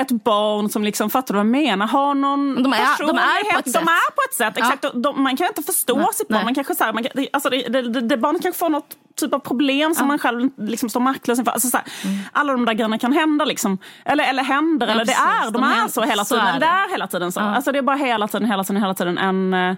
ett 0.00 0.10
barn 0.24 0.68
som 0.68 0.84
liksom, 0.84 1.10
fattar 1.10 1.34
du 1.34 1.38
vad 1.38 1.46
jag 1.46 1.50
menar, 1.50 1.86
har 1.86 2.14
någon 2.14 2.54
De 2.54 2.58
är- 2.58 2.62
de 2.62 2.72
är 2.74 2.78
på 2.78 2.96
personlighet. 2.96 3.58
ett 3.58 3.64
de 3.64 3.70
sätt. 3.72 3.84
på 3.86 4.22
ett 4.30 4.34
sätt. 4.36 4.54
Ja. 4.56 4.64
Exakt. 4.64 4.84
Och 4.84 5.00
De, 5.00 5.22
man 5.22 5.36
kan 5.36 5.46
inte 5.46 5.62
förstå 5.62 5.96
Nej. 5.96 6.06
sitt 6.14 6.28
barn. 6.28 6.44
Man 6.44 6.54
kanske, 6.54 6.74
så 6.74 6.84
här, 6.84 6.92
man 6.92 7.02
kan, 7.02 7.12
det- 7.14 7.28
alltså, 7.32 7.50
det, 7.50 7.68
det, 7.68 7.82
det, 7.82 8.00
det, 8.00 8.16
barnet 8.16 8.42
kanske 8.42 8.58
får 8.58 8.68
något 8.68 8.96
typ 9.16 9.34
av 9.34 9.38
problem 9.38 9.94
som 9.94 10.08
man 10.08 10.18
själv 10.18 10.50
liksom 10.58 10.88
står 10.88 11.00
maktlös 11.00 11.38
inför. 11.38 11.52
Alltså, 11.52 11.68
så 11.68 11.76
här, 11.76 11.86
Alla 12.32 12.52
de 12.52 12.64
där 12.64 12.72
grejerna 12.72 12.98
kan 12.98 13.12
hända. 13.12 13.44
Liksom. 13.44 13.78
Eller, 14.04 14.24
eller 14.24 14.42
händer, 14.42 14.86
eller 14.86 15.04
det 15.04 15.12
Mm. 15.12 15.26
precis. 15.28 15.46
är. 15.48 15.50
De, 15.50 15.62
De 15.62 15.64
är 15.72 15.84
är- 15.84 15.88
så 15.88 16.02
hela 16.02 16.24
så 16.24 16.34
tiden. 16.34 16.46
är 16.46 16.52
det. 16.52 16.58
det 16.58 16.66
är 16.66 16.90
hela 16.90 17.06
tiden 17.06 17.32
så. 17.32 17.40
Ja. 17.40 17.54
Alltså, 17.54 17.72
det 17.72 17.78
är 17.78 17.82
bara 17.82 17.96
hela 17.96 18.28
tiden, 18.28 18.48
hela 18.50 18.64
tiden, 18.64 18.82
hela 18.82 18.94
tiden 18.94 19.18
en... 19.18 19.54
eh, 19.54 19.76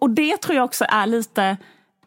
Och 0.00 0.10
det 0.10 0.36
tror 0.36 0.56
jag 0.56 0.64
också 0.64 0.84
är 0.88 1.06
lite 1.06 1.56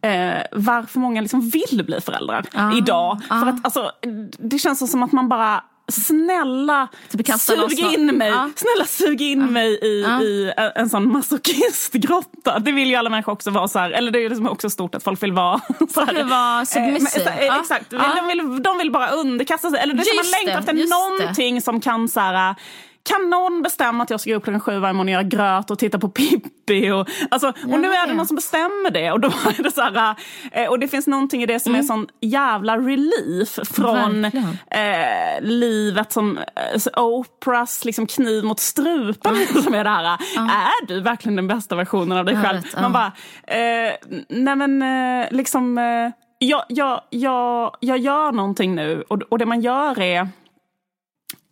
eh, 0.01 0.41
varför 0.51 0.99
många 0.99 1.21
liksom 1.21 1.49
vill 1.49 1.83
bli 1.85 2.01
föräldrar 2.01 2.45
Ja. 2.53 2.77
idag. 2.77 3.19
Ja. 3.29 3.39
För 3.39 3.47
att 3.47 3.55
alltså, 3.65 3.91
det 4.39 4.59
känns 4.59 4.91
som 4.91 5.03
att 5.03 5.11
man 5.11 5.29
bara 5.29 5.63
Snälla, 5.91 6.87
Typ 7.11 7.39
sug 7.39 7.79
in 7.79 8.05
mig, 8.17 8.29
Ja. 8.29 8.49
snälla 8.55 8.85
sug 8.85 9.21
in 9.21 9.45
mig 9.53 9.79
i, 9.81 10.01
Ja. 10.07 10.21
i 10.21 10.53
en 10.75 10.89
sån 10.89 11.11
masochistgrotta. 11.11 12.59
Det 12.59 12.71
vill 12.71 12.89
ju 12.89 12.95
alla 12.95 13.09
människor 13.09 13.31
också 13.33 13.49
vara 13.51 13.67
så 13.67 13.79
här, 13.79 13.91
eller 13.91 14.11
det 14.11 14.19
är 14.25 14.29
liksom 14.29 14.47
också 14.47 14.69
stort 14.69 14.95
att 14.95 15.03
folk 15.03 15.23
vill 15.23 15.31
vara 15.33 15.61
så 15.93 16.01
här. 16.05 16.13
vill 16.13 16.25
vara 16.25 16.59
Eh, 16.59 16.65
så- 16.65 17.19
eh, 17.29 17.45
Ja. 17.45 17.59
Exakt, 17.59 17.85
Ja. 17.89 17.99
de, 18.15 18.27
vill, 18.27 18.63
de 18.63 18.77
vill 18.77 18.91
bara 18.91 19.09
underkasta 19.09 19.69
sig. 19.69 19.79
Eller 19.79 19.93
det 19.93 20.01
är 20.01 20.05
som 20.05 20.15
man 20.15 20.25
längtar 20.45 20.59
efter 20.59 20.73
just 20.73 20.91
det. 20.91 20.95
någonting 21.19 21.61
som 21.61 21.81
kan 21.81 22.07
så 22.07 22.19
här, 22.19 22.55
kan 23.03 23.29
någon 23.29 23.61
bestämma 23.61 24.03
att 24.03 24.09
jag 24.09 24.21
ska 24.21 24.29
gå 24.29 24.37
upp 24.37 24.43
klockan 24.43 24.61
sju 24.61 24.79
varje 24.79 24.93
morgon 24.93 25.07
och 25.07 25.11
göra 25.11 25.23
gröt 25.23 25.71
och 25.71 25.79
titta 25.79 25.99
på 25.99 26.09
Pippi? 26.09 26.91
Och, 26.91 27.07
alltså, 27.31 27.47
och 27.47 27.79
nu 27.79 27.87
är 27.93 28.07
det 28.07 28.13
någon 28.13 28.27
som 28.27 28.35
bestämmer 28.35 28.91
det. 28.91 29.11
Och, 29.11 29.19
då 29.19 29.27
är 29.27 29.63
det 29.63 29.71
så 29.71 29.81
här, 29.81 30.15
eh, 30.51 30.69
och 30.69 30.79
det 30.79 30.87
finns 30.87 31.07
någonting 31.07 31.43
i 31.43 31.45
det 31.45 31.59
som 31.59 31.75
är 31.75 31.83
sån 31.83 32.07
jävla 32.21 32.77
relief 32.77 33.59
från 33.63 34.25
eh, 34.25 35.41
livet 35.41 36.11
som 36.11 36.37
eh, 36.37 37.03
Oprahs 37.03 37.85
liksom, 37.85 38.07
kniv 38.07 38.43
mot 38.43 38.59
strupen. 38.59 39.35
som 39.63 39.73
är 39.73 39.83
det 39.83 39.89
här, 39.89 40.05
Är 40.37 40.87
du 40.87 41.01
verkligen 41.01 41.35
den 41.35 41.47
bästa 41.47 41.75
versionen 41.75 42.17
av 42.17 42.25
dig 42.25 42.33
Jag 42.35 42.43
själv? 42.43 42.63
vet. 42.63 42.81
Man 42.81 42.93
bara, 42.93 43.11
eh, 43.47 43.93
nej 44.29 44.55
men 44.55 44.81
eh, 44.81 45.27
liksom, 45.31 45.77
eh, 45.77 46.11
jag, 46.37 46.63
jag, 46.69 47.01
jag, 47.09 47.75
jag 47.79 47.97
gör 47.97 48.31
någonting 48.31 48.75
nu 48.75 49.03
och, 49.07 49.21
och 49.29 49.37
det 49.37 49.45
man 49.45 49.61
gör 49.61 49.99
är 49.99 50.27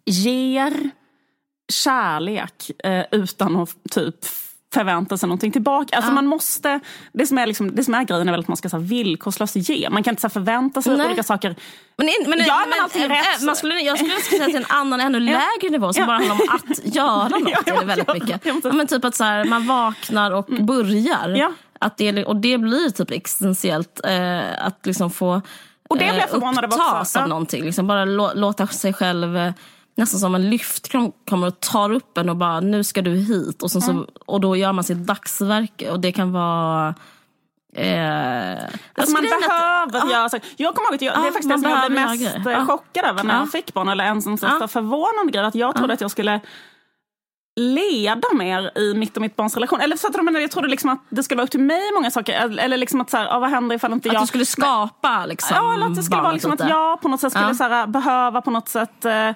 ger 0.05 0.73
kärlek 1.69 2.71
eh, 2.84 3.05
utan 3.12 3.55
att 3.55 3.69
typ 3.91 4.15
förvänta 4.73 5.17
sig 5.17 5.27
någonting 5.29 5.51
tillbaka. 5.51 5.95
Alltså 5.95 6.12
man 6.12 6.25
måste, 6.27 6.79
det, 7.13 7.27
som 7.27 7.38
är 7.38 7.47
liksom, 7.47 7.75
det 7.75 7.84
som 7.84 7.93
är 7.93 8.03
grejen 8.03 8.27
är 8.27 8.32
väl 8.32 8.39
att 8.39 8.47
man 8.47 8.58
ska 8.58 8.69
så 8.69 8.77
här, 8.77 8.84
villkorslöst 8.84 9.55
ge. 9.55 9.89
Man 9.89 10.03
kan 10.03 10.12
inte 10.12 10.21
så 10.21 10.27
här, 10.27 10.34
förvänta 10.34 10.82
sig 10.82 10.97
Nej. 10.97 11.08
olika 11.08 11.23
saker. 11.23 11.55
Men, 11.97 12.08
in, 12.08 12.13
men, 12.27 12.39
Gör 12.39 12.47
man 12.47 12.69
men, 12.69 12.79
allting 12.84 13.01
eh, 13.03 13.10
rätt? 13.10 13.39
eh, 13.41 13.45
Man 13.45 13.55
skulle, 13.55 13.75
jag 13.79 13.97
skulle 13.97 14.15
säga 14.15 14.45
till 14.45 14.55
en 14.55 14.65
annan 14.69 15.01
ännu 15.01 15.19
lägre 15.60 15.69
nivå 15.71 15.93
som 15.93 16.01
Ja. 16.01 16.08
bara 16.08 16.17
handlar 16.17 16.36
om 16.36 16.41
att 16.49 16.86
göra 16.95 17.29
något. 17.29 17.49
Ja, 17.51 17.60
ja, 17.65 17.82
väldigt 17.86 18.08
ja, 18.08 18.13
mycket. 18.13 18.29
ja, 18.45 18.53
men- 18.53 18.62
Ja, 18.63 18.71
men 18.73 18.88
typ 18.88 19.05
att 19.05 19.15
så 19.15 19.23
här, 19.23 19.45
man 19.45 19.67
vaknar 19.67 20.32
och 20.32 20.45
börjar. 20.60 21.29
Ja. 21.29 21.51
Att 21.79 21.97
det, 21.97 22.25
och 22.25 22.36
det 22.36 22.58
blir 22.58 22.89
typ 22.89 23.12
existentiellt 23.12 24.01
eh, 24.05 24.65
att 24.65 24.86
liksom 24.86 25.12
få 25.12 25.41
Och 25.89 25.97
det 25.97 26.03
blev 26.05 26.15
jag 26.15 26.29
förvånad 26.29 26.63
över 26.63 26.67
också. 26.75 26.89
upptas 26.89 27.15
av 27.15 27.21
Ja. 27.23 27.27
någonting. 27.27 27.63
Liksom 27.63 27.88
bara 27.88 28.05
lå, 28.05 28.32
låta 28.36 28.67
sig 28.67 28.93
själv 28.93 29.38
eh, 29.38 29.51
nästan 29.99 30.19
som 30.19 30.35
en 30.35 30.49
lyftkran 30.49 31.12
kommer 31.29 31.47
och 31.47 31.59
tar 31.59 31.91
upp 31.91 32.17
en 32.17 32.29
och 32.29 32.35
bara 32.35 32.59
nu 32.59 32.83
ska 32.83 33.01
du 33.01 33.12
hit. 33.12 33.63
Och, 33.63 33.71
så, 33.71 34.05
och 34.25 34.41
då 34.41 34.55
gör 34.55 34.73
man 34.73 34.83
sitt 34.83 34.97
dagsverke 34.97 35.91
och 35.91 35.99
det 35.99 36.12
kan 36.12 36.31
vara 36.31 36.95
Eh, 37.75 38.51
Alltså 38.95 39.13
man 39.13 39.25
är 39.25 39.83
att- 39.83 39.91
behöver 39.91 40.12
göra 40.13 40.29
saker. 40.29 40.49
Jag 40.57 40.75
kommer 40.75 40.88
ihåg 40.89 40.95
att 40.95 41.01
jag, 41.01 41.13
det 41.15 41.19
Ja, 41.19 41.27
är 41.27 41.31
faktiskt 41.31 41.49
det 41.49 41.59
som 41.59 41.69
jag 41.71 41.79
blev 41.91 41.91
behöver 42.01 42.17
mest 42.17 42.45
Ja. 42.45 42.65
chockad 42.65 43.05
över 43.05 43.23
när 43.23 43.33
Ja. 43.33 43.39
jag 43.39 43.51
fick 43.51 43.73
barn. 43.73 43.88
Eller 43.89 44.03
en 44.05 44.21
Ja. 44.41 44.57
ja. 44.62 44.67
förvånande 44.67 45.31
grej. 45.31 45.45
Att 45.45 45.55
jag 45.55 45.75
trodde 45.75 45.93
att 45.93 46.01
jag 46.01 46.12
skulle 46.12 46.39
leda 47.59 48.27
mer 48.33 48.77
i 48.77 48.93
mitt 48.93 49.15
och 49.15 49.21
mitt 49.21 49.35
barns 49.35 49.55
relation. 49.55 49.81
Eller 49.81 49.95
så 49.97 50.07
att 50.07 50.15
jag 50.41 50.51
trodde 50.51 50.67
liksom 50.67 50.89
att 50.89 50.99
det 51.09 51.23
skulle 51.23 51.35
vara 51.38 51.43
upp 51.43 51.51
till 51.51 51.59
mig 51.59 51.81
många 51.95 52.12
saker. 52.12 52.59
Eller 52.59 52.77
liksom 52.77 53.01
att 53.01 53.09
så 53.09 53.17
här, 53.17 53.25
ja, 53.25 53.39
vad 53.39 53.49
händer 53.49 53.75
ifall 53.75 53.93
inte 53.93 54.09
Att 54.09 54.13
jag... 54.13 54.23
du 54.23 54.27
skulle 54.27 54.45
skapa 54.45 55.25
liksom, 55.25 55.57
Ja, 55.57 55.73
eller 55.73 55.85
att 55.85 55.95
det 55.95 56.03
skulle 56.03 56.21
vara 56.21 56.31
liksom 56.31 56.51
att 56.51 56.69
jag 56.69 57.01
på 57.01 57.07
något 57.07 57.19
sätt 57.19 57.31
skulle 57.31 57.47
Ja. 57.47 57.53
så 57.53 57.63
här, 57.63 57.88
behöva 57.88 58.41
på 58.41 58.51
något 58.51 58.69
sätt 58.69 59.05
eh, 59.05 59.29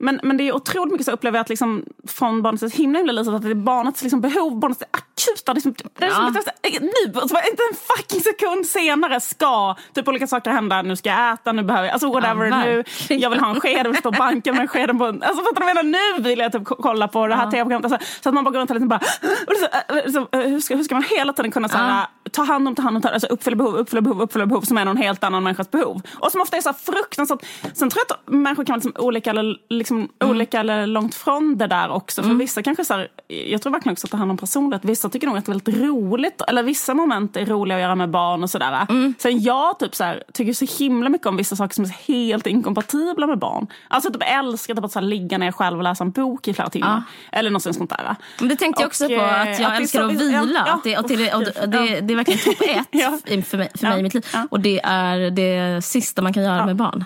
men, 0.00 0.20
men 0.22 0.36
det 0.36 0.48
är 0.48 0.54
otroligt 0.54 0.92
mycket 0.92 1.06
så 1.06 1.12
upplever 1.12 1.38
jag 1.38 1.42
att 1.42 1.48
liksom, 1.48 1.84
från 2.08 2.42
barnets 2.42 2.74
himla 2.74 2.98
himla 2.98 3.12
litet 3.12 3.34
att 3.34 3.42
det 3.42 3.50
är 3.50 3.54
barnets 3.54 4.02
liksom, 4.02 4.20
behov, 4.20 4.58
barnets 4.58 4.82
akuta, 4.82 5.52
liksom, 5.52 5.74
det 5.98 6.04
är 6.04 6.10
som, 6.10 6.34
Ja. 6.62 6.70
nu, 6.80 7.20
alltså, 7.20 7.36
inte 7.50 7.62
en 7.70 7.76
fucking 7.96 8.20
sekund 8.20 8.66
senare 8.66 9.20
ska 9.20 9.74
typ 9.94 10.08
olika 10.08 10.26
saker 10.26 10.50
hända. 10.50 10.82
Nu 10.82 10.96
ska 10.96 11.08
jag 11.10 11.32
äta, 11.32 11.52
nu 11.52 11.62
behöver 11.62 11.86
jag, 11.86 11.92
alltså 11.92 12.12
whatever. 12.12 12.46
Ja, 12.46 12.64
nu, 12.64 12.76
verkligen. 12.76 13.22
jag 13.22 13.30
vill 13.30 13.40
ha 13.40 13.50
en 13.50 13.60
sked, 13.60 13.78
jag 13.78 13.84
vill 13.84 13.96
stå 13.96 14.08
och 14.08 14.14
banka 14.14 14.52
med 14.52 14.70
skeden 14.70 14.98
på 14.98 15.04
alltså 15.04 15.28
fattar 15.28 15.54
du 15.54 15.60
vad 15.60 15.68
jag 15.76 15.84
menar? 15.86 15.98
Nu 16.16 16.22
vill 16.22 16.38
jag 16.38 16.52
typ 16.52 16.62
kolla 16.64 17.08
på 17.08 17.26
det 17.26 17.34
här 17.34 17.44
Ja. 17.44 17.50
tv-programmet. 17.50 17.92
Alltså, 17.92 18.08
så 18.22 18.28
att 18.28 18.34
man 18.34 18.44
bara 18.44 18.50
går 18.50 18.58
runt 18.60 18.70
och 18.70 18.74
liksom 18.76 18.88
bara, 18.88 19.00
och 19.46 19.54
så, 19.56 19.94
äh, 19.96 20.12
så, 20.12 20.38
äh, 20.38 20.46
hur, 20.48 20.60
ska, 20.60 20.76
hur 20.76 20.84
ska 20.84 20.94
man 20.94 21.04
hela 21.16 21.32
tiden 21.32 21.50
kunna 21.52 21.68
så 21.68 21.76
här, 21.76 22.06
ta 22.32 22.42
hand 22.42 22.68
om, 22.68 22.74
ta 22.74 22.82
hand 22.82 22.96
om, 22.96 23.02
ta, 23.02 23.08
alltså 23.08 23.26
uppfylla 23.26 23.56
behov, 23.56 23.74
uppfylla 23.76 24.00
behov, 24.02 24.22
uppfylla 24.22 24.46
behov 24.46 24.60
som 24.62 24.78
är 24.78 24.84
någon 24.84 24.96
helt 24.96 25.24
annan 25.24 25.42
människas 25.42 25.70
behov. 25.70 26.02
Och 26.18 26.32
som 26.32 26.40
ofta 26.40 26.56
är 26.56 26.60
så 26.60 26.72
fruktansvärt, 26.72 27.44
sen 27.74 27.90
tror 27.90 28.02
jag 28.08 28.16
att 28.16 28.28
människor 28.32 28.64
kan 28.64 28.72
vara 28.72 28.76
liksom 28.84 28.92
olika, 29.04 29.30
eller, 29.30 29.56
liksom, 29.68 29.89
Mm. 29.96 30.08
olika 30.20 30.60
eller 30.60 30.86
långt 30.86 31.14
från 31.14 31.58
det 31.58 31.66
där 31.66 31.90
också. 31.90 32.22
För 32.22 32.34
vissa 32.34 32.62
kanske 32.62 32.84
så 32.84 32.94
här, 32.94 33.08
jag 33.28 33.62
tror 33.62 33.72
verkligen 33.72 33.92
också 33.92 34.06
att 34.06 34.10
ta 34.10 34.16
hand 34.16 34.30
om 34.30 34.36
personlighet. 34.36 34.84
Vissa 34.84 35.08
tycker 35.08 35.26
nog 35.26 35.36
att 35.36 35.46
det 35.46 35.52
är 35.52 35.54
väldigt 35.54 35.76
roligt, 35.82 36.42
eller 36.48 36.62
vissa 36.62 36.94
moment 36.94 37.36
är 37.36 37.46
roliga 37.46 37.76
att 37.76 37.82
göra 37.82 37.94
med 37.94 38.10
barn 38.10 38.42
och 38.42 38.50
sådär. 38.50 38.86
Mm. 38.88 39.14
Sen 39.18 39.40
jag 39.42 39.78
typ 39.78 39.94
så 39.94 40.04
här, 40.04 40.24
tycker 40.32 40.52
så 40.52 40.66
himla 40.84 41.08
mycket 41.08 41.26
om 41.26 41.36
vissa 41.36 41.56
saker 41.56 41.74
som 41.74 41.84
är 41.84 41.88
helt 41.88 42.46
inkompatibla 42.46 43.26
med 43.26 43.38
barn. 43.38 43.66
Alltså 43.88 44.12
typ 44.12 44.22
älskar 44.26 44.74
typ 44.74 44.84
att 44.84 44.92
så 44.92 44.98
här, 44.98 45.06
ligga 45.06 45.38
ner 45.38 45.52
själv 45.52 45.76
och 45.78 45.84
läsa 45.84 46.04
en 46.04 46.10
bok 46.10 46.48
i 46.48 46.54
flera 46.54 46.68
timmar. 46.70 47.02
Eller 47.32 47.50
något 47.50 47.62
sånt 47.62 47.90
där. 47.90 48.16
Men 48.40 48.48
det 48.48 48.56
tänkte 48.56 48.82
jag 48.82 48.86
Och, 48.86 48.90
också 48.90 49.06
på, 49.06 49.12
eh, 49.14 49.40
att 49.40 49.48
att 49.48 49.56
det 49.56 49.62
jag 49.62 49.72
är 49.76 49.80
älskar 49.80 50.04
att 50.04 50.12
vila. 50.12 50.40
ja, 50.42 50.62
ja. 50.66 50.74
att 50.74 50.84
det, 50.84 50.98
och 50.98 51.08
det, 51.08 51.34
och 51.34 51.42
Usch, 51.42 51.68
det, 51.68 52.00
det 52.00 52.12
är 52.14 52.16
verkligen 52.16 52.40
topp 52.40 52.60
ett 52.60 52.86
Ja. 53.00 53.18
för 53.24 53.56
mig, 53.58 53.70
för 53.74 53.86
mig 53.86 53.92
Ja. 53.92 53.98
i 53.98 54.02
mitt 54.02 54.14
liv. 54.14 54.26
Ja. 54.32 54.46
Och 54.50 54.60
det 54.60 54.80
är 54.84 55.30
det 55.30 55.82
sista 55.84 56.22
man 56.22 56.32
kan 56.32 56.42
göra 56.42 56.66
med 56.66 56.76
barn. 56.76 57.04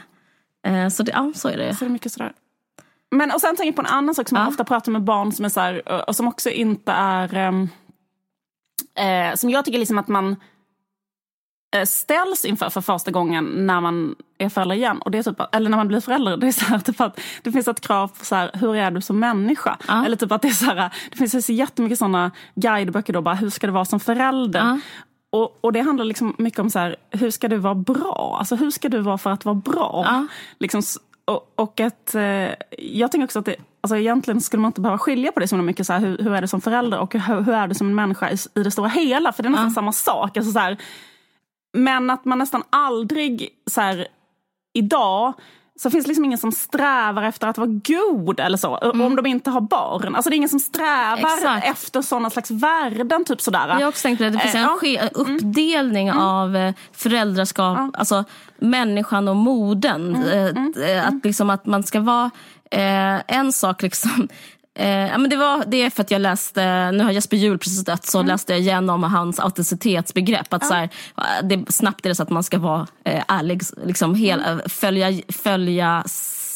Eh, 0.66 0.88
Så 0.88 1.02
det, 1.02 1.12
ja, 1.12 1.32
så 1.34 1.48
är 1.48 1.56
det. 1.56 1.74
Så 1.74 1.84
det 1.84 1.88
är 1.88 1.90
mycket 1.90 2.12
sådär. 2.12 2.32
Men, 3.14 3.30
och 3.30 3.40
sen 3.40 3.56
tänker 3.56 3.66
jag 3.66 3.76
på 3.76 3.82
en 3.82 3.98
annan 3.98 4.14
sak 4.14 4.28
som 4.28 4.38
jag 4.38 4.48
ofta 4.48 4.64
pratar 4.64 4.92
med 4.92 5.02
barn 5.02 5.32
som 5.32 5.44
är 5.44 5.48
så 5.48 5.60
här, 5.60 6.08
och 6.08 6.16
som 6.16 6.28
också 6.28 6.50
inte 6.50 6.92
är... 6.92 7.34
ehm, 7.34 7.68
eh, 8.98 9.34
som 9.36 9.50
jag 9.50 9.64
tycker 9.64 9.78
liksom 9.78 9.98
att 9.98 10.08
man 10.08 10.36
eh, 11.76 11.84
ställs 11.84 12.44
inför 12.44 12.70
för 12.70 12.80
första 12.80 13.10
gången 13.10 13.44
när 13.44 13.80
man 13.80 14.14
är 14.38 14.48
förälder 14.48 14.76
igen. 14.76 14.98
Och 14.98 15.10
det 15.10 15.18
är 15.18 15.22
typ, 15.22 15.40
eller 15.52 15.70
när 15.70 15.76
man 15.76 15.88
blir 15.88 16.00
förälder. 16.00 16.36
Det, 16.36 16.46
är 16.46 16.52
så 16.52 16.64
här, 16.64 16.78
typ 16.84 17.00
att 17.00 17.20
det 17.42 17.52
finns 17.52 17.68
ett 17.68 17.80
krav 17.80 18.08
på 18.08 18.24
så 18.24 18.34
här, 18.34 18.50
hur 18.54 18.76
är 18.76 18.90
du 18.90 19.00
som 19.00 19.18
människa? 19.18 19.76
Ja. 19.88 20.04
Eller 20.06 20.16
typ 20.16 20.32
att 20.32 20.42
det 20.42 20.48
är 20.48 20.52
så 20.52 20.64
här, 20.64 20.92
det 21.10 21.16
finns 21.16 21.46
så 21.46 21.52
jättemycket 21.52 21.98
såna 21.98 22.30
guideböcker 22.54 23.12
då, 23.12 23.22
bara 23.22 23.34
hur 23.34 23.50
ska 23.50 23.66
det 23.66 23.72
vara 23.72 23.84
som 23.84 24.00
förälder? 24.00 24.60
Ja. 24.60 24.80
Och, 25.30 25.58
och 25.60 25.72
det 25.72 25.80
handlar 25.80 26.04
liksom 26.04 26.34
mycket 26.38 26.60
om 26.60 26.70
så 26.70 26.94
hur 27.10 27.30
ska 27.30 27.48
du 27.48 27.56
vara 27.56 27.74
bra? 27.74 28.36
Alltså 28.38 28.56
hur 28.56 28.70
ska 28.70 28.88
du 28.88 29.00
vara 29.00 29.18
för 29.18 29.30
att 29.30 29.44
vara 29.44 29.54
bra? 29.54 30.04
Ja. 30.06 30.26
Liksom, 30.58 30.82
och, 31.24 31.52
och 31.54 31.80
att, 31.80 32.14
eh, 32.14 32.50
jag 32.78 33.12
tänker 33.12 33.24
också 33.24 33.38
att 33.38 33.44
det, 33.44 33.56
alltså 33.80 33.96
egentligen 33.96 34.40
skulle 34.40 34.60
man 34.60 34.68
inte 34.68 34.80
behöva 34.80 34.98
skilja 34.98 35.32
på 35.32 35.40
det 35.40 35.48
så 35.48 35.56
mycket. 35.56 35.86
Så 35.86 35.92
här, 35.92 36.00
hur, 36.00 36.18
hur 36.18 36.34
är 36.34 36.40
det 36.40 36.48
som 36.48 36.60
förälder 36.60 36.98
och 36.98 37.14
hur, 37.14 37.40
hur 37.40 37.54
är 37.54 37.68
du 37.68 37.74
som 37.74 37.86
en 37.86 37.94
människa 37.94 38.30
i, 38.30 38.36
i 38.54 38.62
det 38.62 38.70
stora 38.70 38.88
hela? 38.88 39.32
För 39.32 39.42
det 39.42 39.48
är 39.48 39.50
nästan 39.50 39.70
samma 39.70 39.92
sak. 39.92 40.36
Alltså, 40.36 40.52
så 40.52 40.58
här, 40.58 40.76
men 41.72 42.10
att 42.10 42.24
man 42.24 42.38
nästan 42.38 42.62
aldrig, 42.70 43.48
så 43.70 43.80
här, 43.80 44.06
idag, 44.72 45.32
så 45.80 45.90
finns 45.90 46.04
det 46.04 46.08
liksom 46.08 46.24
ingen 46.24 46.38
som 46.38 46.52
strävar 46.52 47.22
efter 47.22 47.46
att 47.48 47.58
vara 47.58 47.68
god 47.68 48.40
eller 48.40 48.58
så. 48.58 48.76
Om 48.76 49.16
de 49.16 49.26
inte 49.26 49.50
har 49.50 49.60
barn. 49.60 50.14
Alltså 50.14 50.30
det 50.30 50.34
är 50.34 50.36
ingen 50.36 50.48
som 50.48 50.60
strävar 50.60 51.18
Mm. 51.18 51.34
Exakt. 51.38 51.66
efter 51.66 52.02
sådana 52.02 52.30
slags 52.30 52.50
värden. 52.50 53.24
Typ 53.24 53.40
sådär. 53.40 53.68
Jag 53.68 53.74
har 53.74 53.86
också 53.88 54.02
tänkt 54.02 54.18
på 54.18 54.24
det. 54.24 54.30
Finns 54.38 54.54
Eh, 54.54 54.60
en 54.62 54.68
ja. 54.70 54.76
ske- 54.80 55.08
uppdelning 55.14 56.12
av 56.12 56.56
eh, 56.56 56.74
föräldraskap, 56.92 57.78
alltså 57.94 58.24
människan 58.58 59.28
och 59.28 59.36
moden. 59.36 60.16
Eh, 60.24 60.46
eh, 60.90 61.08
Att, 61.08 61.24
liksom, 61.24 61.50
att 61.50 61.66
man 61.66 61.82
ska 61.82 62.00
vara 62.00 62.30
eh, 62.70 63.20
en 63.36 63.52
sak 63.52 63.82
liksom 63.82 64.28
Eh, 64.74 64.88
ja, 64.88 65.18
men 65.18 65.30
det, 65.30 65.36
var, 65.36 65.64
det 65.66 65.82
är 65.82 65.90
för 65.90 66.02
att 66.02 66.10
jag 66.10 66.20
läste, 66.20 66.90
nu 66.90 67.04
har 67.04 67.10
Jesper 67.10 67.36
Juhl 67.36 67.58
precis 67.58 67.84
dött, 67.84 68.06
så 68.06 68.22
läste 68.22 68.52
jag 68.52 68.60
igenom 68.60 69.02
hans 69.02 69.40
autenticitetsbegrepp. 69.40 70.52
Att 70.52 70.66
så 70.66 70.74
här, 70.74 70.88
det, 71.42 71.72
snabbt 71.72 72.04
är 72.06 72.08
det 72.08 72.14
så 72.14 72.22
att 72.22 72.30
man 72.30 72.42
ska 72.44 72.58
vara 72.58 72.86
eh, 73.04 73.22
ärlig, 73.28 73.62
liksom, 73.84 74.14
hel, 74.14 74.40
eh, 74.40 74.56
följa, 74.68 75.22
följa, 75.28 76.04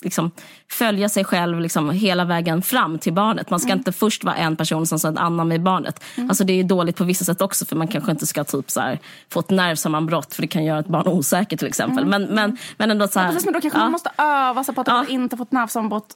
liksom, 0.02 0.30
följa 0.70 1.08
sig 1.08 1.24
själv 1.24 1.60
liksom, 1.60 1.90
hela 1.90 2.24
vägen 2.24 2.62
fram 2.62 2.98
till 2.98 3.12
barnet. 3.12 3.50
Man 3.50 3.60
ska 3.60 3.72
inte 3.72 3.92
först 3.92 4.24
vara 4.24 4.36
en 4.36 4.56
person 4.56 4.80
och 4.80 4.88
sen 4.88 4.98
så 4.98 5.08
en 5.08 5.18
annan 5.18 5.48
med 5.48 5.62
barnet. 5.62 6.04
Alltså, 6.28 6.44
det 6.44 6.52
är 6.52 6.64
dåligt 6.64 6.96
på 6.96 7.04
vissa 7.04 7.24
sätt 7.24 7.40
också 7.42 7.64
för 7.64 7.76
man 7.76 7.88
kanske 7.88 8.10
inte 8.10 8.26
ska 8.26 8.44
typ, 8.44 8.70
så 8.70 8.80
här, 8.80 8.98
få 9.32 9.40
ett 9.40 9.50
nervsammanbrott 9.50 10.34
för 10.34 10.42
det 10.42 10.48
kan 10.48 10.64
göra 10.64 10.78
ett 10.78 10.86
barn 10.88 11.08
osäker 11.08 11.56
till 11.56 11.68
exempel. 11.68 12.06
Men, 12.06 12.22
men, 12.24 12.56
men 12.76 12.90
ändå 12.90 13.08
så 13.08 13.20
här, 13.20 13.28
Precis, 13.28 13.44
men 13.44 13.54
då 13.54 13.60
kanske 13.60 13.78
ja. 13.78 13.82
man 13.82 13.92
måste 13.92 14.10
öva 14.18 14.64
sig 14.64 14.74
på 14.74 14.80
att 14.80 14.88
Ja. 14.88 15.04
inte 15.08 15.36
få 15.36 15.42
ett 15.42 15.52
nervsammanbrott 15.52 16.14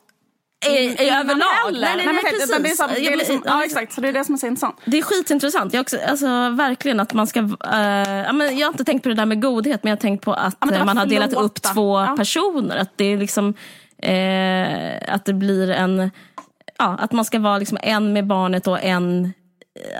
I- 0.71 1.11
överlag. 1.11 1.45
heller. 1.67 1.81
Nej, 1.81 1.97
nej, 1.97 2.07
nej, 2.07 2.15
men 2.15 2.25
precis. 2.25 2.51
utan 2.51 2.63
Det 2.63 2.69
är, 2.71 2.75
så, 2.75 2.87
det 2.87 3.01
är 3.01 3.11
Jag 3.11 3.19
liksom, 3.19 3.41
blir- 3.41 3.51
ja, 3.53 3.65
exakt, 3.65 3.93
så 3.93 4.01
det 4.01 4.09
är 4.09 4.13
det 4.13 4.25
som 4.25 4.35
är 4.35 4.39
så 4.39 4.47
intressant. 4.47 4.77
Det 4.85 4.99
är 4.99 5.03
skitintressant. 5.03 5.75
Jag, 5.75 5.81
också, 5.81 5.99
alltså, 6.09 6.27
verkligen 6.51 7.01
att 7.01 7.15
man 7.15 7.27
ska... 7.27 7.41
ja, 8.27 8.33
men 8.33 8.59
jag 8.59 8.67
har 8.67 8.73
inte 8.73 8.85
tänkt 8.85 9.03
på 9.03 9.09
det 9.09 9.15
där 9.15 9.27
med 9.27 9.43
godhet, 9.43 9.83
men 9.85 9.91
jag 9.91 9.97
har 9.97 10.01
tänkt 10.01 10.25
på 10.25 10.33
att 10.35 10.57
det 10.69 10.75
eh, 10.77 10.85
man 10.85 10.97
har 10.99 11.07
delat 11.07 11.33
upp 11.33 11.63
två 11.63 12.01
Ja. 12.01 12.15
personer. 12.19 12.77
Att 12.77 12.93
det 12.97 13.05
är 13.05 13.17
liksom... 13.19 13.55
Eh, 14.03 15.15
att 15.15 15.25
det 15.25 15.33
blir 15.35 15.71
en... 15.71 16.11
Ja, 16.79 16.97
att 17.01 17.13
man 17.13 17.25
ska 17.25 17.39
vara 17.39 17.59
liksom 17.59 17.79
en 17.83 18.13
med 18.13 18.27
barnet 18.27 18.67
och 18.67 18.83
en 18.83 19.33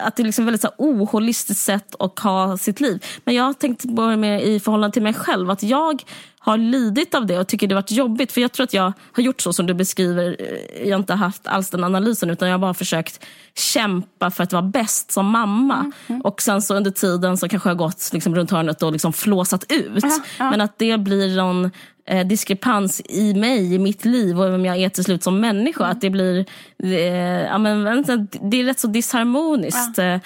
att 0.05 0.17
det 0.17 0.23
är 0.23 0.25
liksom 0.25 0.45
väldigt 0.45 0.61
så 0.61 0.71
oholistiskt 0.79 1.65
sätt 1.65 1.95
att 1.99 2.19
ha 2.19 2.59
sitt 2.59 2.81
liv. 2.81 3.05
Men 3.25 3.35
jag 3.35 3.45
har 3.45 3.53
tänkt 3.53 3.97
på 3.97 4.07
det 4.07 4.17
mer 4.17 4.39
i 4.39 4.61
förhållande 4.61 4.93
till 4.95 5.03
mig 5.03 5.15
själv. 5.15 5.51
Att 5.51 5.63
jag 5.63 6.03
har 6.45 6.59
lidit 6.59 7.15
av 7.15 7.27
det 7.27 7.39
och 7.39 7.49
tycker 7.49 7.67
det 7.67 7.75
varit 7.75 7.91
jobbigt. 7.91 8.33
För 8.33 8.41
jag 8.41 8.53
tror 8.53 8.65
att 8.65 8.75
jag 8.75 8.93
har 9.13 9.23
gjort 9.23 9.41
så 9.41 9.53
som 9.53 9.67
du 9.67 9.75
beskriver. 9.75 10.37
Jag 10.85 10.95
har 10.95 10.99
inte 10.99 11.15
haft 11.15 11.47
alls 11.47 11.71
den 11.71 11.85
analysen 11.85 12.31
utan 12.31 12.49
jag 12.49 12.55
har 12.55 12.59
bara 12.61 12.75
försökt 12.75 13.25
kämpa 13.55 14.31
för 14.31 14.43
att 14.43 14.53
vara 14.53 14.63
bäst 14.63 15.13
som 15.13 15.27
mamma. 15.27 15.93
Och 16.25 16.43
sen 16.43 16.63
så 16.63 16.75
under 16.75 16.91
tiden 16.91 17.37
så 17.37 17.49
kanske 17.49 17.71
jag 17.71 17.77
gått 17.77 18.11
liksom 18.13 18.35
runt 18.35 18.51
hörnet 18.51 18.83
och 18.83 18.93
liksom 18.93 19.13
flåsat 19.13 19.65
ut. 19.73 20.05
Men 20.39 20.61
att 20.61 20.79
det 20.79 20.99
blir 20.99 21.37
någon 21.37 21.71
eh, 22.07 22.27
diskrepans 22.27 23.03
i 23.05 23.35
mig, 23.35 23.75
i 23.75 23.79
mitt 23.79 24.05
liv 24.05 24.41
och 24.41 24.53
vem 24.53 24.65
jag 24.65 24.77
är 24.77 24.89
till 24.89 25.05
slut 25.05 25.23
som 25.23 25.41
människa. 25.41 25.87
Att 25.87 26.01
det 26.01 26.11
blir, 26.11 26.47
eh, 26.83 27.43
ja, 27.43 27.59
men, 27.59 27.85
vänta, 27.85 28.17
det 28.17 28.61
är 28.61 28.65
rätt 28.65 28.81
så 28.81 28.87
disharmoniskt. 28.87 29.99
Eh, 29.99 30.21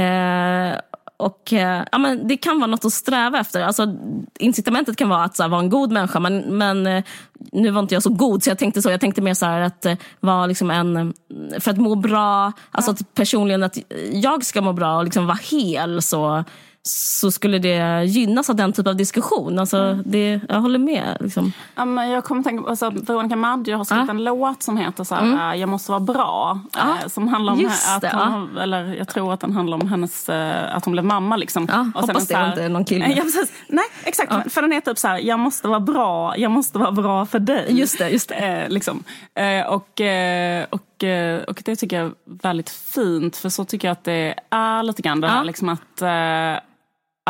eh, 0.00 0.78
och 1.18 1.52
eh, 1.52 1.84
ja, 1.92 1.98
men 1.98 2.28
Det 2.28 2.36
kan 2.36 2.58
vara 2.60 2.70
något 2.70 2.84
att 2.84 2.92
sträva 2.92 3.40
efter. 3.40 3.60
Alltså, 3.60 3.94
incitamentet 4.38 4.96
kan 4.96 5.08
vara 5.08 5.24
att 5.24 5.36
så 5.36 5.42
här, 5.42 5.50
vara 5.50 5.60
en 5.60 5.70
god 5.70 5.92
människa 5.92 6.20
men, 6.20 6.38
men 6.38 6.86
eh, 6.86 7.04
nu 7.52 7.70
var 7.70 7.80
inte 7.80 7.94
jag 7.94 8.02
så 8.02 8.10
god 8.10 8.42
så 8.42 8.50
jag 8.50 8.58
tänkte 8.58 8.82
så. 8.82 8.90
Jag 8.90 9.00
tänkte 9.00 9.22
mer 9.22 9.34
så 9.34 9.46
här 9.46 9.60
att 9.60 9.86
eh, 9.86 9.96
vara 10.20 10.46
liksom 10.46 10.70
en, 10.70 11.14
för 11.60 11.70
att 11.70 11.78
må 11.78 11.94
bra, 11.94 12.52
alltså 12.70 12.90
att 12.90 13.14
personligen 13.14 13.62
att 13.62 13.78
jag 14.12 14.44
ska 14.44 14.60
må 14.60 14.72
bra 14.72 14.96
och 14.96 15.04
liksom 15.04 15.26
vara 15.26 15.38
hel 15.50 16.02
så 16.02 16.44
så 16.82 17.30
skulle 17.30 17.58
det 17.58 18.04
gynnas 18.04 18.50
av 18.50 18.56
den 18.56 18.72
typ 18.72 18.86
av 18.86 18.96
diskussion. 18.96 19.58
Alltså, 19.58 19.98
det, 20.04 20.40
jag 20.48 20.60
håller 20.60 20.78
med. 20.78 21.16
Liksom. 21.20 21.52
Men 21.86 22.10
jag 22.10 22.24
kommer 22.24 22.42
tänka 22.42 22.62
på 22.62 22.68
alltså, 22.70 22.90
Veronica 22.90 23.36
Maggio 23.36 23.76
har 23.76 23.84
skrivit 23.84 24.04
Ja. 24.06 24.10
en 24.10 24.24
låt 24.24 24.62
som 24.62 24.76
heter 24.76 25.04
så 25.04 25.14
här, 25.14 25.52
äh, 25.54 25.60
Jag 25.60 25.68
måste 25.68 25.90
vara 25.90 26.00
bra. 26.00 26.60
Ja, 26.72 26.80
äh, 27.02 27.08
som 27.08 27.28
handlar 27.28 27.52
om 27.52 27.60
just 27.60 27.88
att 27.88 28.00
det, 28.00 28.10
hon, 28.14 28.58
eller 28.58 28.94
jag 28.94 29.08
tror 29.08 29.32
att 29.34 29.40
den 29.40 29.52
handlar 29.52 29.76
om 29.82 29.88
hennes, 29.88 30.28
äh, 30.28 30.76
att 30.76 30.84
hon 30.84 30.92
blev 30.92 31.04
mamma. 31.04 31.36
Liksom. 31.36 31.66
Ja, 31.72 31.80
Och 31.94 32.04
sen 32.06 32.14
hoppas 32.14 32.22
en 32.30 32.34
det 32.34 32.36
här- 32.36 32.48
inte 32.48 32.62
är 32.64 32.68
någon 32.68 32.84
kille. 32.84 33.08
Ja, 33.16 33.22
precis. 33.22 33.52
Nej, 33.68 33.84
exakt. 34.04 34.52
För 34.52 34.62
den 34.62 34.72
är 34.72 34.80
typ 34.80 34.98
så 34.98 35.08
här, 35.08 35.18
jag 35.18 35.38
måste 35.38 35.68
vara 35.68 35.80
bra, 35.80 36.36
jag 36.38 36.50
måste 36.50 36.78
vara 36.78 36.92
bra 36.92 37.26
för 37.26 37.38
dig. 37.38 37.66
Just 37.68 37.98
det, 37.98 38.08
just 38.10 38.28
det. 38.28 38.34
Eh, 38.34 38.68
liksom. 38.68 39.04
eh, 39.34 39.66
och, 39.72 40.00
eh, 40.00 40.66
och, 40.70 40.80
eh, 41.02 41.42
och 41.42 41.62
det 41.64 41.76
tycker 41.76 41.96
jag 41.96 42.06
är 42.06 42.14
väldigt 42.24 42.70
fint, 42.70 43.36
för 43.36 43.48
så 43.48 43.64
tycker 43.64 43.88
jag 43.88 43.92
att 43.92 44.04
det 44.04 44.34
är 44.50 44.82
lite 44.82 45.02
grann 45.02 45.20
det 45.20 45.28
här 45.28 45.36
Ja. 45.36 45.42
liksom 45.42 45.68
att, 45.68 46.02
eh, 46.02 46.60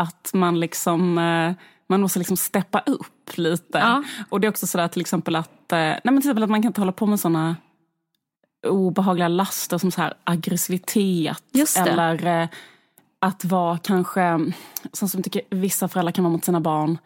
att 0.01 0.31
man 0.33 0.59
liksom 0.59 1.17
eh, 1.17 1.53
man 1.89 2.01
måste 2.01 2.19
liksom 2.19 2.37
steppa 2.37 2.79
upp 2.79 3.37
lite. 3.37 3.77
Ja. 3.77 4.03
Och 4.29 4.39
det 4.39 4.47
är 4.47 4.49
också 4.49 4.67
sådär 4.67 4.87
till 4.87 5.01
exempel 5.01 5.35
att, 5.35 5.51
nej 5.71 5.99
men 6.03 6.21
till 6.21 6.29
exempel 6.29 6.43
att 6.43 6.49
man 6.49 6.61
kan 6.61 6.69
inte 6.69 6.81
hålla 6.81 6.91
på 6.91 7.05
med 7.05 7.19
såna 7.19 7.55
obehagliga 8.67 9.27
laster 9.27 9.77
som 9.77 9.91
så 9.91 10.01
här 10.01 10.13
aggressivitet. 10.23 11.43
Eller 11.77 12.49
att 13.21 13.45
vara 13.45 13.77
kanske, 13.77 14.39
som 14.93 15.09
som 15.09 15.23
tycker 15.23 15.41
vissa 15.49 15.87
föräldrar 15.87 16.11
kan 16.11 16.23
vara 16.23 16.31
mot 16.31 16.45
sina 16.45 16.59
barn, 16.59 16.97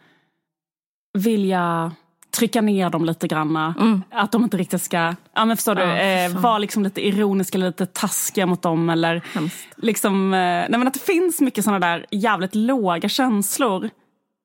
vilja 1.18 1.92
trycka 2.34 2.60
ner 2.60 2.90
dem 2.90 3.04
lite 3.04 3.28
granna. 3.28 3.74
Att 4.10 4.32
de 4.32 4.44
inte 4.44 4.56
riktigt 4.56 4.82
ska, 4.82 5.14
ja 5.34 5.44
men 5.44 5.56
förstår 5.56 5.74
du, 5.74 5.82
Mm. 5.82 5.96
Ja, 5.96 6.24
eh, 6.36 6.40
vara 6.40 6.58
liksom 6.58 6.82
lite 6.82 7.06
ironiska 7.06 7.58
eller 7.58 7.66
lite 7.66 7.86
taskiga 7.86 8.46
mot 8.46 8.62
dem. 8.62 8.90
Eller 8.90 9.22
Hemskt. 9.34 9.68
liksom, 9.76 10.34
eh, 10.34 10.38
nej 10.38 10.70
men 10.70 10.86
att 10.88 10.94
det 10.94 11.00
finns 11.00 11.40
mycket 11.40 11.64
sådana 11.64 11.86
där 11.86 12.06
jävligt 12.10 12.54
låga 12.54 13.08
känslor. 13.08 13.90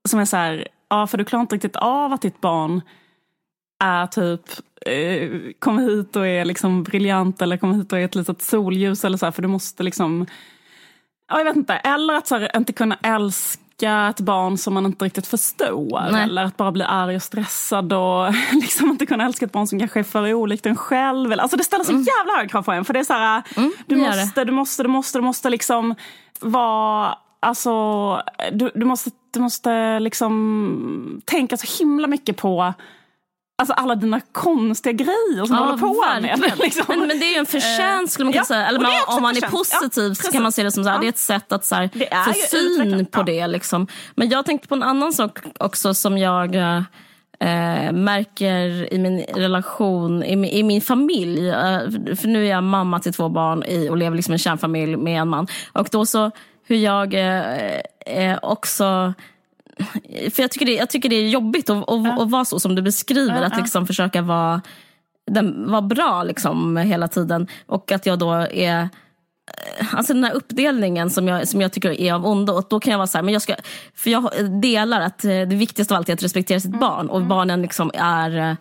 Som 0.10 0.20
är 0.20 0.26
så 0.26 0.38
här, 0.38 0.68
ja 0.90 1.08
för 1.08 1.18
du 1.18 1.26
klarar 1.26 1.42
inte 1.42 1.56
riktigt 1.56 1.76
av 1.76 2.14
att 2.14 2.22
ditt 2.22 2.42
barn 2.42 2.82
är 3.84 4.08
typ, 4.08 4.42
eh, 4.86 5.30
kommer 5.60 5.84
hit 5.84 6.16
och 6.16 6.28
är 6.28 6.46
liksom 6.46 6.84
briljant 6.84 7.42
eller 7.42 7.58
kommer 7.58 7.76
hit 7.76 7.94
och 7.94 8.00
är 8.00 8.06
ett 8.06 8.16
litet 8.16 8.42
solljus 8.42 9.06
eller 9.06 9.18
så 9.18 9.26
här, 9.26 9.32
för 9.32 9.42
du 9.42 9.48
måste 9.48 9.84
liksom, 9.84 10.26
ja 11.30 11.38
jag 11.38 11.46
vet 11.46 11.56
inte, 11.56 11.74
eller 11.74 12.14
att 12.14 12.28
så 12.28 12.38
här, 12.38 12.58
inte 12.58 12.74
kunna 12.74 12.96
älska 13.04 13.64
älska 13.86 14.10
ett 14.10 14.20
barn 14.20 14.58
som 14.58 14.74
man 14.74 14.86
inte 14.86 15.06
riktigt 15.06 15.28
förstår. 15.28 16.12
Nej. 16.12 16.24
Eller 16.24 16.44
att 16.44 16.58
bara 16.58 16.72
bli 16.72 16.84
arg 16.84 17.16
och 17.16 17.24
stressad 17.24 17.94
och 17.94 18.34
liksom 18.54 18.90
inte 18.90 19.06
kunna 19.06 19.26
älska 19.26 19.46
ett 19.46 19.52
barn 19.52 19.68
som 19.68 19.80
kanske 19.80 20.00
är 20.00 20.04
för 20.04 20.34
olikt 20.34 20.66
en 20.66 20.76
själv. 20.76 21.32
Alltså 21.40 21.58
det 21.58 21.64
ställer 21.64 21.84
så 21.84 21.92
jävla 21.92 22.34
höga 22.38 22.50
krav 22.50 22.64
på 22.64 22.72
en. 22.72 22.86
För 22.86 22.94
det 22.94 23.00
är 23.00 23.04
så 23.04 23.14
här, 23.14 23.44
du, 23.86 23.96
Mm. 23.96 24.06
gör 24.06 24.22
måste, 24.22 24.44
du 24.46 24.52
måste, 24.52 24.84
du 24.84 24.90
måste, 24.90 25.18
du 25.18 25.22
måste 25.22 25.50
liksom 25.50 25.96
vara, 26.40 27.16
alltså, 27.40 27.72
du, 28.52 28.72
du 28.76 28.86
måste, 28.86 29.10
du 29.34 29.40
måste 29.40 30.00
liksom 30.00 31.22
tänka 31.26 31.58
så 31.58 31.84
himla 31.84 32.08
mycket 32.08 32.38
på 32.38 32.74
Alltså 33.60 33.74
alla 33.74 33.96
dina 33.96 34.22
konstiga 34.32 34.94
grejer 34.94 35.46
som 35.46 35.56
du 35.56 35.64
håller 35.64 35.78
på 35.78 36.02
verkligen. 36.02 36.40
med. 36.40 36.60
Liksom. 36.60 36.86
Men, 36.88 37.00
men 37.00 37.20
det 37.20 37.26
är 37.26 37.32
ju 37.32 37.38
en 37.38 37.46
förtjänst 37.46 38.14
skulle 38.14 38.26
man 38.26 38.34
kunna 38.34 38.42
ja, 38.42 38.46
säga. 38.46 38.68
Eller 38.68 38.80
man, 38.80 38.92
om 39.08 39.22
man 39.22 39.32
är 39.38 39.42
förtjänst. 39.42 39.72
Ja, 39.74 39.80
positiv 39.80 40.14
så 40.14 40.32
kan 40.32 40.44
man 40.44 40.52
se 40.52 40.64
det 40.64 40.72
som 40.72 40.84
så 40.84 40.90
här, 40.90 40.96
Ja. 40.96 41.02
det 41.02 41.08
är 41.08 41.10
ett 41.10 41.18
sätt 41.18 41.52
att 41.52 41.66
så 41.66 41.76
här, 41.76 41.90
få 42.26 42.34
syn 42.34 43.06
på 43.06 43.20
ja. 43.20 43.24
det. 43.24 43.48
Liksom. 43.48 43.88
Men 44.16 44.30
jag 44.30 44.46
tänkte 44.46 44.68
på 44.68 44.76
en 44.76 44.84
annan 44.84 45.14
sak 45.14 45.40
också 45.60 45.94
som 45.94 46.18
jag 46.18 46.56
eh, 46.56 47.92
märker 47.92 48.94
i 48.94 48.98
min 49.00 49.22
relation, 49.22 50.24
i 50.24 50.36
min, 50.36 50.52
i 50.52 50.64
min 50.64 50.82
familj. 50.82 51.50
Eh, 51.50 51.80
för 52.16 52.28
nu 52.28 52.46
är 52.46 52.50
jag 52.50 52.64
mamma 52.64 53.00
till 53.00 53.14
två 53.14 53.30
barn 53.30 53.64
i, 53.64 53.90
och 53.90 53.98
lever 53.98 54.16
liksom 54.16 54.32
en 54.32 54.40
kärnfamilj 54.40 54.98
med 54.98 55.22
en 55.22 55.28
man. 55.28 55.48
Och 55.74 55.88
då 55.92 56.06
så 56.06 56.32
hur 56.64 56.78
jag 56.78 57.14
eh, 57.14 57.80
eh, 58.06 58.40
också 58.42 59.14
för 60.32 60.42
jag 60.42 60.52
tycker 60.52 60.66
det, 60.66 60.74
jag 60.74 60.90
tycker 60.90 61.10
det 61.10 61.16
är 61.16 61.28
jobbigt 61.30 61.70
att, 61.70 61.90
att, 61.90 62.20
att 62.20 62.32
vara 62.32 62.46
så 62.46 62.60
som 62.60 62.76
du 62.76 62.82
beskriver. 62.82 63.42
att 63.42 63.58
liksom 63.58 63.88
försöka 63.88 64.22
vara, 64.22 64.62
den, 65.32 65.72
vara 65.72 65.82
bra 65.82 66.24
liksom 66.24 66.78
hela 66.78 67.08
tiden. 67.08 67.48
Och 67.66 67.92
att 67.92 68.06
jag 68.06 68.20
då 68.20 68.32
är... 68.34 68.82
eh, 68.82 68.88
Alltså 69.94 70.14
den 70.14 70.24
här 70.24 70.34
uppdelningen 70.34 71.10
som 71.10 71.28
jag, 71.28 71.48
som 71.48 71.62
jag 71.62 71.72
tycker 71.72 72.02
är 72.02 72.14
av 72.14 72.26
ondo. 72.26 72.54
Och 72.54 72.68
då 72.70 72.80
kan 72.80 72.92
jag 72.92 72.98
vara 72.98 73.08
så 73.08 73.18
här, 73.18 73.24
men 73.24 73.34
jag 73.34 73.42
ska, 73.42 73.56
för 73.96 74.10
jag 74.10 74.32
delar 74.62 75.02
att 75.02 75.26
eh, 75.26 75.30
det 75.30 75.56
viktigaste 75.56 75.94
av 75.94 75.98
allt 75.98 76.10
är 76.10 76.14
att 76.14 76.24
respektera 76.24 76.60
sitt 76.60 76.80
barn. 76.80 77.10
Och 77.10 77.22
barnen 77.22 77.62
liksom 77.62 77.92
är... 77.94 78.58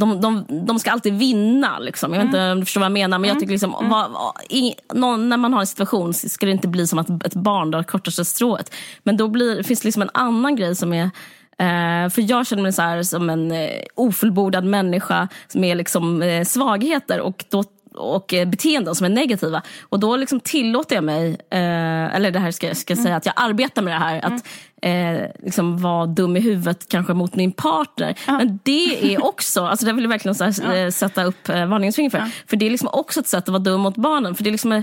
De, 0.00 0.20
de, 0.20 0.44
de 0.66 0.78
ska 0.78 0.90
alltid 0.90 1.14
vinna. 1.14 1.78
Liksom. 1.78 2.12
Jag 2.12 2.18
vet 2.20 2.26
inte 2.26 2.52
om 2.52 2.60
du 2.60 2.64
förstår 2.64 2.80
vad 2.80 2.86
jag 2.86 2.92
menar. 2.92 3.18
Men 3.18 3.28
jag 3.28 3.40
tycker 3.40 3.52
liksom, 3.52 3.72
vad, 3.72 4.10
vad, 4.10 4.32
i, 4.48 4.74
någon, 4.94 5.28
när 5.28 5.36
man 5.36 5.52
har 5.52 5.60
en 5.60 5.66
situation 5.66 6.14
ska 6.14 6.46
det 6.46 6.52
inte 6.52 6.68
bli 6.68 6.86
som 6.86 6.98
att 6.98 7.24
ett 7.24 7.34
barn 7.34 7.70
drar 7.70 7.82
kortaste 7.82 8.24
strået. 8.24 8.74
Men 9.02 9.16
då 9.16 9.28
blir, 9.28 9.62
finns 9.62 9.80
det 9.80 9.88
liksom 9.88 10.02
en 10.02 10.10
annan 10.14 10.56
grej 10.56 10.76
som 10.76 10.92
är 10.92 11.10
Eh, 11.58 12.08
för 12.10 12.30
jag 12.30 12.46
känner 12.46 12.62
mig 12.62 12.72
så 12.72 12.82
här 12.82 13.02
som 13.02 13.30
en 13.30 13.52
eh, 13.52 13.82
ofullbordad 13.94 14.64
människa 14.64 15.28
med 15.54 15.76
liksom, 15.76 16.22
eh, 16.22 16.44
svagheter 16.44 17.20
och, 17.20 17.44
då, 17.48 17.64
och 17.94 18.34
beteenden 18.46 18.94
som 18.94 19.04
är 19.04 19.08
negativa. 19.08 19.62
Och 19.82 20.00
då 20.00 20.16
liksom 20.16 20.40
tillåter 20.40 20.94
jag 20.94 21.04
mig, 21.04 21.36
eller 21.50 22.30
det 22.30 22.38
här 22.38 22.50
ska 22.50 22.66
jag 22.66 22.76
ska 22.76 22.96
säga 22.96 23.16
att 23.16 23.26
jag 23.26 23.34
arbetar 23.36 23.82
med 23.82 23.94
det 23.94 23.98
här, 23.98 24.24
att 24.24 24.46
eh, 24.86 25.30
liksom 25.42 25.78
vara 25.78 26.06
dum 26.06 26.36
i 26.36 26.40
huvudet 26.40 26.88
kanske 26.88 27.14
mot 27.14 27.34
min 27.34 27.52
partner. 27.52 28.18
Men 28.26 28.58
det 28.62 29.14
är 29.14 29.24
också, 29.24 29.64
alltså 29.64 29.86
det 29.86 29.92
vill 29.92 30.04
jag 30.04 30.08
verkligen 30.08 30.34
så 30.34 30.44
här, 30.44 30.84
eh, 30.84 30.90
sätta 30.90 31.24
upp 31.24 31.48
eh, 31.48 31.66
varningsfinger 31.66 32.10
för. 32.10 32.30
För 32.46 32.56
det 32.56 32.66
är 32.66 32.70
liksom 32.70 32.88
också 32.92 33.20
ett 33.20 33.26
sätt 33.26 33.42
att 33.42 33.48
vara 33.48 33.58
dum 33.58 33.80
mot 33.80 33.96
barnen. 33.96 34.34
För 34.34 34.44
det 34.44 34.50
är 34.50 34.52
liksom, 34.52 34.72
eh, 34.72 34.82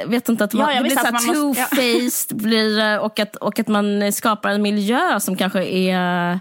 jag 0.00 0.08
vet 0.08 0.28
inte, 0.28 0.44
att 0.44 0.52
man, 0.52 0.74
Ja, 0.74 0.76
det 0.76 0.82
blir 0.82 0.96
så 0.96 0.98
här 0.98 1.12
ja. 1.12 1.32
two-faced 1.32 2.34
blir 2.34 3.00
och 3.00 3.18
att, 3.18 3.36
och 3.36 3.58
att 3.58 3.68
man 3.68 4.12
skapar 4.12 4.50
en 4.50 4.62
miljö 4.62 5.20
som 5.20 5.36
kanske 5.36 5.64
är 5.64 6.40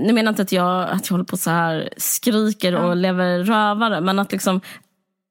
nu 0.00 0.12
menar 0.12 0.22
jag 0.22 0.32
inte 0.32 0.42
att 0.42 0.52
jag, 0.52 0.90
att 0.90 1.06
jag 1.06 1.14
håller 1.14 1.24
på 1.24 1.36
så 1.36 1.50
här 1.50 1.88
skriker 1.96 2.74
och 2.74 2.96
lever 2.96 3.38
rövare, 3.38 4.00
men 4.00 4.18
att 4.18 4.32
liksom 4.32 4.60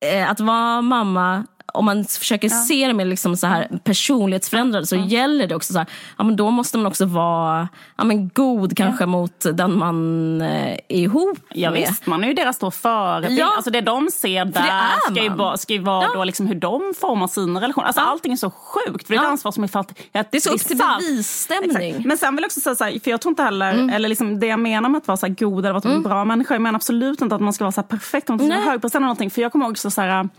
eh, 0.06 0.32
att 0.32 0.40
vara 0.40 0.82
mamma 0.82 1.46
om 1.74 1.86
man 1.86 2.06
försöker 2.06 2.50
se 2.50 2.88
det 2.88 2.94
med 2.94 3.08
liksom 3.08 3.38
så 3.38 3.48
här 3.48 3.68
personlighetsförändrade 3.84 4.86
så 4.86 4.96
gäller 4.96 5.48
det 5.48 5.56
också 5.56 5.74
så 5.74 5.80
här, 5.80 5.88
ja, 6.18 6.24
men 6.24 6.36
då 6.36 6.50
måste 6.52 6.78
man 6.78 6.88
också 6.88 7.06
vara 7.06 7.70
ja, 7.98 8.04
men 8.04 8.30
god 8.30 8.78
kanske 8.78 9.06
mot 9.06 9.46
den 9.54 9.78
man 9.78 10.42
eh, 10.42 10.72
är 10.74 10.80
ihop 10.90 11.38
Ja, 11.54 11.72
med. 11.72 11.80
visst, 11.90 12.06
man 12.06 12.24
är 12.24 12.28
ju 12.28 12.34
deras 12.34 12.60
förebild. 12.82 13.40
Ja. 13.40 13.54
Alltså 13.56 13.72
det 13.72 13.82
de 13.82 14.08
ser 14.14 14.46
där 14.46 14.62
är 14.62 15.12
ska 15.12 15.24
ju 15.24 15.30
vara, 15.30 15.58
ska 15.58 15.74
ju 15.74 15.80
vara 15.80 16.04
Ja. 16.04 16.10
då 16.14 16.24
liksom 16.24 16.48
hur 16.48 16.56
de 16.56 16.94
formar 17.00 17.28
sina 17.28 17.62
relationer. 17.62 17.88
Alltså 17.88 18.02
Allting 18.02 18.32
är 18.34 18.38
så 18.38 18.50
sjukt. 18.52 19.08
För 19.08 19.14
det 19.14 19.18
är 19.18 19.20
ett 19.20 19.24
Ja. 19.24 19.30
ansvar 19.32 19.52
som 19.52 19.64
är 19.64 19.68
fatt, 19.68 19.94
Det 20.12 20.36
är 20.36 20.40
så 20.40 20.54
upp 20.54 20.62
till 20.62 20.78
bevisstämning. 20.78 21.90
Exakt. 21.90 22.06
Men 22.06 22.18
sen 22.18 22.36
vill 22.36 22.42
jag 22.44 22.48
också 22.48 22.60
säga 22.62 22.76
så 22.76 22.84
här, 22.84 23.00
för 23.04 23.12
jag 23.12 23.22
tror 23.22 23.32
inte 23.32 23.44
heller, 23.44 23.74
Mm. 23.74 23.90
eller 23.90 24.10
liksom 24.10 24.40
det 24.40 24.48
jag 24.48 24.60
menar 24.60 24.90
med 24.90 24.98
att 25.00 25.08
vara 25.08 25.18
så 25.18 25.28
god 25.28 25.66
eller 25.66 25.80
vara 25.80 25.94
en 25.94 26.04
bra 26.04 26.26
människa, 26.26 26.54
jag 26.56 26.62
menar 26.62 26.76
absolut 26.78 27.22
inte 27.22 27.36
att 27.36 27.42
man 27.42 27.54
ska 27.54 27.64
vara 27.64 27.72
så 27.72 27.84
perfekt, 27.84 28.28
man 28.30 28.40
ska 28.40 28.48
vara 28.48 28.58
högpresterande 28.58 28.98
eller 28.98 29.06
någonting. 29.08 29.30
För 29.32 29.42
jag 29.42 29.52
kommer 29.52 29.66
ihåg 29.66 29.78
så, 29.78 29.92
så 29.92 30.02
här, 30.02 30.30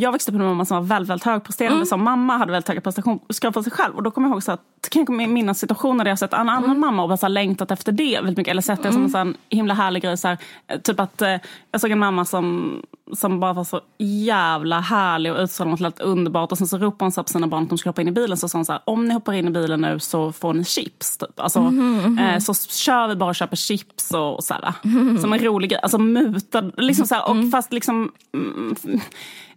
jag 0.00 0.12
växte 0.12 0.30
upp 0.30 0.34
med 0.36 0.44
en 0.44 0.50
mamma 0.50 0.64
som 0.64 0.76
var 0.76 0.84
väldigt, 0.84 1.10
väldigt 1.10 1.24
högpresterande, 1.24 1.74
Mm. 1.76 1.86
som 1.86 2.04
mamma 2.04 2.36
hade 2.36 2.52
väldigt 2.52 2.68
höga 2.68 2.80
prestationskrav 2.80 3.52
på 3.52 3.62
sig 3.62 3.72
själv. 3.72 3.94
Och 3.94 4.02
då 4.02 4.10
kommer 4.10 4.28
jag 4.28 4.34
ihåg 4.34 4.42
så 4.42 4.52
att, 4.52 4.60
kan 4.90 5.06
jag 5.20 5.30
minnas 5.30 5.58
situationer 5.58 6.04
där 6.04 6.10
jag 6.10 6.18
sett 6.18 6.32
en 6.32 6.40
annan 6.48 6.64
Mm. 6.64 6.80
mamma 6.80 7.02
och 7.02 7.08
bara 7.08 7.16
så 7.16 7.26
här 7.26 7.30
längtat 7.30 7.70
efter 7.70 7.92
det 7.92 8.14
väldigt 8.16 8.36
mycket. 8.36 8.50
Eller 8.50 8.62
sett 8.62 8.82
det 8.82 8.92
som 8.92 9.02
en 9.04 9.10
sån 9.10 9.34
himla 9.48 9.74
härlig 9.74 10.02
grej. 10.02 10.16
Så 10.16 10.28
här, 10.28 10.38
eh, 10.66 10.80
typ 10.80 11.00
att 11.00 11.22
eh, 11.22 11.36
jag 11.72 11.80
såg 11.80 11.90
en 11.90 11.98
mamma 11.98 12.24
som, 12.24 12.72
som 13.16 13.40
bara 13.40 13.52
var 13.52 13.64
så 13.64 13.80
jävla 13.98 14.80
härlig 14.80 15.32
och 15.32 15.38
utstrålade 15.38 15.70
något 15.70 15.80
helt 15.80 16.00
underbart. 16.00 16.52
Och 16.52 16.58
sen 16.58 16.66
så 16.66 16.78
ropade 16.78 17.04
hon 17.04 17.12
så 17.12 17.22
på 17.22 17.28
sina 17.28 17.46
barn 17.46 17.62
att 17.62 17.68
de 17.68 17.78
skulle 17.78 17.90
hoppa 17.90 18.02
in 18.02 18.08
i 18.08 18.12
bilen. 18.12 18.36
Så 18.36 18.48
sa 18.48 18.58
hon 18.58 18.64
så 18.64 18.72
här, 18.72 18.80
om 18.84 19.04
ni 19.04 19.14
hoppar 19.14 19.32
in 19.32 19.48
i 19.48 19.50
bilen 19.50 19.80
nu 19.80 19.98
så 20.00 20.32
får 20.32 20.54
ni 20.54 20.64
chips. 20.64 21.16
Typ. 21.18 21.40
Alltså, 21.40 21.72
eh, 22.20 22.38
så 22.38 22.54
kör 22.54 23.08
vi 23.08 23.16
bara 23.16 23.28
och 23.28 23.34
köper 23.36 23.56
chips 23.56 24.10
och, 24.14 24.34
och 24.34 24.44
så 24.44 24.54
här. 24.54 24.72
Som 25.20 25.32
en 25.32 25.38
rolig 25.38 25.70
grej. 25.70 25.80
Alltså 25.82 25.98
mutad. 25.98 26.70
Liksom 26.76 27.06
så 27.06 27.14
här, 27.14 27.28
och 27.30 27.50
fast 27.50 27.72
liksom 27.72 28.12
mm, 28.34 28.74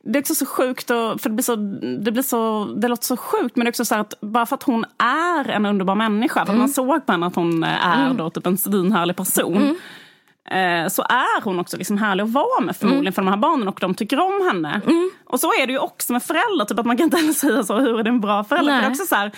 det 0.07 0.19
är 0.19 0.21
också 0.21 0.35
så 0.35 0.45
sjukt, 0.45 0.89
och, 0.89 1.21
för 1.21 1.29
det, 1.29 1.35
blir 1.35 1.43
så, 1.43 1.55
det, 2.01 2.11
blir 2.11 2.23
så, 2.23 2.65
det 2.65 2.87
låter 2.87 3.05
så 3.05 3.17
sjukt 3.17 3.55
men 3.55 3.65
det 3.65 3.67
är 3.67 3.71
också 3.71 3.85
så 3.85 3.95
att 3.95 4.13
bara 4.21 4.45
för 4.45 4.55
att 4.55 4.63
hon 4.63 4.85
är 4.97 5.49
en 5.49 5.65
underbar 5.65 5.95
människa, 5.95 6.45
för 6.45 6.53
att 6.53 6.59
man 6.59 6.69
såg 6.69 7.05
på 7.05 7.11
henne 7.11 7.25
att 7.25 7.35
hon 7.35 7.63
eh, 7.63 7.87
är 7.87 8.13
då 8.13 8.29
typ 8.29 8.45
en 8.45 8.57
svinhärlig 8.57 9.15
person. 9.15 9.77
Eh, 10.51 10.87
så 10.87 11.01
är 11.01 11.43
hon 11.43 11.59
också 11.59 11.77
liksom 11.77 11.97
härlig 11.97 12.23
att 12.23 12.29
vara 12.29 12.61
med 12.61 12.75
förmodligen 12.75 13.13
för 13.13 13.21
de 13.21 13.27
här 13.27 13.37
barnen 13.37 13.67
och 13.67 13.77
de 13.81 13.95
tycker 13.95 14.19
om 14.19 14.47
henne. 14.47 14.81
Och 15.25 15.39
så 15.39 15.47
är 15.47 15.67
det 15.67 15.73
ju 15.73 15.79
också 15.79 16.13
med 16.13 16.23
föräldrar, 16.23 16.65
typ 16.65 16.79
att 16.79 16.85
man 16.85 16.97
kan 16.97 17.03
inte 17.03 17.17
heller 17.17 17.33
säga 17.33 17.63
så, 17.63 17.79
hur 17.79 17.99
är 17.99 18.03
det 18.03 18.09
en 18.09 18.21
bra 18.21 18.43
förälder? 18.43 18.73
För 18.73 18.81
det 18.81 18.87
är 18.87 18.91
också 18.91 19.05
så 19.05 19.15
här, 19.15 19.31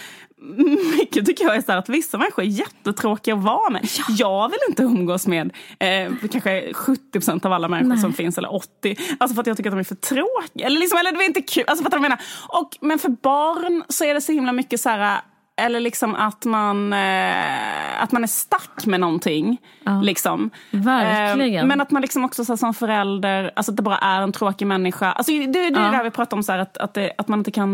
mycket 0.97 1.25
tycker 1.25 1.43
jag 1.45 1.55
är 1.55 1.61
så 1.61 1.71
att 1.71 1.89
vissa 1.89 2.17
människor 2.17 2.43
är 2.43 2.47
jättetråkiga 2.47 3.35
att 3.35 3.43
vara 3.43 3.69
med. 3.69 3.87
Jag 4.09 4.49
vill 4.49 4.59
inte 4.69 4.83
umgås 4.83 5.27
med 5.27 5.51
eh, 5.79 6.11
kanske 6.31 6.71
70% 6.71 7.45
av 7.45 7.53
alla 7.53 7.67
människor 7.67 7.95
som 7.95 8.13
finns, 8.13 8.37
eller 8.37 8.55
80. 8.55 8.95
Alltså 9.17 9.35
för 9.35 9.41
att 9.41 9.47
jag 9.47 9.57
tycker 9.57 9.69
att 9.69 9.73
de 9.73 9.79
är 9.79 9.83
för 9.83 9.95
tråkiga. 9.95 10.65
Eller, 10.65 10.79
liksom, 10.79 10.99
eller 10.99 11.11
det 11.11 11.23
är 11.23 11.27
inte 11.27 11.41
kul. 11.41 11.63
Alltså 11.67 11.83
för 11.83 11.89
att 11.89 11.93
jag 11.93 12.01
menar. 12.01 12.21
Och, 12.47 12.77
men 12.81 12.99
för 12.99 13.09
barn 13.09 13.83
så 13.89 14.05
är 14.05 14.13
det 14.13 14.21
så 14.21 14.31
himla 14.31 14.51
mycket 14.51 14.81
så 14.81 14.89
här 14.89 15.21
eller 15.59 15.79
liksom 15.79 16.15
att 16.15 16.45
man, 16.45 16.93
eh, 16.93 18.03
att 18.03 18.11
man 18.11 18.23
är 18.23 18.27
stack 18.27 18.85
med 18.85 18.99
någonting. 18.99 19.57
Liksom. 20.03 20.49
Verkligen. 20.71 21.59
Eh, 21.63 21.65
men 21.67 21.81
att 21.81 21.91
man 21.91 22.01
liksom 22.01 22.25
också 22.25 22.45
så 22.45 22.51
här, 22.51 22.57
som 22.57 22.73
förälder, 22.73 23.51
alltså 23.55 23.71
att 23.71 23.75
det 23.77 23.83
bara 23.83 23.97
är 23.97 24.21
en 24.21 24.31
tråkig 24.31 24.67
människa. 24.67 25.11
Alltså, 25.11 25.31
det, 25.31 25.45
det 25.47 25.59
är 25.65 25.71
det 25.71 25.79
där 25.97 26.03
vi 26.03 26.11
pratar 26.11 26.37
om, 26.37 26.43
så 26.43 26.51
här, 26.51 26.59
att, 26.59 26.77
att, 26.77 26.93
det, 26.93 27.11
att 27.17 27.27
man 27.27 27.39
inte 27.39 27.51
kan... 27.51 27.69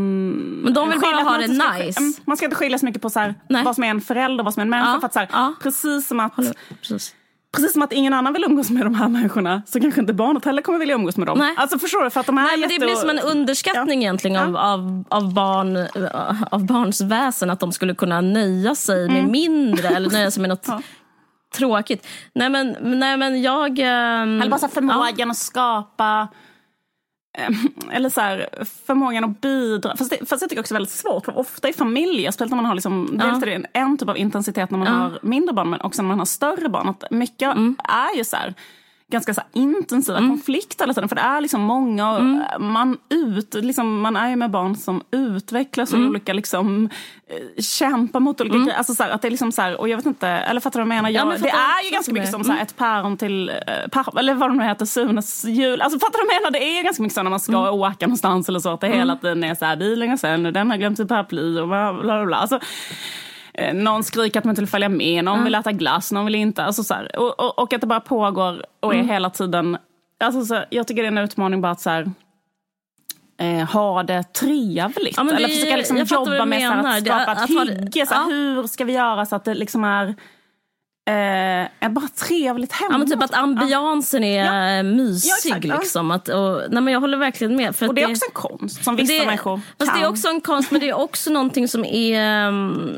Men 0.64 0.74
de 0.74 0.90
vill 0.90 1.00
bara 1.00 1.16
ha 1.24 1.38
det 1.38 1.56
ska- 1.56 1.74
nice. 1.74 2.00
Mm, 2.00 2.14
Man 2.26 2.38
ska 2.38 2.46
inte 2.46 2.56
skilja 2.58 2.78
så 2.78 2.86
mycket 2.86 3.02
på 3.02 3.10
så 3.10 3.20
här, 3.20 3.36
vad 3.64 3.76
som 3.76 3.84
är 3.84 3.88
en 3.88 4.02
förälder 4.02 4.40
och 4.42 4.46
vad 4.46 4.54
som 4.54 4.62
är 4.62 4.66
en 4.66 4.70
människa. 4.70 4.92
Ja, 4.94 5.00
För 5.00 5.06
att, 5.08 5.14
så 5.14 5.20
här, 5.20 5.30
ja. 5.32 5.54
precis, 5.64 6.08
som 6.08 6.20
att, 6.20 6.36
Precis. 6.82 7.16
Precis 7.56 7.74
som 7.74 7.82
att 7.82 7.92
ingen 7.94 8.14
annan 8.14 8.34
vill 8.34 8.44
umgås 8.44 8.70
med 8.70 8.86
de 8.86 8.96
här 8.96 9.08
människorna 9.10 9.62
så 9.66 9.80
kanske 9.80 10.02
inte 10.02 10.14
barnet 10.14 10.46
heller 10.46 10.62
kommer 10.62 10.80
vilja 10.80 10.96
umgås 10.96 11.18
med 11.18 11.28
dem. 11.28 11.38
Nej. 11.40 11.54
Alltså 11.58 11.80
förstår 11.80 12.04
du? 12.04 12.10
För 12.10 12.20
att 12.20 12.26
de 12.26 12.38
är 12.38 12.42
Nej, 12.42 12.52
men 12.58 12.68
det 12.70 12.74
jätte- 12.74 12.86
blir 12.86 12.96
som 12.96 13.10
en 13.10 13.20
underskattning 13.20 14.02
egentligen 14.04 14.38
av, 14.38 14.58
av, 14.58 15.04
av, 15.10 15.34
barn, 15.34 15.78
av 16.52 16.66
barns 16.66 17.02
väsen. 17.02 17.50
Att 17.50 17.60
de 17.60 17.72
skulle 17.72 17.96
kunna 17.96 18.22
nöja 18.22 18.76
sig 18.76 19.10
med 19.10 19.28
mindre 19.28 19.88
eller 19.88 20.10
nöja 20.10 20.32
sig 20.32 20.42
med 20.42 20.50
något 20.50 20.66
Ja. 20.68 20.82
tråkigt. 21.58 22.08
Nej 22.36 22.50
men, 22.50 22.76
nej, 22.82 23.18
men 23.18 23.42
jag... 23.42 23.80
ehm, 23.80 24.42
Eller 24.42 24.50
bara 24.50 24.60
så 24.60 24.66
här 24.66 24.74
förmågan 24.74 25.32
att 25.32 25.38
skapa 25.38 26.28
eller 27.92 28.10
så 28.10 28.22
här, 28.22 28.50
förmågan 28.86 29.24
att 29.24 29.42
bidra. 29.42 29.98
Fast, 29.98 30.10
det, 30.10 30.30
fast 30.30 30.42
jag 30.42 30.50
tycker 30.50 30.62
också 30.62 30.74
det 30.74 30.78
är 30.78 30.80
väldigt 30.80 30.94
svårt. 30.94 31.26
För 31.26 31.38
ofta 31.38 31.70
i 31.70 31.74
familjer, 31.74 32.32
speciellt 32.32 32.52
när 32.52 32.56
man 32.56 32.66
har 32.66 32.76
liksom, 32.76 33.10
dels 33.12 33.42
är 33.42 33.46
det 33.46 33.54
en, 33.54 33.66
en 33.74 33.98
typ 33.98 34.10
av 34.10 34.18
intensitet 34.18 34.72
när 34.72 34.78
man 34.78 34.88
har 34.88 35.20
mindre 35.22 35.54
barn 35.54 35.70
men 35.70 35.82
också 35.82 36.02
när 36.02 36.10
man 36.10 36.20
har 36.20 36.26
större 36.26 36.70
barn. 36.70 36.90
Att 36.90 37.04
mycket 37.12 37.56
är 37.84 38.18
ju 38.18 38.24
så 38.24 38.36
här, 38.36 38.54
ganska 39.12 39.34
så 39.34 39.42
intensiva 39.54 40.18
konflikter 40.18 40.84
hela 40.86 40.94
tiden. 40.94 41.10
För 41.10 41.16
det 41.16 41.22
är 41.22 41.42
liksom 41.42 41.62
många, 41.62 42.12
och 42.12 42.22
man, 42.62 42.98
ut, 43.10 43.54
liksom, 43.54 44.02
man 44.02 44.16
är 44.16 44.30
ju 44.30 44.36
med 44.36 44.52
barn 44.52 44.76
som 44.76 45.04
utvecklas 45.12 45.94
och 45.94 46.00
olika 46.00 46.34
liksom, 46.34 46.90
eh, 47.30 47.64
kämpar 47.64 48.20
mot 48.20 48.42
olika 48.42 48.58
grejer. 48.58 48.78
Alltså, 48.78 48.96
så 48.96 49.04
här, 49.04 49.10
att 49.10 49.22
det 49.22 49.28
är 49.28 49.30
liksom 49.32 49.52
så 49.52 49.62
här, 49.62 49.80
och 49.80 49.90
jag 49.90 49.98
vet 49.98 50.06
inte, 50.06 50.28
eller 50.28 50.62
fattar 50.62 50.80
du 50.80 50.86
vad 50.86 50.96
jag 50.96 51.04
menar? 51.04 51.10
Jag, 51.10 51.28
men 51.28 51.38
jag 51.38 51.44
det 51.44 51.50
är 51.50 51.86
ju 51.86 51.92
ganska 51.92 52.14
mycket 52.14 52.32
som 52.32 52.44
så 52.44 52.52
här, 52.52 52.62
ett 52.62 52.78
päron 52.78 53.18
till, 53.18 53.50
eh, 53.50 53.56
par, 53.92 54.20
eller 54.20 54.34
vad 54.34 54.50
det 54.50 54.56
nu 54.56 54.64
heter, 54.64 54.86
Sunes 54.86 55.46
jul. 55.46 55.82
Alltså 55.82 56.00
fattar 56.00 56.20
du 56.20 56.26
vad 56.26 56.36
jag 56.36 56.42
menar? 56.42 56.52
Det 56.52 56.80
är 56.80 56.84
ganska 56.84 57.04
mycket 57.04 57.16
så 57.16 57.24
när 57.24 57.30
man 57.30 57.40
ska 57.40 57.52
Mm. 57.58 57.74
åka 57.74 58.06
någonstans 58.08 58.50
eller 58.50 58.60
så, 58.60 58.70
att 58.70 58.82
det 58.82 58.88
hela 58.88 59.16
tiden 59.16 59.44
är 59.44 59.56
så 59.56 59.66
här, 59.66 59.76
bilen 59.76 60.10
går 60.10 60.18
sen 60.18 60.46
och 60.46 60.54
den 60.54 60.70
har 60.70 60.78
glömt 60.78 60.98
sitt 60.98 61.08
paraply 61.08 61.60
och 61.60 61.68
bla 61.68 61.94
bla 61.94 62.26
bla. 62.26 62.38
Alltså, 62.38 62.60
någon 63.74 64.04
skriker 64.04 64.40
att 64.40 64.44
man 64.46 64.52
inte 64.52 64.62
vill 64.62 64.70
följa 64.70 64.90
med, 64.90 65.24
någon 65.24 65.44
vill 65.44 65.56
äta 65.56 65.72
glass, 65.72 66.12
någon 66.12 66.26
vill 66.26 66.36
inte. 66.36 66.64
Alltså, 66.64 66.84
så 66.84 66.94
här, 66.94 67.16
och, 67.20 67.40
och, 67.40 67.60
och 67.60 67.74
att 67.74 67.82
det 67.82 67.88
bara 67.88 68.00
pågår 68.00 68.66
och 68.80 68.92
är 68.94 68.96
Mm. 69.00 69.10
hela 69.10 69.30
tiden, 69.30 69.78
alltså, 70.24 70.46
så, 70.46 70.64
jag 70.70 70.88
tycker 70.88 71.02
det 71.02 71.08
är 71.08 71.12
en 71.12 71.18
utmaning 71.18 71.62
bara 71.62 71.72
att 71.72 71.82
så 71.82 71.90
här, 71.90 72.12
eh, 73.40 73.68
ha 73.72 74.04
det 74.04 74.24
trevligt. 74.24 75.18
Ja, 75.18 75.24
det- 75.24 75.36
Eller 75.36 75.48
försöka 75.48 75.76
liksom 75.78 75.98
jobba 75.98 76.46
med 76.46 76.62
så 76.62 76.74
här, 76.74 76.98
att 76.98 77.06
skapa 77.06 77.32
ett 77.32 77.50
hygge. 77.70 78.06
Så 78.06 78.14
här, 78.14 78.22
ja. 78.22 78.28
Hur 78.36 78.68
ska 78.68 78.84
vi 78.84 78.94
göra 78.94 79.26
så 79.26 79.36
att 79.36 79.46
det 79.46 79.54
liksom 79.54 79.84
är 79.84 80.16
eh, 81.06 81.90
bara 81.90 82.08
trevligt 82.08 82.72
hemma? 82.72 82.94
Ja, 82.94 82.98
men 82.98 83.10
typ 83.10 83.24
att 83.24 83.34
ambiansen 83.34 84.24
är 84.24 84.84
mysig. 84.84 85.30
Ja, 85.30 85.36
exakt, 85.36 85.66
ja. 85.66 85.80
liksom. 85.80 86.12
att, 86.12 86.30
och, 86.30 86.62
nej, 86.70 86.82
men 86.82 86.94
jag 86.94 87.02
håller 87.02 87.18
verkligen 87.18 87.56
med. 87.56 87.76
För 87.76 87.88
Och 87.88 87.96
det 87.96 88.02
är 88.02 88.12
också 88.12 88.26
en 88.26 88.34
konst 88.34 88.84
som 88.84 88.96
vissa 88.96 89.14
det, 89.14 89.26
människor 89.26 89.62
fast 89.80 89.92
kan. 89.92 90.00
det 90.00 90.06
är 90.06 90.10
också 90.10 90.28
en 90.28 90.42
konst, 90.42 90.72
men 90.72 90.82
det 90.82 90.90
är 90.90 90.94
också 90.94 91.30
någonting 91.30 91.68
som 91.68 91.86
är... 91.86 92.48
um, 92.48 92.98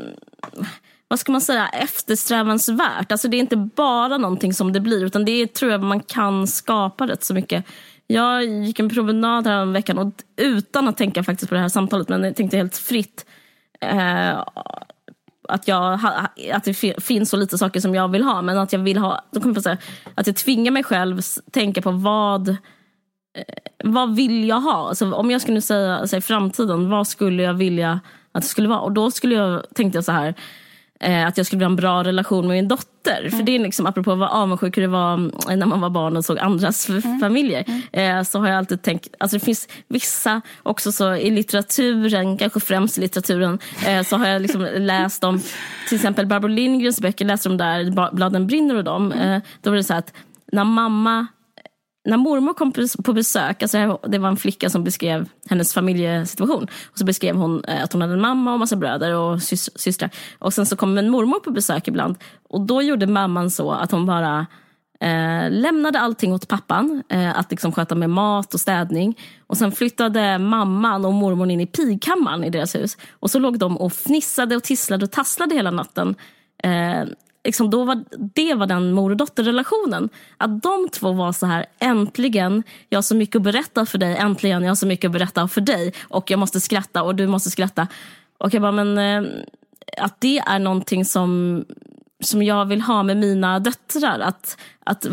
vad 1.08 1.20
ska 1.20 1.32
man 1.32 1.40
säga, 1.40 1.68
eftersträvansvärt. 1.68 3.12
Alltså 3.12 3.28
det 3.28 3.36
är 3.36 3.38
inte 3.38 3.56
bara 3.56 4.18
någonting 4.18 4.54
som 4.54 4.72
det 4.72 4.80
blir, 4.80 5.04
utan 5.04 5.24
det 5.24 5.32
är, 5.32 5.46
tror 5.46 5.72
jag 5.72 5.82
man 5.82 6.00
kan 6.00 6.46
skapa 6.46 7.06
rätt 7.06 7.24
så 7.24 7.34
mycket. 7.34 7.64
Jag 8.06 8.44
gick 8.44 8.78
en 8.78 8.88
promenad 8.88 9.46
här 9.46 9.62
om 9.62 9.72
veckan 9.72 9.98
och 9.98 10.12
utan 10.36 10.88
att 10.88 10.96
tänka 10.96 11.24
faktiskt 11.24 11.48
på 11.48 11.54
det 11.54 11.60
här 11.60 11.68
samtalet, 11.68 12.08
men 12.08 12.24
jag 12.24 12.36
tänkte 12.36 12.56
helt 12.56 12.76
fritt. 12.76 13.26
Eh, 13.80 14.44
att, 15.48 15.68
jag, 15.68 16.00
att 16.52 16.64
det 16.64 16.74
finns 17.02 17.30
så 17.30 17.36
lite 17.36 17.58
saker 17.58 17.80
som 17.80 17.94
jag 17.94 18.08
vill 18.08 18.22
ha, 18.22 18.42
men 18.42 18.58
att 18.58 18.72
jag 18.72 18.80
vill 18.80 18.98
ha, 18.98 19.24
då 19.30 19.40
kommer 19.40 19.54
jag 19.54 19.62
säga, 19.62 19.78
att 20.14 20.26
jag 20.26 20.36
tvingar 20.36 20.72
mig 20.72 20.84
själv 20.84 21.20
tänka 21.50 21.82
på 21.82 21.90
vad 21.90 22.48
eh, 22.48 22.54
vad 23.84 24.16
vill 24.16 24.48
jag 24.48 24.60
ha? 24.60 24.88
Alltså, 24.88 25.12
om 25.12 25.30
jag 25.30 25.40
skulle 25.40 25.60
säga, 25.60 26.06
säga 26.06 26.20
framtiden, 26.20 26.90
vad 26.90 27.08
skulle 27.08 27.42
jag 27.42 27.54
vilja 27.54 28.00
att 28.32 28.42
det 28.42 28.48
skulle 28.48 28.68
vara? 28.68 28.80
Och 28.80 28.92
då 28.92 29.10
skulle 29.10 29.34
jag, 29.34 29.62
tänkte 29.74 29.96
jag 29.96 30.04
så 30.04 30.12
här, 30.12 30.28
eh, 30.28 30.34
att 31.00 31.36
jag 31.36 31.46
skulle 31.46 31.58
vilja 31.58 31.66
ha 31.66 31.72
en 31.72 31.76
bra 31.76 32.04
relation 32.04 32.46
med 32.46 32.56
min 32.56 32.68
dotter. 32.68 33.30
För 33.30 33.42
det 33.42 33.54
är 33.54 33.58
liksom, 33.58 33.86
apropå 33.86 34.14
vad 34.14 34.28
avundsjuk 34.30 34.76
hur 34.76 34.82
det 34.82 34.88
var 34.88 35.14
mm, 35.14 35.32
när 35.58 35.66
man 35.66 35.80
var 35.80 35.90
barn 35.90 36.16
och 36.16 36.24
såg 36.24 36.38
andras 36.38 36.90
f- 36.90 37.04
familjer. 37.20 37.64
Eh, 37.92 38.22
så 38.22 38.38
har 38.38 38.48
jag 38.48 38.58
alltid 38.58 38.82
tänkt, 38.82 39.08
alltså 39.20 39.36
det 39.38 39.44
finns 39.44 39.68
vissa 39.88 40.40
också 40.62 40.92
så 40.92 41.14
i 41.14 41.30
litteraturen, 41.30 42.38
kanske 42.38 42.60
främst 42.60 42.98
i 42.98 43.00
litteraturen, 43.00 43.58
eh, 43.86 44.02
så 44.02 44.16
har 44.16 44.26
jag 44.28 44.42
liksom 44.42 44.62
läst 44.76 45.24
om 45.24 45.40
till 45.88 45.94
exempel 45.96 46.26
Barbro 46.26 46.48
Lindgrens 46.48 47.00
böcker, 47.00 47.24
läste 47.24 47.48
de 47.48 47.56
där, 47.56 48.10
Bladen 48.14 48.46
brinner 48.46 48.74
och 48.74 48.84
dem. 48.84 49.12
Eh, 49.12 49.38
då 49.62 49.70
var 49.70 49.76
det 49.76 49.84
så 49.84 49.92
här 49.92 49.98
att 50.00 50.12
när 50.52 50.64
mamma 50.64 51.26
när 52.08 52.16
mormor 52.16 52.54
kom 52.54 52.72
på- 53.04 53.12
besök, 53.12 53.62
alltså 53.62 53.98
det 54.08 54.18
var 54.18 54.28
en 54.28 54.36
flicka 54.36 54.70
som 54.70 54.84
beskrev 54.84 55.28
hennes 55.50 55.74
familjesituation. 55.74 56.66
Och 56.92 56.98
så 56.98 57.04
beskrev 57.04 57.36
hon 57.36 57.64
eh, 57.64 57.84
att 57.84 57.92
hon 57.92 58.02
hade 58.02 58.14
en 58.14 58.20
mamma 58.20 58.52
och 58.52 58.58
massa 58.58 58.76
bröder 58.76 59.14
och 59.14 59.36
sys- 59.36 59.78
systrar. 59.78 60.10
Och 60.38 60.54
sen 60.54 60.66
så 60.66 60.76
kom 60.76 60.98
en 60.98 61.10
mormor 61.10 61.40
på 61.40 61.50
besök 61.50 61.88
ibland. 61.88 62.16
Och 62.48 62.60
då 62.60 62.82
gjorde 62.82 63.06
mamman 63.06 63.50
så 63.50 63.72
att 63.72 63.90
hon 63.90 64.06
bara 64.06 64.46
eh, 65.00 65.50
lämnade 65.50 66.00
allting 66.00 66.32
åt 66.32 66.48
pappan. 66.48 67.02
Eh, 67.08 67.38
att 67.38 67.50
liksom 67.50 67.72
sköta 67.72 67.94
med 67.94 68.10
mat 68.10 68.54
och 68.54 68.60
städning. 68.60 69.18
Och 69.46 69.56
sen 69.56 69.72
flyttade 69.72 70.38
mamman 70.38 71.04
och 71.04 71.12
mormor 71.12 71.50
in 71.50 71.60
i 71.60 71.66
pigkammaren 71.66 72.44
i 72.44 72.50
deras 72.50 72.74
hus. 72.74 72.96
Och 73.20 73.30
så 73.30 73.38
låg 73.38 73.58
de 73.58 73.76
och 73.78 73.92
fnissade 73.92 74.56
och 74.56 74.62
tisslade 74.62 75.04
och 75.04 75.10
tasslade 75.12 75.54
hela 75.54 75.70
natten. 75.70 76.14
Eh, 76.62 77.04
liksom 77.48 77.70
då 77.70 77.84
var, 77.84 78.04
det 78.34 78.54
var 78.54 78.66
den 78.66 78.92
mor 78.92 79.10
och 79.10 79.16
dotterrelationen. 79.16 80.08
Att 80.36 80.62
de 80.62 80.88
två 80.92 81.12
var 81.12 81.32
så 81.32 81.46
här, 81.46 81.66
äntligen, 81.78 82.62
jag 82.88 82.96
har 82.96 83.02
så 83.02 83.16
mycket 83.16 83.36
att 83.36 83.42
berätta 83.42 83.86
för 83.86 83.98
dig, 83.98 84.16
äntligen, 84.16 84.62
jag 84.62 84.70
har 84.70 84.74
så 84.74 84.86
mycket 84.86 85.08
att 85.08 85.12
berätta 85.12 85.48
för 85.48 85.60
dig 85.60 85.94
och 86.08 86.30
jag 86.30 86.38
måste 86.38 86.60
skratta 86.60 87.02
och 87.02 87.14
du 87.14 87.26
måste 87.26 87.50
skratta. 87.50 87.86
Och 88.38 88.54
jag 88.54 88.62
bara, 88.62 88.72
men 88.72 88.98
eh, 88.98 89.30
att 89.98 90.20
det 90.20 90.38
är 90.38 90.58
någonting 90.58 91.04
som 91.04 91.64
som 92.20 92.42
jag 92.42 92.64
vill 92.64 92.80
ha 92.80 93.02
med 93.02 93.16
mina 93.16 93.58
döttrar. 93.58 94.20
Att, 94.20 94.56
att, 94.84 95.04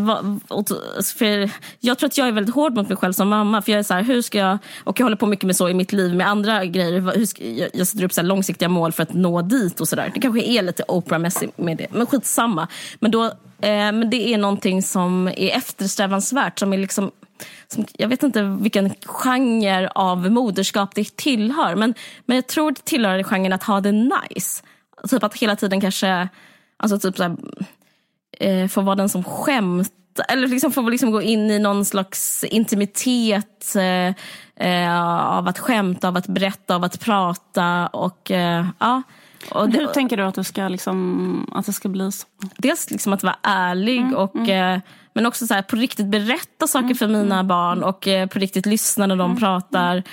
för 1.18 1.50
jag 1.80 1.98
tror 2.00 2.08
att 2.08 2.18
jag 2.18 2.28
är 2.28 2.32
väldigt 2.32 2.56
hård 2.56 2.76
mot 2.76 2.89
mig 2.89 2.98
själv 2.98 3.13
som 3.13 3.30
mamma. 3.30 3.62
För 3.62 3.72
jag 3.72 3.80
är 3.80 3.84
så 3.84 3.94
här, 3.94 4.04
hur 4.04 4.22
ska 4.22 4.38
jag, 4.38 4.58
och 4.84 5.00
jag 5.00 5.06
håller 5.06 5.18
på 5.18 5.26
mycket 5.26 5.46
med 5.46 5.56
så 5.56 5.70
i 5.70 5.74
mitt 5.74 5.94
liv 5.94 6.15
med 6.15 6.28
andra 6.28 6.65
grejer. 6.65 7.18
Hur 7.18 7.26
ska, 7.26 7.46
jag, 7.46 7.70
jag 7.74 7.88
sätter 7.88 8.04
upp 8.04 8.13
så 8.13 8.22
här 8.22 8.28
långsiktiga 8.28 8.70
mål 8.70 8.91
för 8.91 9.04
att 9.04 9.13
nå 9.13 9.41
dit 9.41 9.82
och 9.82 9.88
sådär. 9.88 10.12
Det 10.13 10.20
kanske 10.20 10.41
är 10.41 10.62
lite 10.62 10.84
Oprah-mässigt 10.88 11.52
med 11.56 11.78
det, 11.78 11.88
men 11.91 12.06
skitsamma. 12.06 12.68
Men, 13.00 13.12
då, 13.12 13.26
eh, 13.26 13.32
men 13.70 14.10
det 14.10 14.34
är 14.34 14.38
någonting 14.38 14.84
som 14.84 15.28
är 15.28 15.58
eftersträvansvärt. 15.58 16.60
Som 16.60 16.74
är 16.74 16.78
liksom, 16.78 17.12
som, 17.68 17.86
jag 17.94 18.08
vet 18.08 18.24
inte 18.24 18.44
vilken 18.44 18.94
genre 19.06 19.89
av 19.96 20.32
moderskap 20.32 20.96
det 20.96 21.15
tillhör. 21.18 21.76
Men, 21.76 21.94
men 22.26 22.36
jag 22.36 22.48
tror 22.48 22.72
det 22.72 22.86
tillhör 22.86 23.24
genren 23.24 23.54
att 23.54 23.63
ha 23.63 23.82
det 23.82 23.91
nice. 23.91 24.63
Typ 25.10 25.24
att 25.24 25.38
hela 25.38 25.56
tiden 25.56 25.82
kanske 25.82 26.30
Alltså 26.77 26.99
typ 26.99 27.17
såhär, 27.17 27.35
eh, 28.39 28.67
få 28.67 28.81
vara 28.81 28.95
den 28.95 29.09
som 29.09 29.23
skämtar. 29.23 30.25
Eller 30.29 30.47
liksom 30.47 30.71
få 30.71 30.89
liksom 30.89 31.11
gå 31.11 31.21
in 31.21 31.51
i 31.51 31.59
någon 31.59 31.85
slags 31.85 32.43
intimitet 32.43 33.75
eh, 33.75 34.13
eh, 34.67 35.01
av 35.38 35.47
att 35.47 35.59
skämta, 35.59 36.07
av 36.07 36.17
att 36.17 36.27
berätta, 36.27 36.75
av 36.75 36.83
att 36.83 36.99
prata. 36.99 37.88
Och, 37.88 38.31
eh, 38.31 38.65
ja. 38.79 39.01
och 39.51 39.69
det, 39.69 39.77
Hur 39.77 39.88
tänker 39.88 40.17
du 40.17 40.23
att, 40.23 40.35
du 40.35 40.43
ska 40.43 40.67
liksom, 40.67 41.49
att 41.51 41.65
det 41.65 41.73
ska 41.73 41.89
bli 41.89 42.11
så? 42.11 42.27
dels 42.57 42.91
liksom 42.91 43.13
att 43.13 43.23
vara 43.23 43.38
ärlig 43.43 44.17
och 44.17 44.49
eh, 44.49 44.79
men 45.13 45.25
också 45.25 45.47
så 45.47 45.53
här, 45.53 45.61
på 45.61 45.75
riktigt 45.75 46.05
berätta 46.05 46.67
saker 46.67 46.93
för 46.93 47.07
mina 47.07 47.43
barn 47.43 47.83
och 47.83 48.07
eh, 48.07 48.27
på 48.27 48.39
riktigt 48.39 48.65
lyssna 48.65 49.07
när 49.07 49.15
de 49.15 49.38
pratar. 49.38 50.03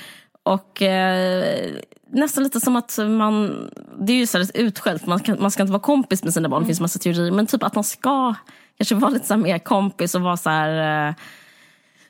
Och 0.42 0.82
eh, 0.82 1.70
nästan 2.12 2.44
lite 2.44 2.60
som 2.60 2.76
att 2.76 2.98
man, 2.98 3.70
det 3.98 4.12
är 4.12 4.16
ju 4.16 4.26
så 4.26 4.38
här 4.38 4.46
utskällt, 4.54 5.06
man, 5.06 5.20
kan, 5.20 5.36
man 5.40 5.50
ska 5.50 5.62
inte 5.62 5.72
vara 5.72 5.82
kompis 5.82 6.24
med 6.24 6.34
sina 6.34 6.48
barn, 6.48 6.62
det 6.62 6.66
finns 6.66 6.80
massa 6.80 6.98
teorier, 6.98 7.30
men 7.30 7.46
typ 7.46 7.62
att 7.62 7.74
man 7.74 7.84
ska 7.84 8.34
kanske 8.78 8.94
vara 8.94 9.10
lite 9.10 9.26
så 9.26 9.36
mer 9.36 9.58
kompis 9.58 10.14
och 10.14 10.20
vara 10.20 10.36
så 10.36 10.50
här 10.50 11.08
eh, 11.08 11.14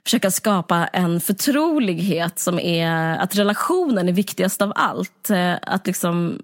försöka 0.05 0.31
skapa 0.31 0.87
en 0.87 1.21
förtrolighet 1.21 2.39
som 2.39 2.59
är 2.59 3.19
att 3.19 3.37
relationen 3.37 4.09
är 4.09 4.13
viktigast 4.13 4.63
av 4.63 4.73
allt. 4.77 5.31
Eh, 5.31 5.55
Att 5.63 5.87
liksom 5.87 6.39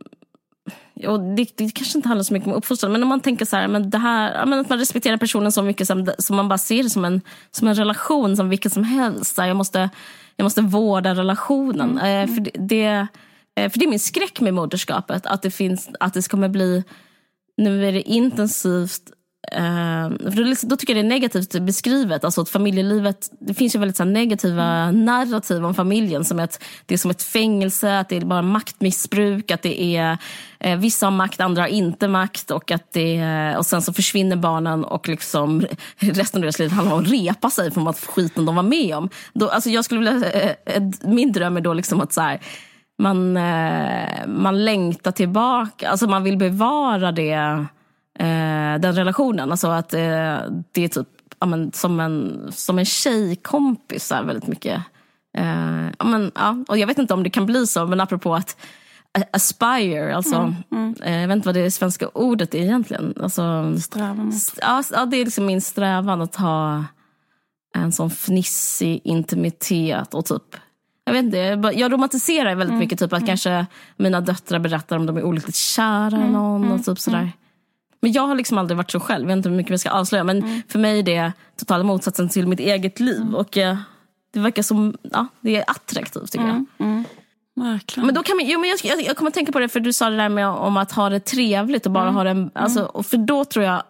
och 1.06 1.20
det, 1.20 1.56
det 1.56 1.70
kanske 1.70 1.98
inte 1.98 2.08
handlar 2.08 2.24
så 2.24 2.32
mycket 2.32 2.46
om 2.48 2.54
uppfostran, 2.54 2.92
men 2.92 3.02
om 3.02 3.08
man 3.08 3.20
tänker 3.20 3.44
så 3.44 3.56
här, 3.56 3.68
men 3.68 3.90
det 3.90 3.98
här, 3.98 4.46
men 4.46 4.60
att 4.60 4.68
man 4.68 4.78
respekterar 4.78 5.16
personen 5.16 5.52
så 5.52 5.62
mycket 5.62 5.86
som, 5.86 6.10
som 6.18 6.36
man 6.36 6.48
bara 6.48 6.58
ser 6.58 6.82
det 6.82 6.90
som 6.90 7.04
en, 7.04 7.20
som 7.50 7.68
en 7.68 7.74
relation, 7.74 8.36
som 8.36 8.48
vilken 8.48 8.70
som 8.70 8.84
helst. 8.84 9.34
Så 9.34 9.40
här, 9.40 9.48
jag, 9.48 9.56
måste, 9.56 9.90
jag 10.36 10.44
måste 10.44 10.62
vårda 10.62 11.14
relationen. 11.14 11.98
Eh, 11.98 12.26
för, 12.26 12.40
det, 12.40 12.50
det, 12.54 13.06
för 13.62 13.78
det 13.78 13.84
är 13.84 13.88
min 13.88 13.98
skräck 13.98 14.40
med 14.40 14.54
moderskapet, 14.54 15.26
att 15.26 15.42
det, 15.42 15.50
finns, 15.50 15.88
att 16.00 16.14
det 16.14 16.28
kommer 16.28 16.48
bli, 16.48 16.84
nu 17.56 17.88
är 17.88 17.92
det 17.92 18.02
intensivt 18.02 19.12
Eh, 19.52 20.08
för 20.30 20.36
då, 20.36 20.42
liksom- 20.42 20.68
då 20.68 20.76
tycker 20.76 20.96
jag 20.96 21.04
det 21.04 21.06
är 21.06 21.08
negativt 21.08 21.60
beskrivet. 21.60 22.24
Alltså 22.24 22.40
att 22.40 22.48
familjelivet, 22.48 23.30
det 23.40 23.54
finns 23.54 23.74
ju 23.74 23.78
väldigt 23.78 23.96
så 23.96 24.04
negativa 24.04 24.90
narrativ 24.90 25.64
om 25.64 25.74
familjen. 25.74 26.24
Som 26.24 26.38
att 26.38 26.62
det 26.86 26.94
är 26.94 26.98
som 26.98 27.10
ett 27.10 27.22
fängelse, 27.22 27.98
att 27.98 28.08
det 28.08 28.16
är 28.16 28.20
bara 28.20 28.42
maktmissbruk. 28.42 29.50
Att 29.50 29.62
det 29.62 29.96
är 29.96 30.18
eh, 30.60 30.78
vissa 30.78 31.06
har 31.06 31.10
makt, 31.10 31.40
andra 31.40 31.62
har 31.62 31.68
inte 31.68 32.08
makt. 32.08 32.50
Och, 32.50 32.70
att 32.70 32.92
det, 32.92 33.56
och 33.58 33.66
sen 33.66 33.82
så 33.82 33.92
försvinner 33.92 34.36
barnen 34.36 34.84
och 34.84 35.08
liksom 35.08 35.66
resten 35.96 36.38
av 36.38 36.42
deras 36.42 36.58
liv 36.58 36.70
handlar 36.70 36.94
om 36.94 37.02
att 37.02 37.10
repa 37.10 37.50
sig 37.50 37.70
från 37.70 37.88
att 37.88 37.98
skiten 37.98 38.46
de 38.46 38.56
var 38.56 38.62
med 38.62 38.96
om. 38.96 39.08
Då, 39.32 39.48
alltså 39.48 39.70
jag 39.70 39.84
skulle 39.84 40.00
vilja, 40.00 40.30
eh, 40.30 40.54
eh, 40.66 40.82
min 41.02 41.32
dröm 41.32 41.56
är 41.56 41.60
då 41.60 41.72
liksom 41.72 42.00
att 42.00 42.12
så 42.12 42.20
här, 42.20 42.40
man, 42.98 43.36
eh, 43.36 44.26
man 44.26 44.64
längtar 44.64 45.12
tillbaka, 45.12 45.90
alltså 45.90 46.06
man 46.06 46.24
vill 46.24 46.36
bevara 46.36 47.12
det 47.12 47.66
eh, 48.18 48.80
den 48.80 48.92
relationen. 48.92 49.50
Alltså 49.50 49.68
att 49.68 49.94
eh, 49.94 50.38
det 50.72 50.84
är 50.84 50.88
typ 50.88 51.08
ja, 51.38 51.46
men, 51.46 51.72
som, 51.72 52.00
en, 52.00 52.48
som 52.52 52.78
en 52.78 52.84
tjejkompis 52.84 54.06
så 54.06 54.14
här, 54.14 54.24
väldigt 54.24 54.46
mycket. 54.46 54.82
Ja, 55.98 56.04
men, 56.04 56.32
ja, 56.34 56.64
och 56.68 56.78
jag 56.78 56.86
vet 56.86 56.98
inte 56.98 57.14
om 57.14 57.22
det 57.22 57.30
kan 57.30 57.46
bli 57.46 57.66
så, 57.66 57.86
men 57.86 58.00
apropå 58.00 58.34
att 58.34 58.56
aspire, 59.32 60.16
alltså, 60.16 60.54
Eh, 61.02 61.20
jag 61.20 61.28
vet 61.28 61.36
inte 61.36 61.48
vad 61.48 61.54
det 61.54 61.70
svenska 61.70 62.08
ordet 62.08 62.54
är 62.54 62.58
egentligen. 62.58 63.14
Alltså, 63.20 63.74
Strävan 63.80 64.32
ja, 64.60 65.06
det 65.06 65.16
är 65.16 65.24
liksom 65.24 65.46
min 65.46 65.60
strävan 65.60 66.22
att 66.22 66.36
ha 66.36 66.84
en 67.74 67.92
sån 67.92 68.10
fnissig 68.10 69.00
intimitet 69.04 70.14
och 70.14 70.26
typ 70.26 70.56
jag 71.08 71.12
vet 71.12 71.24
inte, 71.24 71.36
jag 71.36 71.74
jag 71.74 71.92
romantiserar 71.92 72.54
väldigt 72.54 72.78
mycket 72.78 72.98
typ 72.98 73.12
att 73.12 73.26
kanske 73.26 73.66
mina 73.96 74.20
döttrar 74.20 74.58
berättar 74.58 74.96
om 74.96 75.06
de 75.06 75.16
är 75.16 75.22
olyckligt 75.22 75.56
kära 75.56 76.16
i 76.26 76.28
någon 76.30 76.72
och 76.72 76.84
typ 76.84 76.98
sådär. 76.98 77.32
Men 78.00 78.12
jag 78.12 78.26
har 78.26 78.34
liksom 78.34 78.58
aldrig 78.58 78.76
varit 78.76 78.90
så 78.90 79.00
själv, 79.00 79.22
jag 79.22 79.28
vet 79.28 79.36
inte 79.36 79.48
hur 79.48 79.56
mycket 79.56 79.72
vi 79.72 79.78
ska 79.78 79.90
avslöja 79.90 80.24
men 80.24 80.62
för 80.68 80.78
mig 80.78 80.98
är 80.98 81.02
det 81.02 81.32
totala 81.56 81.84
motsatsen 81.84 82.28
till 82.28 82.46
mitt 82.46 82.60
eget 82.60 83.00
liv 83.00 83.34
och 83.34 83.56
eh, 83.56 83.76
det 84.32 84.40
verkar 84.40 84.62
som, 84.62 84.96
ja 85.02 85.26
det 85.40 85.56
är 85.56 85.64
attraktivt 85.66 86.32
tycker 86.32 86.46
jag. 86.46 86.66
Verkligen. 87.54 88.06
Men 88.06 88.14
då 88.14 88.22
kan 88.22 88.36
man, 88.36 88.46
jo, 88.46 88.60
men 88.60 88.70
jag, 88.70 88.78
jag, 88.84 89.06
jag 89.06 89.16
kommer 89.16 89.30
att 89.30 89.34
tänka 89.34 89.52
på 89.52 89.58
det 89.58 89.68
för 89.68 89.80
du 89.80 89.92
sa 89.92 90.10
det 90.10 90.16
där 90.16 90.28
med 90.28 90.48
om 90.48 90.76
att 90.76 90.92
ha 90.92 91.08
det 91.08 91.20
trevligt 91.20 91.86
och 91.86 91.92
bara 91.92 92.10
ha 92.10 92.24
det, 92.24 92.50
alltså, 92.54 92.82
och 92.82 93.06
för 93.06 93.16
då 93.16 93.44
tror 93.44 93.64
jag, 93.64 93.82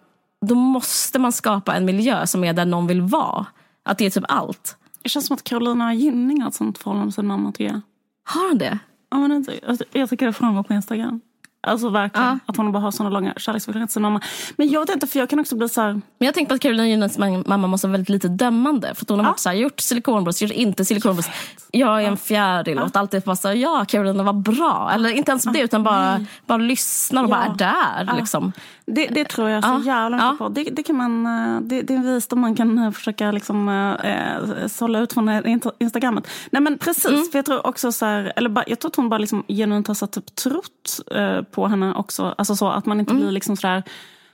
då 0.46 0.54
måste 0.54 1.18
man 1.18 1.32
skapa 1.32 1.74
en 1.74 1.84
miljö 1.84 2.26
som 2.26 2.44
är 2.44 2.52
där 2.52 2.64
någon 2.64 2.86
vill 2.86 3.00
vara. 3.00 3.46
Att 3.82 3.98
det 3.98 4.06
är 4.06 4.10
typ 4.10 4.24
allt. 4.28 4.76
Det 5.02 5.08
känns 5.08 5.26
som 5.26 5.34
att 5.34 5.44
Carolina 5.44 5.94
Gynning 5.94 6.40
har 6.42 6.48
ett 6.48 6.54
sånt 6.54 6.78
förhållande 6.78 7.04
med 7.06 7.14
sin 7.14 7.26
mamma 7.26 7.52
tycker 7.52 7.64
jag. 7.64 7.80
Har 8.24 8.48
han 8.48 8.58
det? 8.58 8.78
Ja, 9.10 9.18
men 9.18 9.46
jag, 9.66 9.78
jag 9.92 10.10
tycker 10.10 10.26
det 10.26 10.32
framgår 10.32 10.62
på 10.62 10.74
Instagram. 10.74 11.20
Alltså 11.60 11.88
verkligen. 11.88 12.40
Att 12.46 12.56
hon 12.56 12.72
bara 12.72 12.82
har 12.82 12.90
såna 12.90 13.10
långa 13.10 13.34
kärleksförklaringar 13.36 13.86
till 13.86 13.92
sin 13.92 14.02
mamma. 14.02 14.20
Men 14.56 14.68
jag 14.68 14.80
vet 14.80 14.90
inte, 14.90 15.06
för 15.06 15.18
jag 15.18 15.30
kan 15.30 15.40
också 15.40 15.56
bli 15.56 15.68
så 15.68 15.80
här... 15.80 15.92
Men 15.92 16.26
jag 16.26 16.34
tänker 16.34 16.48
på 16.48 16.54
att 16.54 16.60
Carolina 16.60 16.88
Gynes 16.88 17.18
mamma 17.18 17.66
måste 17.66 17.86
vara 17.86 17.92
väldigt 17.92 18.08
lite 18.08 18.28
dömande. 18.28 18.94
För 18.94 19.04
att 19.04 19.08
hon 19.08 19.18
har 19.18 19.26
varit 19.26 19.38
så 19.38 19.48
här, 19.48 19.56
gjort 19.56 19.80
silikonbröst, 19.80 20.42
gjort 20.42 20.50
inte 20.50 20.84
silikonbröst. 20.84 21.30
Jag 21.70 22.02
är 22.02 22.08
en 22.08 22.16
fjäril. 22.16 22.78
Och 22.78 22.96
alltid 22.96 23.22
bara 23.22 23.36
så 23.36 23.48
här, 23.48 23.54
ja 23.54 23.84
Carolina 23.88 24.22
var 24.22 24.32
bra. 24.32 24.90
Eller 24.94 25.10
inte 25.10 25.30
ens 25.30 25.44
det, 25.44 25.60
utan 25.60 25.82
bara, 25.82 26.24
bara 26.46 26.58
lyssnar 26.58 27.22
och 27.22 27.30
bara 27.30 27.44
är 27.44 27.54
där. 27.54 28.16
Liksom. 28.16 28.52
Det, 28.90 29.06
det 29.06 29.24
tror 29.24 29.48
jag 29.50 29.64
så 29.64 29.68
Ja. 29.70 29.80
jävla 29.84 30.16
mycket 30.16 30.30
Ja. 30.40 30.44
på. 30.46 30.48
Det, 30.48 30.64
det, 30.64 30.82
kan 30.82 30.96
man, 30.96 31.26
eh, 31.26 31.60
det, 31.60 31.82
det 31.82 31.92
är 31.94 31.96
en 31.98 32.02
visdom 32.14 32.40
man 32.40 32.54
kan 32.56 32.78
eh, 32.78 32.90
försöka 32.90 33.30
liksom, 33.32 33.68
eh, 34.04 34.66
sålla 34.66 34.98
ut 35.00 35.12
från 35.12 35.28
eh, 35.28 35.56
Instagrammet. 35.78 36.28
Nej 36.50 36.62
men 36.62 36.78
precis, 36.78 37.06
Mm. 37.06 37.24
för 37.32 37.38
jag 37.38 37.46
tror 37.46 37.66
också 37.66 37.92
så 37.92 38.06
här, 38.06 38.32
eller 38.36 38.48
bara, 38.50 38.64
jag 38.66 38.78
tror 38.80 38.90
att 38.90 38.96
hon 38.96 39.08
bara 39.08 39.18
liksom 39.18 39.44
genuint 39.48 39.86
har 39.88 39.94
så 39.94 40.06
typ 40.06 40.34
trott 40.36 41.00
eh, 41.14 41.42
på 41.42 41.66
henne 41.66 41.94
också. 41.94 42.34
Alltså 42.38 42.56
så 42.56 42.68
att 42.68 42.86
man 42.86 43.00
inte 43.00 43.14
blir 43.14 43.30
liksom 43.30 43.56
sådär 43.56 43.82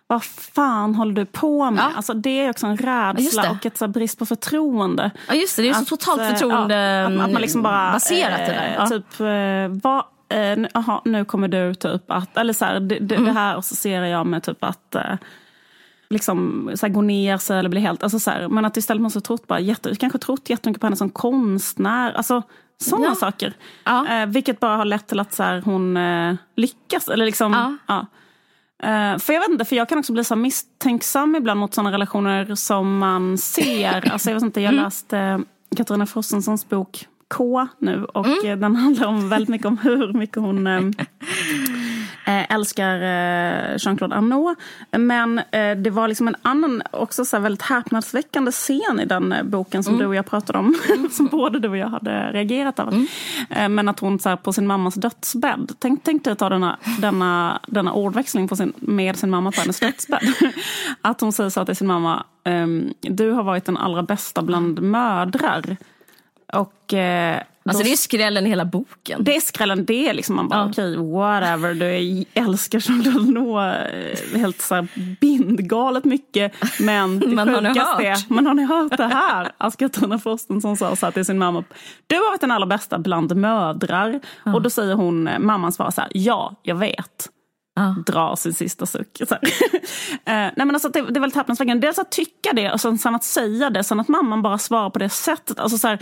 vad 0.07 0.25
fan 0.25 0.95
håller 0.95 1.13
du 1.13 1.27
på 1.27 1.71
med? 1.71 1.81
Mm. 1.83 1.91
Ja. 1.91 1.97
Alltså, 1.97 2.15
det 2.15 2.31
är 2.45 2.51
också 2.51 2.67
en 2.67 2.77
rädsla 2.77 3.51
och 3.51 3.67
ett 3.67 3.79
så 3.79 3.89
brist 3.89 4.19
på 4.19 4.27
förtroende. 4.27 5.11
Ja 5.29 5.35
just 5.35 5.57
det, 5.57 5.63
det 5.63 5.69
är 5.69 5.73
så 5.73 5.83
Att, 5.83 5.89
totalt 5.89 6.21
eh, 6.21 6.29
förtroende 6.29 6.75
ja, 6.75 7.07
att, 7.07 7.21
att 7.27 7.33
man 7.33 7.43
liksom 7.43 7.63
bara, 7.63 7.93
baserat 7.93 8.39
det 8.39 8.47
där. 8.47 8.69
eh, 8.69 8.75
Ja. 8.75 8.87
Typ, 8.87 9.21
eh, 9.21 9.83
vad, 9.83 10.05
eh, 10.29 10.57
nu- 10.59 10.69
aha, 10.75 11.03
nu 11.05 11.25
kommer 11.25 11.49
du 11.49 11.75
typ 11.75 12.03
att, 12.11 12.37
eller 12.37 12.53
så 12.53 12.65
här, 12.65 12.81
det, 12.81 12.99
det, 12.99 13.15
Mm. 13.15 13.25
det 13.27 13.33
här 13.41 13.57
associerar 13.57 14.07
jag 14.07 14.27
med 14.27 14.43
typ 14.43 14.65
att 14.65 14.95
eh, 14.95 15.15
liksom 16.11 16.71
så 16.75 16.87
här, 16.87 16.93
gå 16.93 17.01
ner 17.03 17.39
sig 17.39 17.59
eller 17.59 17.69
bli 17.69 17.81
helt, 17.81 18.03
alltså 18.03 18.19
så 18.19 18.31
här, 18.31 18.49
men 18.49 18.65
att 18.65 18.77
istället 18.77 19.03
man 19.03 19.11
så 19.11 19.21
trott 19.21 19.47
bara, 19.47 19.61
jätte, 19.61 19.97
kanske 19.97 20.19
trott 20.19 20.51
jättemycket 20.51 20.81
på 20.81 20.87
henne 20.87 20.97
som 20.97 21.11
konstnär, 21.11 22.13
alltså 22.13 22.43
sådana 22.79 23.07
Ja. 23.07 23.15
saker. 23.15 23.53
Ja. 23.85 24.09
Eh, 24.09 24.27
vilket 24.27 24.61
bara 24.61 24.77
har 24.77 24.85
lett 24.85 25.07
till 25.07 25.21
att 25.21 25.33
så 25.35 25.43
här, 25.43 25.61
hon 25.65 25.97
eh, 25.97 26.35
lyckas, 26.57 27.09
eller 27.09 27.25
liksom, 27.27 27.53
Ja. 27.53 27.77
ja. 27.87 28.07
Eh, 28.89 29.19
för 29.19 29.33
jag 29.33 29.41
vet 29.41 29.51
inte, 29.51 29.65
för 29.65 29.77
jag 29.77 29.89
kan 29.89 29.99
också 29.99 30.13
bli 30.13 30.25
så 30.25 30.37
misstänksam 30.37 31.35
ibland 31.37 31.61
mot 31.61 31.75
sådana 31.75 31.93
relationer 31.93 32.55
som 32.55 32.99
man 32.99 33.39
ser. 33.39 34.09
Alltså 34.13 34.31
jag 34.31 34.35
vet 34.35 34.43
inte, 34.45 34.61
jag 34.61 34.75
läste 34.75 35.41
Katarina 35.77 36.07
Frostensons 36.07 36.69
bok 36.69 37.07
K 37.35 37.69
nu 37.79 38.05
och 38.05 38.45
eh, 38.45 38.59
den 38.59 38.77
handlar 38.77 39.07
om 39.07 39.29
väldigt 39.29 39.49
mycket 39.49 39.67
om 39.67 39.79
hur 39.79 40.13
mycket 40.13 40.37
hon 40.37 40.67
eh, 40.67 40.81
eh, 42.27 42.55
älskar 42.55 42.99
Jean-Claude 43.79 44.17
Arnault. 44.17 44.59
Men 44.91 45.41
det 45.83 45.91
var 45.91 46.09
liksom 46.09 46.29
en 46.29 46.37
annan, 46.43 46.83
också 46.91 47.25
så 47.25 47.39
väldigt 47.39 47.63
häpnadsväckande 47.63 48.51
scen 48.51 49.01
i 49.01 49.05
den 49.05 49.35
boken 49.45 49.85
som 49.85 49.99
du 49.99 50.07
och 50.07 50.15
jag 50.15 50.27
pratade 50.27 50.59
om. 50.59 50.75
som 51.11 51.27
både 51.27 51.59
du 51.59 51.69
och 51.69 51.77
jag 51.77 51.89
hade 51.89 52.33
reagerat 52.33 52.79
över. 52.79 53.07
Eh, 53.51 53.69
men 53.69 53.89
att 53.89 54.01
hon 54.01 54.19
så 54.19 54.29
här, 54.29 54.37
på 54.37 54.53
sin 54.53 54.67
mammas 54.67 54.95
dödsbädd, 54.95 55.73
tänk, 55.79 56.03
tänk 56.05 56.25
dig 56.25 56.33
att 56.33 56.39
ta 56.39 56.49
denna, 56.49 56.79
denna, 56.99 57.61
denna 57.67 57.93
ordväxling 57.93 58.49
på 58.49 58.57
sin, 58.57 58.73
med 58.77 59.17
sin 59.17 59.31
mamma 59.31 59.53
på 59.53 59.61
hennes 59.61 59.81
dödsbädd. 59.81 60.23
att 61.01 61.21
hon 61.21 61.33
säger 61.33 61.51
så 61.51 61.65
till 61.65 61.77
sin 61.77 61.87
mamma, 61.87 62.25
ehm, 62.45 62.93
du 63.01 63.31
har 63.31 63.43
varit 63.43 63.65
den 63.65 63.77
allra 63.77 64.03
bästa 64.03 64.43
bland 64.43 64.83
mödrar. 64.83 65.77
Och 66.55 66.95
eh, 66.95 67.41
Alltså 67.67 67.83
då- 67.83 67.87
det 67.89 67.93
är 67.93 67.97
skrällen 67.97 68.47
i 68.47 68.49
hela 68.49 68.65
boken. 68.65 69.25
det 69.25 69.37
är 69.37 69.41
skrällen, 69.41 69.85
det 69.85 70.09
är 70.09 70.15
liksom 70.15 70.37
man 70.37 70.49
bara 70.49 70.61
Ja. 70.61 70.71
okej, 70.71 70.97
whatever, 70.97 71.75
du 71.75 72.25
älskar 72.35 72.83
Jean 72.89 73.03
Delano 73.03 73.59
helt 74.39 74.61
så 74.61 74.75
här 74.75 74.89
bindgalet 75.21 76.05
mycket. 76.05 76.53
Men 76.81 77.21
det 77.21 77.27
Men 77.27 77.49
sjukaste 77.49 78.03
är, 78.07 78.33
men 78.33 78.47
har 78.47 78.55
ni 78.55 78.65
hört 78.65 78.97
det 78.97 79.07
här? 79.07 79.53
Alltså 79.59 79.79
Katarina 79.79 80.19
Frosten 80.19 80.61
som 80.61 80.77
sa 80.77 80.97
så 80.97 81.07
här 81.07 81.11
till 81.13 81.25
sin 81.25 81.39
mamma, 81.39 81.65
du 82.07 82.15
har 82.17 82.31
varit 82.31 82.41
den 82.41 82.51
allra 82.51 82.67
bästa 82.67 82.99
bland 82.99 83.37
mödrar. 83.37 84.21
Och 84.45 84.63
då 84.63 84.71
säger 84.71 84.95
hon, 84.95 85.29
mamman 85.39 85.73
svarar 85.73 85.91
så 85.91 86.01
här, 86.01 86.11
ja, 86.15 86.55
jag 86.63 86.75
vet. 86.77 87.29
Ja. 87.77 87.97
Drar 88.07 88.37
sin 88.37 88.55
sista 88.55 88.87
suck. 88.87 89.21
Så. 89.29 89.35
Eh, 90.27 90.33
nej 90.35 90.53
men 90.57 90.71
alltså, 90.71 90.89
det, 90.89 91.01
det 91.03 91.19
är 91.19 91.21
väldigt 91.21 91.37
häpnadsväckande. 91.37 91.87
Dels 91.87 91.99
att 91.99 92.11
tycka 92.13 92.53
det 92.53 92.73
och 92.73 92.81
sen, 92.81 92.99
sen 92.99 93.15
att 93.15 93.25
säga 93.25 93.71
det. 93.71 93.85
Sen 93.85 94.01
att 94.01 94.09
mamman 94.09 94.43
bara 94.43 94.59
svarar 94.59 94.91
på 94.91 94.99
det 94.99 95.09
sättet. 95.09 95.59
Alltså, 95.59 95.79
så 95.79 95.89
här, 95.89 95.99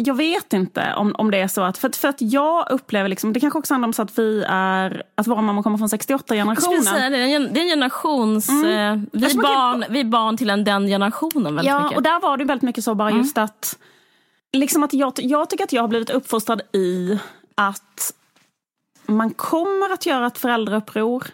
jag 0.00 0.14
vet 0.14 0.52
inte 0.52 0.94
om, 0.96 1.14
om 1.18 1.30
det 1.30 1.38
är 1.40 1.48
så 1.48 1.62
att, 1.62 1.78
för, 1.78 1.88
att- 1.88 1.96
för 1.96 2.08
att 2.08 2.16
jag 2.22 2.66
upplever, 2.70 3.08
liksom, 3.08 3.32
det 3.32 3.40
kanske 3.40 3.58
också 3.58 3.74
handlar 3.74 3.88
om 3.88 3.92
så 3.92 4.02
att 4.02 4.18
vi 4.18 4.44
är, 4.48 5.02
att 5.14 5.26
våra 5.26 5.42
mammor 5.42 5.62
kommer 5.62 5.78
från 5.78 5.88
Jag 5.92 6.02
skulle 6.02 6.18
68-generationen. 6.18 6.82
säga 6.82 7.10
det, 7.10 7.16
det 7.16 7.60
är 7.60 7.62
en, 7.64 7.68
generations... 7.68 8.48
Eh, 8.48 8.54
vi, 8.62 8.66
är 8.72 8.96
man 9.12 9.30
kan- 9.30 9.42
barn, 9.42 9.84
vi 9.90 10.00
är 10.00 10.04
barn 10.04 10.36
till 10.36 10.50
en, 10.50 10.64
den 10.64 10.86
generationen 10.86 11.54
väldigt 11.54 11.72
Ja, 11.72 11.82
mycket. 11.82 11.96
och 11.96 12.02
där 12.02 12.20
var 12.20 12.36
det 12.36 12.44
väldigt 12.44 12.62
mycket 12.62 12.84
så 12.84 12.94
bara 12.94 13.10
just 13.10 13.38
att, 13.38 13.78
liksom 14.52 14.82
att 14.82 14.92
jag, 14.94 15.12
jag 15.16 15.50
tycker 15.50 15.64
att 15.64 15.72
jag 15.72 15.82
har 15.82 15.88
blivit 15.88 16.10
uppfostrad 16.10 16.60
i 16.72 17.18
att 17.54 18.12
man 19.06 19.30
kommer 19.30 19.92
att 19.92 20.06
göra 20.06 20.26
ett 20.26 20.38
föräldrauppror. 20.38 21.24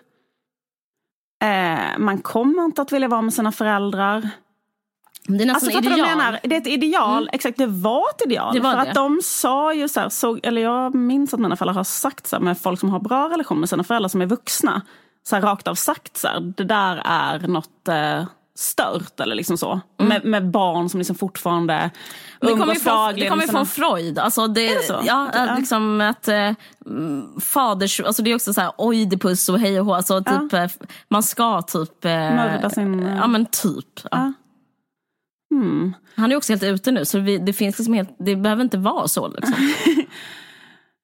Eh, 1.45 1.99
man 1.99 2.19
kommer 2.19 2.65
inte 2.65 2.83
att 2.83 2.93
vilja 2.93 3.09
vara 3.09 3.23
med 3.23 3.35
sina 3.35 3.53
föräldrar. 3.53 4.31
Det 5.29 5.45
är 5.45 5.51
Alltså, 5.55 5.71
fattar 5.71 5.91
du 5.91 6.03
menar? 6.03 6.41
Det 6.43 6.55
är 6.57 6.61
ett 6.61 6.67
ideal. 6.67 7.31
Exakt, 7.33 7.59
det 7.59 7.67
var 7.67 8.05
ett 8.15 8.27
ideal. 8.27 8.55
Det 8.55 8.61
var 8.61 8.71
för 8.73 8.85
det. 8.85 8.89
att 8.91 8.95
de 8.95 9.21
sa 9.23 9.75
ju 9.75 9.89
så 9.89 10.01
här, 10.01 10.09
så, 10.09 10.39
eller 10.43 10.63
jag 10.63 10.95
minns 10.95 11.35
att 11.35 11.41
mina 11.41 11.57
föräldrar 11.57 11.75
har 11.75 11.85
sagt 11.85 12.27
så 12.27 12.37
här, 12.37 12.43
med 12.43 12.59
folk 12.59 12.81
som 12.81 12.91
har 12.91 13.01
bra 13.01 13.29
relation 13.31 13.61
med 13.61 13.69
sina 13.69 13.85
föräldrar 13.85 14.09
som 14.09 14.23
är 14.23 14.27
vuxna. 14.27 14.83
Så 15.29 15.37
här, 15.37 15.43
rakt 15.43 15.69
av 15.69 15.75
sagt 15.75 16.17
så 16.17 16.29
här, 16.29 16.41
det 16.57 16.65
där 16.65 17.03
är 17.05 17.39
något 17.39 17.89
eh, 17.89 18.25
stört 18.59 19.21
eller 19.21 19.35
liksom 19.35 19.59
så. 19.59 19.81
Med, 19.99 20.25
med 20.25 20.51
barn 20.51 20.89
som 20.89 20.99
liksom 20.99 21.17
fortfarande 21.17 21.75
Mm. 21.75 21.91
Det 22.41 22.61
kommer 22.61 22.73
umgås 22.73 22.83
från, 22.83 22.95
det 22.97 23.01
dagligen 23.03 23.31
kommer 23.31 23.43
med 23.43 23.49
ju 23.49 23.53
från 23.53 23.67
Freud. 23.67 24.19
Alltså 24.19 24.47
det, 24.47 24.69
Är 24.69 24.75
det 24.75 24.83
så? 24.83 24.93
Ja, 24.93 25.31
Ja. 25.35 25.41
att 25.51 25.59
liksom 25.59 26.01
att 26.01 26.29
eh, 26.29 26.53
mm, 26.87 27.41
faders... 27.41 28.01
Alltså 28.01 28.23
det 28.23 28.31
är 28.31 28.35
också 28.35 28.55
så 28.55 28.61
här 28.61 28.73
oidipus 28.79 29.49
och 29.49 29.59
hej 29.59 29.81
och 29.81 29.87
hå. 29.87 29.95
Alltså 29.95 30.25
typ, 30.25 30.53
eh, 30.53 30.67
man 31.09 31.23
ska 31.23 31.63
typ... 31.63 32.05
Eh, 32.05 32.11
Mörda 32.11 32.71
sin- 32.71 33.17
Ja 33.21 33.27
men 33.27 33.47
typ. 33.47 34.01
Ja. 34.03 34.09
Ja. 34.11 34.33
Hmm. 35.55 35.95
Han 36.15 36.33
är 36.33 36.37
också 36.37 36.53
helt 36.53 36.63
ute 36.63 36.91
nu 36.91 37.05
så 37.05 37.19
vi, 37.19 37.39
det 37.39 37.53
finns 37.53 37.79
liksom 37.79 37.95
helt, 37.95 38.17
det 38.19 38.37
behöver 38.37 38.63
inte 38.63 38.79
vara 38.79 39.09
så. 39.09 39.29
Liksom. 39.29 39.55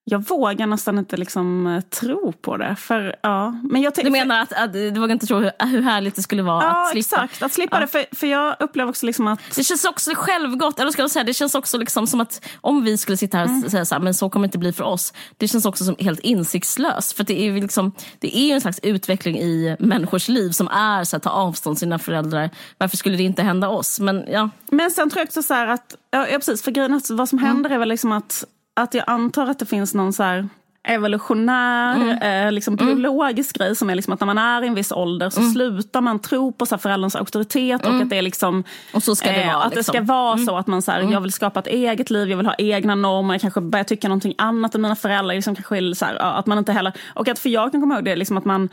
Jag 0.05 0.29
vågar 0.29 0.67
nästan 0.67 0.99
inte 0.99 1.17
liksom 1.17 1.67
eh, 1.67 1.81
tro 1.81 2.33
på 2.33 2.57
det. 2.57 2.77
För, 2.77 3.17
ja. 3.23 3.51
Men 3.71 3.83
jag 3.83 3.93
Du 3.95 4.11
menar 4.11 4.41
att, 4.43 4.53
att 4.53 4.73
du 4.73 4.91
vågar 4.91 5.13
inte 5.13 5.27
tro 5.27 5.39
hur, 5.39 5.67
hur 5.67 5.83
härligt 5.83 6.17
det 6.17 6.23
skulle 6.23 6.43
vara 6.43 6.63
Ja, 6.65 6.83
att 6.83 6.91
slippa? 6.91 6.99
exakt. 7.25 7.43
Att 7.43 7.53
slippa 7.53 7.77
Ja. 7.77 7.81
det. 7.81 7.87
För, 7.87 8.17
för 8.17 8.27
jag 8.27 8.57
upplever 8.61 8.91
också 8.91 9.07
liksom 9.07 9.27
att 9.29 9.41
Det 9.57 9.65
känns 9.65 9.85
också 9.85 10.11
självgott, 10.15 10.79
eller 10.81 10.91
ska 10.91 11.03
jag 11.03 11.11
säga, 11.11 11.25
det 11.25 11.35
känns 11.35 11.55
också 11.55 11.79
liksom 11.79 12.07
som 12.07 12.21
att 12.21 12.45
om 12.61 12.85
vi 12.85 12.97
skulle 12.99 13.17
sitta 13.17 13.37
här 13.37 13.45
och 13.45 13.51
Mm. 13.51 13.71
säga 13.71 13.85
så 13.85 13.95
här, 13.95 14.03
men 14.03 14.15
så 14.15 14.31
kommer 14.31 14.47
det 14.47 14.49
inte 14.49 14.59
bli 14.59 14.73
för 14.73 14.85
oss. 14.85 15.13
Det 15.37 15.49
känns 15.49 15.67
också 15.67 15.85
som 15.85 15.97
helt 15.99 16.21
insiktslöst. 16.21 17.17
För 17.17 17.25
det 17.25 17.41
är 17.41 17.45
ju 17.45 17.61
liksom, 17.61 17.93
det 18.19 18.37
är 18.39 18.47
ju 18.47 18.53
en 18.53 18.61
slags 18.61 18.81
utveckling 18.83 19.39
i 19.39 19.77
människors 19.79 20.29
liv 20.29 20.51
som 20.51 20.69
är 20.69 21.05
så 21.05 21.17
här, 21.17 21.21
ta 21.21 21.31
avstånd 21.31 21.77
från 21.77 21.77
sina 21.81 21.99
föräldrar. 21.99 22.51
Varför 22.79 22.97
skulle 22.97 23.17
det 23.17 23.23
inte 23.23 23.43
hända 23.43 23.69
oss? 23.69 24.01
Men 24.01 24.25
ja, 24.29 24.51
Men 24.71 24.91
sen 24.91 25.11
tror 25.11 25.21
jag 25.21 25.27
också 25.27 25.43
så 25.43 25.55
här 25.55 25.67
att, 25.67 25.97
ja, 26.11 26.27
precis, 26.31 26.63
för 26.63 26.71
grejen 26.71 27.01
vad 27.11 27.29
som 27.29 27.39
händer 27.39 27.71
är 27.71 27.79
väl 27.79 27.89
liksom 27.89 28.13
att, 28.13 28.45
att 28.83 28.95
jag 28.95 29.05
antar 29.07 29.47
att 29.47 29.59
det 29.59 29.67
finns 29.67 29.95
någon 29.95 30.13
så 30.13 30.49
evolutionär, 30.83 32.19
eh, 32.47 32.53
liksom 32.53 32.77
biologisk 32.77 33.59
grej 33.59 33.77
som 33.77 33.91
är 33.91 33.95
liksom 33.95 34.15
att 34.15 34.21
när 34.21 34.27
man 34.27 34.39
är 34.39 34.65
i 34.65 34.67
en 34.67 34.75
viss 34.75 34.93
ålder 34.93 35.31
så 35.31 35.43
slutar 35.43 36.01
man 36.01 36.19
tro 36.19 36.53
på 36.53 36.67
så 36.67 36.79
föräldrarnas 36.79 37.17
auktoritet 37.17 37.87
och 37.87 37.95
att 37.95 38.11
det 38.11 38.17
är 38.17 38.23
liksom 38.23 38.65
Och 38.95 39.03
så 39.03 39.15
ska 39.15 39.33
det 39.33 39.47
vara, 39.47 39.63
att 39.63 39.71
det 39.71 39.77
liksom. 39.77 39.93
ska 39.93 40.03
vara 40.03 40.39
så 40.39 40.57
att 40.57 40.67
man 40.67 40.83
så 40.83 40.93
här, 40.93 41.13
jag 41.13 41.21
vill 41.21 41.33
skapa 41.33 41.61
ett 41.61 41.67
eget 41.67 42.11
liv, 42.11 42.31
jag 42.31 42.37
vill 42.37 42.47
ha 42.47 42.55
egna 42.59 42.95
normer, 42.95 43.35
jag 43.35 43.41
kanske 43.41 43.61
börjar 43.61 43.85
tycka 43.85 44.09
någonting 44.09 44.35
annat 44.39 44.75
än 44.75 44.83
mina 44.83 44.97
föräldrar. 44.97 45.35
Liksom 45.35 45.55
kanske 45.55 45.79
är 45.79 45.95
så 45.95 46.05
här, 46.05 46.17
att 46.17 46.47
man 46.47 46.59
inte 46.59 46.73
heller, 46.73 46.93
och 47.15 47.29
att 47.29 47.39
för 47.39 47.49
jag 47.49 47.73
kan 47.73 47.81
komma 47.81 47.95
ihåg 47.95 48.05
det 48.05 48.17
liksom 48.17 48.37
att 48.37 48.45
man 48.45 48.69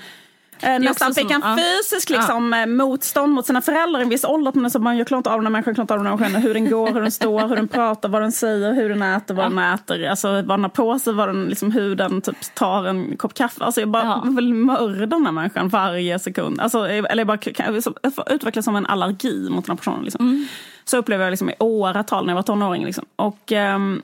Eh, 0.61 0.79
nästan 0.79 1.13
fick 1.13 1.31
en 1.31 1.41
ja. 1.45 1.57
fysisk 1.57 2.09
liksom, 2.09 2.53
eh, 2.53 2.65
motstånd 2.65 3.33
mot 3.33 3.45
sina 3.45 3.61
föräldrar 3.61 3.99
i 3.99 4.03
en 4.03 4.09
viss 4.09 4.23
ålder. 4.25 4.65
Är 4.65 4.69
så, 4.69 4.79
man, 4.79 4.97
jag 4.97 5.07
klarar 5.07 5.19
inte 5.19 5.29
av 5.29 5.37
den 5.37 5.45
här 5.45 5.51
människan, 5.51 5.69
jag 5.69 5.75
klarar 5.75 5.83
inte 5.83 5.93
av 5.93 5.99
den 5.99 6.07
här 6.07 6.17
människan. 6.17 6.41
Hur 6.41 6.53
den 6.53 6.69
går, 6.69 6.87
hur 6.93 7.01
den 7.01 7.11
står, 7.11 7.47
hur 7.47 7.55
den 7.55 7.67
pratar, 7.67 8.09
vad 8.09 8.21
den 8.21 8.31
säger, 8.31 8.73
hur 8.73 8.89
den 8.89 9.01
äter, 9.01 9.35
vad 9.35 9.45
den 9.45 9.59
äter. 9.59 10.07
Alltså 10.07 10.27
vad 10.31 10.49
den 10.49 10.63
har 10.63 10.69
på 10.69 10.99
sig, 10.99 11.13
vad 11.13 11.29
den, 11.29 11.45
liksom, 11.45 11.71
hur 11.71 11.95
den 11.95 12.21
typ, 12.21 12.55
tar 12.55 12.85
en 12.85 13.17
kopp 13.17 13.33
kaffe. 13.33 13.63
Alltså, 13.63 13.81
jag 13.81 13.89
bara 13.89 14.03
Ja. 14.03 14.23
vill 14.35 14.53
mörda 14.53 15.05
den 15.05 15.25
här 15.25 15.31
människan 15.31 15.69
varje 15.69 16.19
sekund. 16.19 16.61
Alltså, 16.61 16.87
eller 16.87 17.17
jag 17.17 17.27
bara 17.27 17.37
kan, 17.37 17.73
jag, 17.73 17.83
så- 17.83 17.93
jag 18.01 18.15
får 18.15 18.31
utveckla 18.31 18.61
som 18.61 18.75
en 18.75 18.85
allergi 18.85 19.47
mot 19.49 19.65
den 19.65 19.71
här 19.73 19.77
personen. 19.77 20.03
Liksom. 20.03 20.47
Så 20.85 20.97
upplever 20.97 21.23
jag 21.23 21.31
liksom, 21.31 21.49
i 21.49 21.53
åratal 21.59 22.25
när 22.25 22.31
jag 22.33 22.35
var 22.35 22.43
tonåring. 22.43 22.85
Liksom. 22.85 23.05
Och, 23.15 23.51
ehm, 23.51 24.01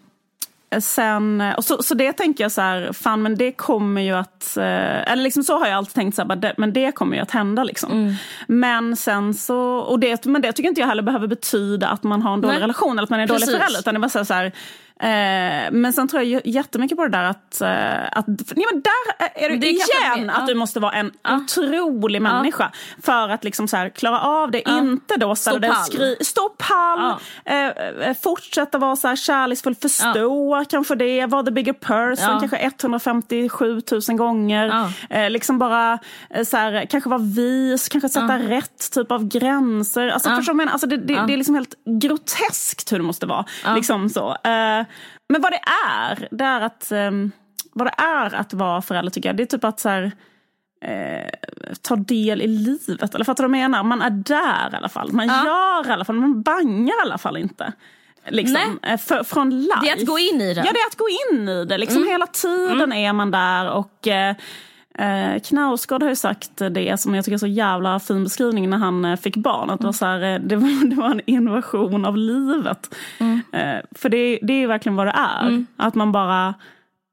Sen, 0.82 1.43
och 1.57 1.63
så, 1.63 1.84
så 1.84 1.93
det 1.93 2.13
tänker 2.13 2.43
jag 2.43 2.51
så 2.51 2.61
här, 2.61 2.93
fan 2.93 3.21
men 3.21 3.38
det 3.38 3.51
kommer 3.51 4.01
ju 4.01 4.11
att, 4.11 4.57
eh, 4.57 5.11
eller 5.11 5.24
liksom 5.24 5.43
så 5.43 5.59
har 5.59 5.67
jag 5.67 5.78
alltid 5.78 5.93
tänkt 5.93 6.15
så 6.15 6.21
här, 6.21 6.36
det, 6.36 6.53
men 6.57 6.74
det 6.74 6.91
kommer 6.91 7.15
ju 7.15 7.21
att 7.21 7.32
hända 7.32 7.63
liksom. 7.63 8.15
Men 8.47 8.95
sen 8.95 9.34
så, 9.34 9.59
och 9.59 9.99
det, 9.99 10.26
men 10.26 10.41
det 10.41 10.51
tycker 10.51 10.69
inte 10.69 10.82
jag 10.82 10.88
heller 10.88 11.03
behöver 11.03 11.28
betyda 11.28 11.88
att 11.88 12.03
man 12.03 12.21
har 12.21 12.34
en 12.34 12.41
dålig 12.41 12.53
Nej. 12.53 12.61
relation 12.61 12.91
eller 12.91 13.03
att 13.03 13.09
man 13.09 13.19
är 13.19 13.24
en 13.24 13.30
dålig 13.30 13.45
förälder. 13.45 13.80
Utan 13.80 13.93
det 13.93 13.99
bara 13.99 14.09
så 14.09 14.19
här, 14.19 14.26
så 14.26 14.34
här, 14.34 14.51
Eh, 15.04 15.72
men 15.72 15.93
sen 15.93 16.08
tror 16.08 16.24
jag 16.24 16.41
jättemycket 16.47 16.97
på 16.97 17.04
det 17.04 17.10
där 17.10 17.24
att... 17.24 17.62
Eh, 17.62 18.18
att 18.18 18.28
nej 18.28 18.66
men 18.72 18.82
där 18.82 19.28
är 19.45 19.49
du 19.49 19.56
Det 19.58 19.68
igen 19.70 20.26
ja. 20.28 20.34
att 20.34 20.47
du 20.47 20.56
måste 20.56 20.80
vara 20.80 20.91
en 20.93 21.12
Ja. 21.24 21.36
otrolig 21.36 22.22
människa 22.22 22.72
för 23.04 23.30
att 23.30 23.43
liksom 23.43 23.68
så 23.68 23.78
här, 23.78 23.89
klara 23.89 24.20
av 24.22 24.51
det. 24.51 24.62
Ja. 24.66 24.78
Inte 24.78 25.18
då 25.18 25.36
Stå 25.36 25.60
pall. 25.60 25.76
skri, 25.76 26.16
Stå 26.22 26.49
pall, 26.49 27.14
eh, 27.45 27.68
eh, 27.68 28.18
fortsätta 28.24 28.78
vara 28.78 28.95
så 28.95 29.08
här 29.08 29.16
kärleksfull, 29.16 29.76
förstå 29.76 30.66
kanske 30.70 30.95
det, 30.95 31.26
vara 31.26 31.43
the 31.43 31.51
bigger 31.51 31.74
person, 31.74 32.30
Ja. 32.34 32.39
kanske 32.39 32.58
157 32.58 33.82
000 34.10 34.18
gånger. 34.18 34.68
Ja. 35.10 35.18
Eh, 35.18 35.30
liksom 35.30 35.58
bara 35.60 35.99
så 36.45 36.58
här, 36.58 36.86
kanske 36.86 37.10
vara 37.10 37.22
vis, 37.22 37.89
kanske 37.89 38.10
sätta 38.10 38.39
rätt 38.39 38.91
typ 38.91 39.12
av 39.12 39.28
gränser. 39.28 40.08
Alltså, 40.08 40.30
Ja. 40.30 40.36
förstår 40.36 40.54
du? 40.54 40.64
Alltså, 40.70 40.88
det, 40.88 40.97
det, 40.97 41.14
Ja. 41.14 41.24
det 41.28 41.34
är 41.34 41.38
liksom 41.38 41.56
helt 41.56 41.76
groteskt 42.01 42.91
hur 42.91 42.97
det 42.97 43.04
måste 43.04 43.26
vara. 43.26 43.45
Ja. 43.66 43.76
Liksom 43.76 44.10
så. 44.10 44.30
Eh, 44.43 44.86
men 45.30 45.41
vad 45.41 45.52
det 45.52 45.62
är, 45.98 46.28
det 46.32 46.44
är 46.44 46.62
att, 46.62 46.91
ehm, 46.91 47.32
vad 47.74 47.88
det 47.88 47.94
är 48.04 48.36
att 48.36 48.54
vara 48.54 48.82
förälder 48.82 49.12
tycker 49.12 49.30
jag, 49.30 49.38
det 49.38 49.44
är 49.44 49.48
typ 49.48 49.64
att 49.64 49.80
så 49.80 49.89
här, 49.89 50.12
eh, 50.86 51.30
ta 51.82 51.96
del 51.96 52.41
i 52.41 52.48
livet. 52.48 53.16
Eller 53.16 53.26
fattar 53.26 53.44
du 53.44 53.50
vad 53.50 53.60
jag 53.60 53.72
menar? 53.72 53.84
Man 53.84 54.02
är 54.02 54.10
där 54.10 54.70
i 54.74 54.76
alla 54.76 54.89
fall. 54.89 55.12
Man 55.12 55.28
Ja. 55.28 55.46
gör 55.46 55.89
i 55.89 55.94
alla 55.94 56.06
fall, 56.06 56.16
man 56.16 56.41
bangar 56.41 56.94
i 56.94 57.02
alla 57.06 57.18
fall 57.18 57.38
inte. 57.38 57.74
Liksom, 58.28 58.80
eh, 58.84 58.98
för, 58.98 59.24
från 59.24 59.50
life. 59.62 59.80
Det 59.82 59.89
är 59.89 59.96
att 59.98 60.06
gå 60.08 60.20
in 60.20 60.41
i 60.41 60.54
det. 60.54 60.64
Ja, 60.66 60.72
det 60.74 60.80
är 60.80 60.88
att 60.88 60.98
gå 60.98 61.08
in 61.32 61.50
i 61.50 61.66
det. 61.66 61.78
Liksom 61.78 62.08
Hela 62.08 62.28
tiden 62.28 62.94
är 62.94 63.14
man 63.14 63.32
där. 63.32 63.70
och... 63.72 64.08
Eh, 64.08 64.36
Eh, 64.98 65.39
Knausgård 65.39 66.02
har 66.04 66.10
ju 66.10 66.16
sagt 66.16 66.50
det 66.72 67.00
som 67.00 67.16
jag 67.16 67.26
tycker 67.26 67.34
är 67.34 67.38
så 67.39 67.48
jävla 67.48 68.00
fin 68.00 68.24
beskrivning 68.24 68.70
när 68.70 68.78
han 68.78 69.06
eh, 69.06 69.16
fick 69.16 69.36
barn. 69.36 69.70
Att 69.70 69.80
det, 69.80 69.86
var 69.86 69.94
så 69.94 70.06
här, 70.06 70.22
eh, 70.34 70.39
det, 70.39 70.56
var, 70.56 70.86
det 70.89 70.96
var 70.96 71.12
en 71.12 71.22
invasion 71.26 72.06
av 72.06 72.18
livet. 72.18 72.96
Eh, 73.20 73.38
för 73.91 74.10
det, 74.10 74.39
det 74.41 74.54
är 74.64 74.68
verkligen 74.68 74.95
vad 74.95 75.08
det 75.08 75.12
är. 75.16 75.66
Att 75.78 75.95
man 75.95 76.12
bara, 76.12 76.54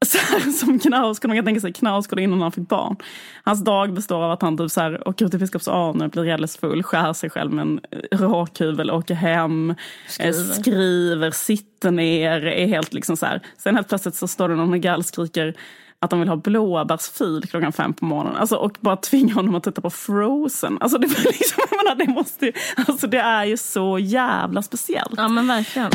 så 0.06 0.18
här, 0.18 0.40
som 0.52 0.78
Knausgård, 0.78 1.28
man 1.28 1.36
kan 1.36 1.44
tänka 1.44 1.60
sig 1.60 1.72
Knausgård 1.72 2.20
innan 2.20 2.42
han 2.42 2.52
fick 2.52 2.68
barn. 2.68 2.96
Hans 3.44 3.64
dag 3.64 3.92
består 3.92 4.24
av 4.24 4.30
att 4.30 4.42
han 4.42 4.58
typ 4.58 4.70
så 4.70 4.80
här, 4.80 5.08
åker 5.08 5.24
ut 5.24 5.30
till 5.30 5.40
Biskopsarne, 5.40 6.08
blir 6.08 6.32
alldeles 6.32 6.56
full, 6.56 6.82
skär 6.82 7.12
sig 7.12 7.30
själv 7.30 7.52
med 7.52 7.62
en 7.62 7.80
eh, 7.90 8.18
rakhyvel, 8.18 8.90
åker 8.90 9.14
hem, 9.14 9.74
skriver, 10.08 10.32
Skriver. 10.32 10.54
skriver 10.54 11.30
sitter 11.30 11.90
ner, 11.90 12.46
är 12.46 12.66
helt 12.66 12.92
liksom 12.92 13.16
så 13.16 13.26
här. 13.26 13.40
Sen 13.56 13.74
helt 13.74 13.88
plötsligt 13.88 14.14
så 14.14 14.28
står 14.28 14.48
det 14.48 14.54
någon 14.54 14.72
och 14.72 14.80
gallskriker 14.80 15.54
att 16.02 16.10
de 16.10 16.20
vill 16.20 16.28
ha 16.28 16.36
blåbärsfil 16.36 17.42
klockan 17.50 17.72
fem 17.72 17.92
på 17.94 18.04
morgonen. 18.04 18.36
Alltså, 18.36 18.56
och 18.56 18.76
bara 18.80 18.96
tvinga 18.96 19.34
honom 19.34 19.54
att 19.54 19.62
titta 19.64 19.80
på 19.80 19.90
Frozen. 19.90 20.78
Alltså, 20.80 20.98
det, 20.98 21.06
liksom, 21.24 21.62
jag 21.70 21.84
menar, 21.84 21.94
det, 22.06 22.12
måste, 22.12 22.46
ju- 22.46 22.52
alltså, 22.86 23.06
det 23.06 23.18
är 23.20 23.44
ju 23.44 23.56
så 23.56 23.98
jävla 23.98 24.62
speciellt. 24.62 25.14
Ja 25.16 25.28
men 25.28 25.46
verkligen. 25.46 25.90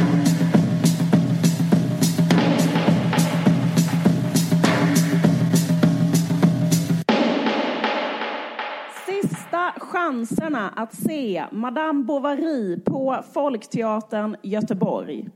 Sista 9.05 9.73
chanserna 9.77 10.69
att 10.75 10.95
se 10.95 11.45
Madame 11.51 12.03
Bovary 12.03 12.79
på 12.85 13.23
Folkteatern 13.33 14.35
Göteborg. 14.43 15.27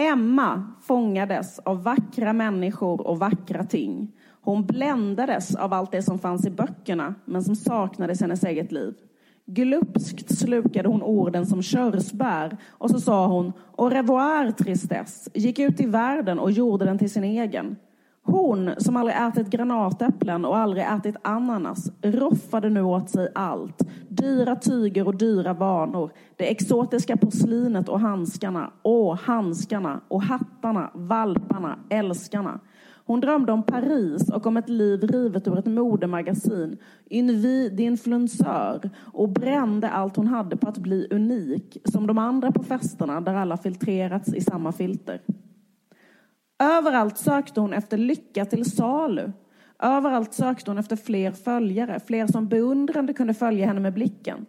Emma 0.00 0.72
fångades 0.82 1.58
av 1.58 1.82
vackra 1.82 2.32
människor 2.32 3.06
och 3.06 3.18
vackra 3.18 3.64
ting. 3.64 4.12
Hon 4.42 4.66
bländades 4.66 5.54
av 5.54 5.72
allt 5.72 5.92
det 5.92 6.02
som 6.02 6.18
fanns 6.18 6.46
i 6.46 6.50
böckerna, 6.50 7.14
men 7.24 7.42
som 7.42 7.56
saknades 7.56 8.20
i 8.20 8.24
hennes 8.24 8.44
eget 8.44 8.72
liv. 8.72 8.94
Glupskt 9.46 10.38
slukade 10.38 10.88
hon 10.88 11.02
orden 11.02 11.46
som 11.46 11.62
körsbär 11.62 12.56
och 12.68 12.90
så 12.90 13.00
sa 13.00 13.26
hon 13.26 13.52
au 13.76 13.90
revoir 13.90 14.50
tristess, 14.50 15.28
gick 15.34 15.58
ut 15.58 15.80
i 15.80 15.86
världen 15.86 16.38
och 16.38 16.50
gjorde 16.50 16.84
den 16.84 16.98
till 16.98 17.10
sin 17.10 17.24
egen. 17.24 17.76
Hon 18.22 18.70
som 18.78 18.96
aldrig 18.96 19.16
ätit 19.16 19.50
granatäpplen 19.50 20.44
och 20.44 20.56
aldrig 20.56 20.84
ätit 20.84 21.16
ananas 21.22 21.92
roffade 22.02 22.70
nu 22.70 22.82
åt 22.82 23.10
sig 23.10 23.28
allt. 23.34 23.82
Dyra 24.08 24.56
tyger 24.56 25.06
och 25.06 25.16
dyra 25.16 25.52
vanor. 25.52 26.10
Det 26.36 26.50
exotiska 26.50 27.16
porslinet 27.16 27.88
och 27.88 28.00
handskarna. 28.00 28.72
Åh, 28.82 29.18
handskarna 29.22 30.00
och 30.08 30.22
hattarna, 30.22 30.90
valparna, 30.94 31.78
älskarna. 31.88 32.60
Hon 33.06 33.20
drömde 33.20 33.52
om 33.52 33.62
Paris 33.62 34.28
och 34.28 34.46
om 34.46 34.56
ett 34.56 34.68
liv 34.68 35.02
rivet 35.02 35.48
ur 35.48 35.58
ett 35.58 35.66
modemagasin. 35.66 36.76
Une 37.10 37.32
vie 37.32 37.68
d'influenceur. 37.68 38.90
Och 39.12 39.28
brände 39.28 39.90
allt 39.90 40.16
hon 40.16 40.26
hade 40.26 40.56
på 40.56 40.68
att 40.68 40.78
bli 40.78 41.06
unik. 41.10 41.78
Som 41.84 42.06
de 42.06 42.18
andra 42.18 42.52
på 42.52 42.62
festerna 42.62 43.20
där 43.20 43.34
alla 43.34 43.56
filtrerats 43.56 44.34
i 44.34 44.40
samma 44.40 44.72
filter. 44.72 45.20
Överallt 46.60 47.18
sökte 47.18 47.60
hon 47.60 47.72
efter 47.72 47.98
lycka 47.98 48.44
till 48.44 48.70
salu. 48.70 49.32
Överallt 49.78 50.34
sökte 50.34 50.70
hon 50.70 50.78
efter 50.78 50.96
fler 50.96 51.32
följare, 51.32 52.00
fler 52.06 52.26
som 52.26 52.48
beundrande 52.48 53.12
kunde 53.12 53.34
följa 53.34 53.66
henne 53.66 53.80
med 53.80 53.94
blicken. 53.94 54.46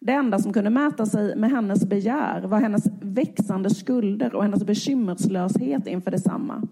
Det 0.00 0.12
enda 0.12 0.38
som 0.38 0.52
kunde 0.52 0.70
mäta 0.70 1.06
sig 1.06 1.36
med 1.36 1.50
hennes 1.50 1.86
begär 1.86 2.42
var 2.42 2.60
hennes 2.60 2.86
växande 3.00 3.70
skulder 3.70 4.34
och 4.34 4.42
hennes 4.42 4.64
bekymmerslöshet 4.64 5.86
inför 5.86 6.10
detsamma. 6.10 6.62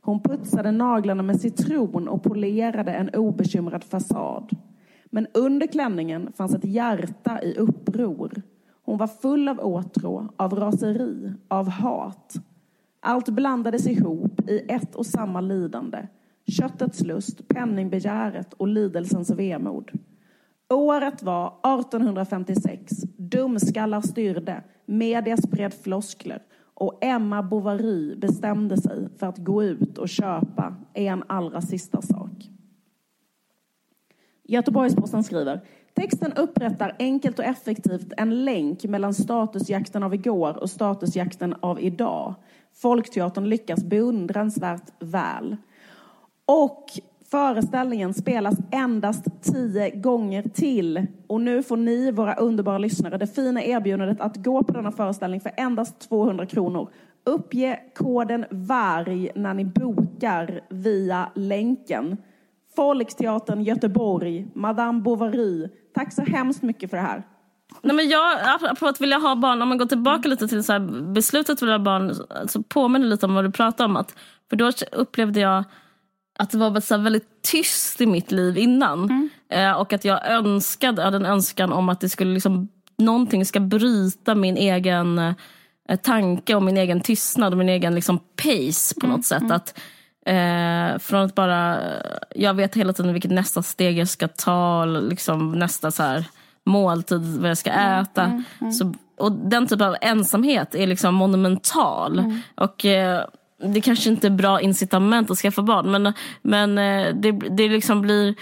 Hon 0.00 0.22
putsade 0.22 0.70
naglarna 0.70 1.22
med 1.22 1.40
citron 1.40 2.08
och 2.08 2.22
polerade 2.22 2.92
en 2.92 3.10
obekymrad 3.14 3.84
fasad. 3.84 4.50
Men 5.04 5.26
under 5.34 5.66
klänningen 5.66 6.32
fanns 6.36 6.54
ett 6.54 6.64
hjärta 6.64 7.42
i 7.42 7.54
uppror. 7.54 8.42
Hon 8.84 8.98
var 8.98 9.06
full 9.06 9.48
av 9.48 9.60
åtrå, 9.60 10.28
av 10.36 10.54
raseri, 10.54 11.32
av 11.48 11.68
hat. 11.68 12.36
Allt 13.06 13.28
blandades 13.28 13.86
ihop 13.86 14.50
i 14.50 14.58
ett 14.68 14.94
och 14.94 15.06
samma 15.06 15.40
lidande. 15.40 16.06
Köttets 16.46 17.00
lust, 17.00 17.48
penningbegäret 17.48 18.52
och 18.52 18.68
lidelsens 18.68 19.30
vemod. 19.30 19.90
Året 20.68 21.22
var 21.22 21.46
1856. 21.46 22.92
Dumskallar 23.16 24.00
styrde, 24.00 24.62
media 24.86 25.36
spred 25.36 25.74
floskler 25.74 26.42
och 26.74 26.98
Emma 27.00 27.42
Bovary 27.42 28.16
bestämde 28.16 28.76
sig 28.76 29.08
för 29.18 29.26
att 29.26 29.38
gå 29.38 29.62
ut 29.64 29.98
och 29.98 30.08
köpa 30.08 30.76
en 30.94 31.24
allra 31.26 31.60
sista 31.60 32.02
sak. 32.02 32.50
Göteborgs-Posten 34.44 35.24
skriver 35.24 35.60
Texten 35.94 36.32
upprättar 36.32 36.96
enkelt 36.98 37.38
och 37.38 37.44
effektivt 37.44 38.12
en 38.16 38.44
länk 38.44 38.84
mellan 38.84 39.14
statusjakten 39.14 40.02
av 40.02 40.14
igår 40.14 40.56
och 40.56 40.70
statusjakten 40.70 41.54
av 41.60 41.80
idag. 41.80 42.34
Folkteatern 42.76 43.48
lyckas 43.48 43.84
beundransvärt 43.84 44.92
väl. 44.98 45.56
Och 46.46 46.84
föreställningen 47.30 48.14
spelas 48.14 48.54
endast 48.70 49.24
tio 49.42 49.90
gånger 49.90 50.42
till. 50.42 51.06
Och 51.26 51.40
nu 51.40 51.62
får 51.62 51.76
ni, 51.76 52.10
våra 52.10 52.34
underbara 52.34 52.78
lyssnare, 52.78 53.18
det 53.18 53.26
fina 53.26 53.62
erbjudandet 53.62 54.20
att 54.20 54.36
gå 54.36 54.62
på 54.62 54.72
denna 54.72 54.92
föreställning 54.92 55.40
för 55.40 55.52
endast 55.56 56.08
200 56.08 56.46
kronor. 56.46 56.88
Uppge 57.24 57.80
koden 57.94 58.44
VARG 58.50 59.30
när 59.34 59.54
ni 59.54 59.64
bokar 59.64 60.60
via 60.68 61.30
länken. 61.34 62.16
Folkteatern 62.76 63.62
Göteborg, 63.62 64.46
Madame 64.54 65.00
Bovary. 65.00 65.68
Tack 65.94 66.12
så 66.12 66.22
hemskt 66.22 66.62
mycket 66.62 66.90
för 66.90 66.96
det 66.96 67.02
här. 67.02 67.22
Nej, 67.82 67.96
men 67.96 68.08
jag, 68.08 68.38
apropå 68.42 68.86
att 68.86 69.00
vilja 69.00 69.18
ha 69.18 69.34
barn, 69.34 69.62
om 69.62 69.68
man 69.68 69.78
går 69.78 69.86
tillbaka 69.86 70.28
lite 70.28 70.48
till 70.48 70.64
så 70.64 70.72
här, 70.72 70.80
beslutet 71.12 71.50
att 71.50 71.62
vilja 71.62 71.74
ha 71.74 71.84
barn, 71.84 72.14
så 72.48 72.62
påminner 72.62 73.06
lite 73.06 73.26
om 73.26 73.34
vad 73.34 73.44
du 73.44 73.50
pratade 73.50 73.88
om. 73.88 73.96
Att, 73.96 74.14
för 74.50 74.56
då 74.56 74.72
upplevde 74.92 75.40
jag 75.40 75.64
att 76.38 76.50
det 76.50 76.58
var 76.58 76.80
så 76.80 76.96
väldigt 76.98 77.42
tyst 77.42 78.00
i 78.00 78.06
mitt 78.06 78.32
liv 78.32 78.58
innan. 78.58 79.30
Eh, 79.50 79.72
och 79.72 79.92
att 79.92 80.04
jag 80.04 80.30
önskade, 80.30 81.02
hade 81.02 81.16
en 81.16 81.26
önskan 81.26 81.72
om 81.72 81.88
att 81.88 82.00
det 82.00 82.08
skulle 82.08 82.34
liksom, 82.34 82.68
någonting 82.98 83.46
ska 83.46 83.60
bryta 83.60 84.34
min 84.34 84.56
egen 84.56 85.18
eh, 85.18 85.96
tanke 86.02 86.54
och 86.54 86.62
min 86.62 86.76
egen 86.76 87.00
tystnad 87.00 87.52
och 87.52 87.58
min 87.58 87.68
egen 87.68 87.94
liksom, 87.94 88.18
pace 88.18 89.00
på 89.00 89.06
något 89.06 89.24
sätt. 89.24 89.50
Att, 89.50 89.78
eh, 90.26 90.98
från 90.98 91.24
att 91.24 91.34
bara, 91.34 91.78
jag 92.34 92.54
vet 92.54 92.74
hela 92.74 92.92
tiden 92.92 93.12
vilket 93.12 93.30
nästa 93.30 93.62
steg 93.62 93.98
jag 93.98 94.08
ska 94.08 94.28
ta, 94.28 94.84
liksom, 94.84 95.52
nästa 95.52 95.90
så 95.90 96.02
här, 96.02 96.24
måltid, 96.66 97.38
vad 97.40 97.50
jag 97.50 97.58
ska 97.58 97.70
äta. 97.70 98.42
Så, 98.78 98.94
och 99.18 99.32
den 99.32 99.66
typen 99.66 99.86
av 99.86 99.96
ensamhet 100.00 100.74
är 100.74 100.86
liksom 100.86 101.14
monumental. 101.14 102.40
Och 102.54 102.84
eh, 102.84 103.24
det 103.62 103.80
kanske 103.80 104.10
inte 104.10 104.26
är 104.26 104.30
bra 104.30 104.60
incitament 104.60 105.30
att 105.30 105.38
skaffa 105.38 105.62
barn 105.62 105.90
men, 105.90 106.12
men 106.42 106.78
eh, 106.78 107.14
det, 107.14 107.32
det 107.32 107.68
liksom 107.68 108.02
blir 108.02 108.34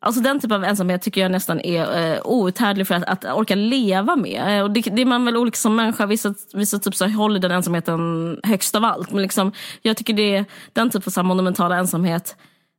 Alltså 0.00 0.20
den 0.20 0.40
typen 0.40 0.56
av 0.56 0.64
ensamhet 0.64 1.02
tycker 1.02 1.20
jag 1.20 1.30
nästan 1.30 1.60
är 1.60 2.14
eh, 2.14 2.20
outhärdlig 2.24 2.86
för 2.86 2.94
att, 2.94 3.04
att 3.04 3.24
orka 3.24 3.54
leva 3.54 4.16
med. 4.16 4.58
Eh, 4.58 4.62
och 4.62 4.70
det, 4.70 4.80
det 4.80 5.02
är 5.02 5.06
man 5.06 5.24
väl 5.24 5.36
olika 5.36 5.56
som 5.56 5.76
människa. 5.76 6.06
Vissa, 6.06 6.34
vissa 6.54 6.78
typ 6.78 6.94
så 6.94 7.08
håller 7.08 7.40
den 7.40 7.50
ensamheten 7.50 8.40
högst 8.42 8.74
av 8.74 8.84
allt. 8.84 9.12
Men 9.12 9.22
liksom, 9.22 9.52
jag 9.82 9.96
tycker 9.96 10.14
det 10.14 10.36
är 10.36 10.44
den 10.72 10.90
typen 10.90 11.06
av 11.06 11.10
så 11.10 11.22
monumentala 11.22 11.76
ensamhet 11.76 12.36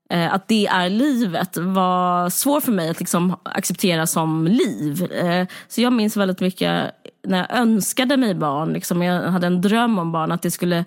Eh, 0.10 0.34
att 0.34 0.48
det 0.48 0.68
är 0.68 0.90
livet 0.90 1.58
var 1.58 2.30
svår 2.30 2.62
för 2.62 2.72
mig 2.72 2.90
att 2.90 3.00
liksom 3.00 3.36
acceptera 3.44 4.08
som 4.08 4.48
liv. 4.48 5.12
Eh, 5.12 5.48
så 5.68 5.82
jag 5.82 5.94
minns 5.94 6.18
väldigt 6.18 6.40
mycket 6.40 6.92
när 7.28 7.38
jag 7.38 7.58
önskade 7.58 8.18
mig 8.18 8.36
barn, 8.36 8.74
liksom, 8.74 9.02
jag 9.02 9.22
hade 9.22 9.48
en 9.48 9.62
dröm 9.62 10.00
om 10.00 10.12
barn, 10.12 10.32
att 10.32 10.42
det 10.42 10.52
skulle 10.52 10.86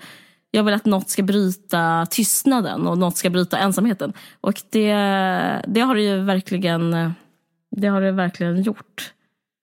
jag 0.51 0.65
vill 0.65 0.75
att 0.75 0.85
något 0.85 1.11
ska 1.11 1.23
bryta 1.23 2.07
tystnaden 2.11 2.87
och 2.87 2.99
något 2.99 3.17
ska 3.17 3.31
bryta 3.31 3.59
ensamheten. 3.59 4.13
Och 4.41 4.63
det, 4.71 4.93
det 5.67 5.81
har 5.81 5.95
det 5.95 6.03
ju 6.03 6.21
verkligen, 6.21 7.13
det 7.77 7.89
har 7.89 8.01
det 8.01 8.13
verkligen 8.13 8.63
gjort. 8.63 9.13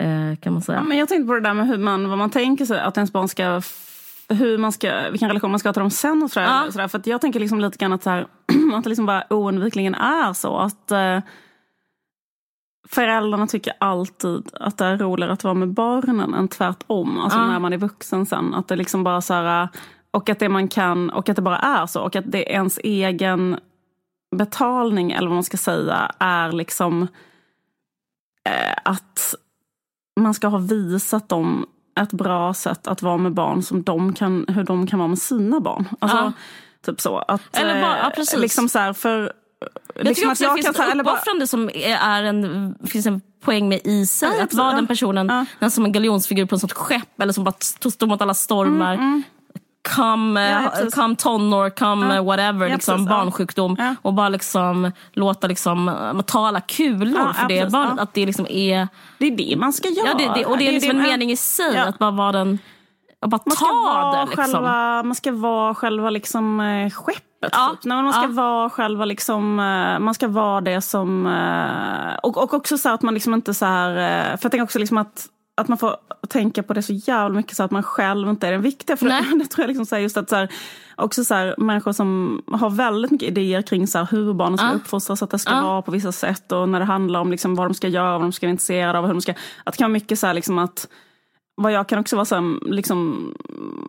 Eh, 0.04 0.40
kan 0.40 0.54
man 0.54 0.62
säga. 0.62 0.78
Ja, 0.78 0.84
men 0.84 0.98
jag 0.98 1.10
tänkte 1.10 1.28
på 1.28 1.34
det 1.34 1.42
där 1.42 1.54
med 1.54 1.68
hur 1.68 1.78
man, 1.78 2.10
vad 2.10 2.18
man 2.18 2.30
tänker 2.30 2.66
sig 2.66 2.80
att 2.80 2.98
ens 2.98 3.12
barn 3.12 3.28
ska 3.28 3.62
hur 4.30 4.58
man 4.58 4.72
ska, 4.72 5.10
vilken 5.10 5.28
relation 5.28 5.52
man 5.52 5.60
ska 5.60 5.70
ha 5.70 5.74
till 5.74 5.82
dem 5.82 5.92
sen. 5.92 6.24
Och 6.24 6.32
sådär, 6.32 6.48
ja. 6.48 6.72
sådär. 6.72 6.88
För 6.88 7.02
jag 7.06 7.22
tänker 7.22 7.40
liksom 7.40 7.60
lite 7.60 7.78
grann 7.78 7.94
att, 7.94 8.04
så 8.04 8.10
här, 8.10 8.28
att 8.74 8.84
det 8.84 8.90
liksom 8.90 9.06
bara 9.06 9.24
oundvikligen 9.30 9.96
är 9.96 10.34
så. 10.34 10.58
att 10.58 10.92
eh, 10.92 11.20
Föräldrarna 12.90 13.48
tycker 13.48 13.74
alltid 13.80 14.50
att 14.54 14.78
det 14.78 14.86
är 14.86 14.98
roligare 14.98 15.34
att 15.34 15.44
vara 15.44 15.54
med 15.54 15.74
barnen 15.74 16.34
än 16.34 16.48
tvärtom. 16.48 17.20
Alltså 17.20 17.40
ja. 17.40 17.48
när 17.48 17.60
man 17.60 17.74
är 17.74 17.78
vuxen 17.78 18.26
sen. 18.26 18.54
Att 18.54 18.68
det 18.68 18.76
liksom 18.76 19.04
bara 19.04 19.22
så 19.22 19.34
här, 19.34 19.68
och 20.12 20.30
att 20.30 20.40
det 20.40 20.50
man 20.50 20.68
kan, 20.68 21.10
och 21.10 21.30
att 21.30 21.36
det 21.36 21.42
bara 21.42 21.60
är 21.60 21.86
så. 21.86 22.02
Och 22.02 22.16
att 22.16 22.32
det 22.32 22.50
är 22.50 22.54
ens 22.54 22.80
egen 22.84 23.60
betalning, 24.36 25.12
eller 25.12 25.28
vad 25.28 25.36
man 25.36 25.44
ska 25.44 25.58
säga, 25.58 26.12
är 26.20 26.52
liksom 26.52 27.08
eh, 28.46 28.76
att 28.86 29.36
man 30.20 30.34
ska 30.34 30.48
ha 30.48 30.58
visat 30.58 31.30
dem 31.30 31.66
ett 31.98 32.12
bra 32.12 32.54
sätt 32.54 32.88
att 32.88 33.02
vara 33.02 33.18
med 33.18 33.34
barn 33.34 33.64
som 33.64 33.84
de 33.84 34.14
kan, 34.14 34.46
hur 34.48 34.64
de 34.64 34.88
kan 34.88 35.00
vara 35.00 35.08
med 35.08 35.20
sina 35.20 35.60
barn. 35.60 35.90
Alltså, 36.00 36.18
ja. 36.18 36.32
Typ 36.86 37.02
så. 37.02 37.18
Att, 37.18 37.42
eller 37.58 37.82
bara, 37.82 37.98
ja, 37.98 38.12
precis. 38.16 38.40
Liksom 38.40 38.70
så 38.70 38.80
här, 38.80 38.94
för, 38.94 39.34
jag 39.96 40.06
liksom 40.06 40.14
tycker 40.14 40.32
också 40.32 40.46
att 40.46 40.58
det 40.58 40.64
finns 40.64 40.80
ett 40.80 41.00
uppoffrande 41.02 41.48
som 41.48 41.70
är 41.74 42.24
en, 42.24 42.76
finns 42.88 43.06
en 43.06 43.22
poäng 43.42 43.70
med 43.70 43.82
i 43.84 44.06
sig. 44.06 44.30
Ja, 44.38 44.44
att 44.44 44.54
vara 44.54 44.76
den 44.76 44.88
personen, 44.88 45.46
ja. 45.60 45.70
som 45.70 45.86
en 45.86 45.92
galjonsfigur 45.92 46.46
på 46.46 46.56
ett 46.56 46.62
sånt 46.62 46.74
skepp 46.74 47.22
eller 47.22 47.34
som 47.34 47.44
bara 47.44 47.56
står 47.60 48.08
mot 48.08 48.22
alla 48.22 48.34
stormar. 48.34 48.94
Mm, 48.94 49.06
mm 49.06 49.24
come, 49.96 50.50
ja, 50.50 50.82
eh, 50.82 50.90
come 50.90 51.16
tonår, 51.16 51.70
come 51.70 52.16
ja. 52.16 52.24
whatever, 52.24 52.68
ja, 52.68 52.74
liksom, 52.74 53.06
barnsjukdom. 53.06 53.96
Och 54.02 54.14
bara 54.14 54.30
liksom 54.30 54.92
låta 55.14 55.48
liksom, 55.48 55.90
eh, 55.90 56.22
tala 56.22 56.62
kulor 56.62 57.34
för 57.34 57.48
det 57.48 57.72
barnet. 57.72 58.00
Att 58.00 58.14
det 58.14 58.26
liksom 58.26 58.48
är... 58.50 58.88
Det 59.18 59.26
är 59.26 59.38
det 59.38 59.56
man 59.58 59.74
ska 59.74 59.90
göra. 59.90 60.08
Ja, 60.08 60.14
det, 60.14 60.40
det, 60.40 60.46
och 60.46 60.58
det 60.58 60.68
är 60.68 60.72
liksom 60.72 60.98
det, 60.98 61.04
en 61.04 61.10
mening 61.10 61.32
i 61.32 61.38
sig, 61.38 61.78
att 61.78 62.00
bara 62.00 62.12
vara 62.12 62.32
den... 62.32 62.60
Att 63.22 63.30
bara 63.30 63.42
man 63.46 63.56
ska 63.56 63.66
ta 63.66 63.74
vara 63.74 64.20
det. 64.20 64.26
Liksom. 64.26 64.44
Själva, 64.44 65.04
man 65.04 65.16
ska 65.16 65.32
vara 65.32 65.76
själva 65.76 66.10
liksom, 66.10 66.60
eh, 66.60 66.90
skeppet. 66.90 67.24
Ja. 67.52 67.70
Typ. 67.72 67.86
Nej, 67.86 68.04
man 68.04 68.14
ska 68.14 68.28
vara 68.28 68.70
själva 68.70 69.06
liksom, 69.06 69.56
man 70.00 70.14
ska 70.14 70.28
vara 70.28 70.62
det 70.62 70.82
som... 70.82 71.26
Och, 72.24 72.38
och 72.38 72.54
också 72.54 72.78
så 72.78 72.90
att 72.90 73.02
man 73.02 73.14
liksom 73.14 73.34
inte 73.34 73.54
så 73.54 73.66
här... 73.66 73.94
För 74.24 74.46
jag 74.46 74.52
tänker 74.52 74.64
också 74.64 74.80
liksom 74.80 74.98
att 74.98 75.28
att 75.58 75.68
man 75.68 75.78
får 75.78 75.98
tänka 76.30 76.64
på 76.64 76.74
det 76.74 76.82
så 76.82 76.94
jävla 76.94 77.36
mycket 77.36 77.58
så 77.58 77.64
att 77.64 77.72
man 77.72 77.84
själv 77.84 78.30
inte 78.30 78.48
är 78.48 78.52
den 78.52 78.62
viktiga. 78.62 78.98
För 78.98 79.06
det, 79.06 79.26
det, 79.40 79.46
tror 79.46 79.64
jag 79.64 79.68
liksom 79.68 79.86
så 79.86 79.96
här, 79.96 80.02
just 80.02 80.18
att 80.18 80.30
så 80.30 80.36
här, 80.36 80.50
också 80.96 81.24
så 81.24 81.34
här, 81.34 81.56
människor 81.58 81.92
som 81.94 82.42
har 82.52 82.70
väldigt 82.70 83.12
mycket 83.12 83.28
idéer 83.28 83.62
kring 83.62 83.88
så 83.88 83.98
här, 83.98 84.08
hur 84.12 84.34
barnen 84.34 84.58
ska 84.58 84.68
uh. 84.68 84.76
uppfostras, 84.76 85.24
att 85.24 85.30
det 85.30 85.40
ska 85.40 85.54
uh. 85.54 85.64
vara 85.64 85.82
på 85.82 85.92
vissa 85.92 86.12
sätt 86.12 86.52
och 86.52 86.70
när 86.70 86.80
det 86.80 86.86
handlar 86.86 87.20
om 87.20 87.32
liksom, 87.32 87.56
vad 87.56 87.68
de 87.68 87.74
ska 87.74 87.88
göra, 87.88 88.12
vad 88.12 88.22
de 88.22 88.32
ska 88.32 88.46
vara 88.46 88.52
intresserade 88.52 89.00
av. 89.00 89.06
Hur 89.06 89.14
de 89.14 89.22
ska, 89.22 89.32
att 89.64 89.74
det 89.74 89.78
kan 89.78 89.86
vara 89.86 89.94
mycket 89.94 90.20
så 90.20 90.28
här, 90.28 90.34
liksom 90.34 90.60
att 90.60 90.88
vad 91.60 91.72
jag 91.72 91.88
kan 91.88 92.00
också 92.00 92.16
vara 92.16 92.26
så 92.26 92.60
liksom, 92.62 93.34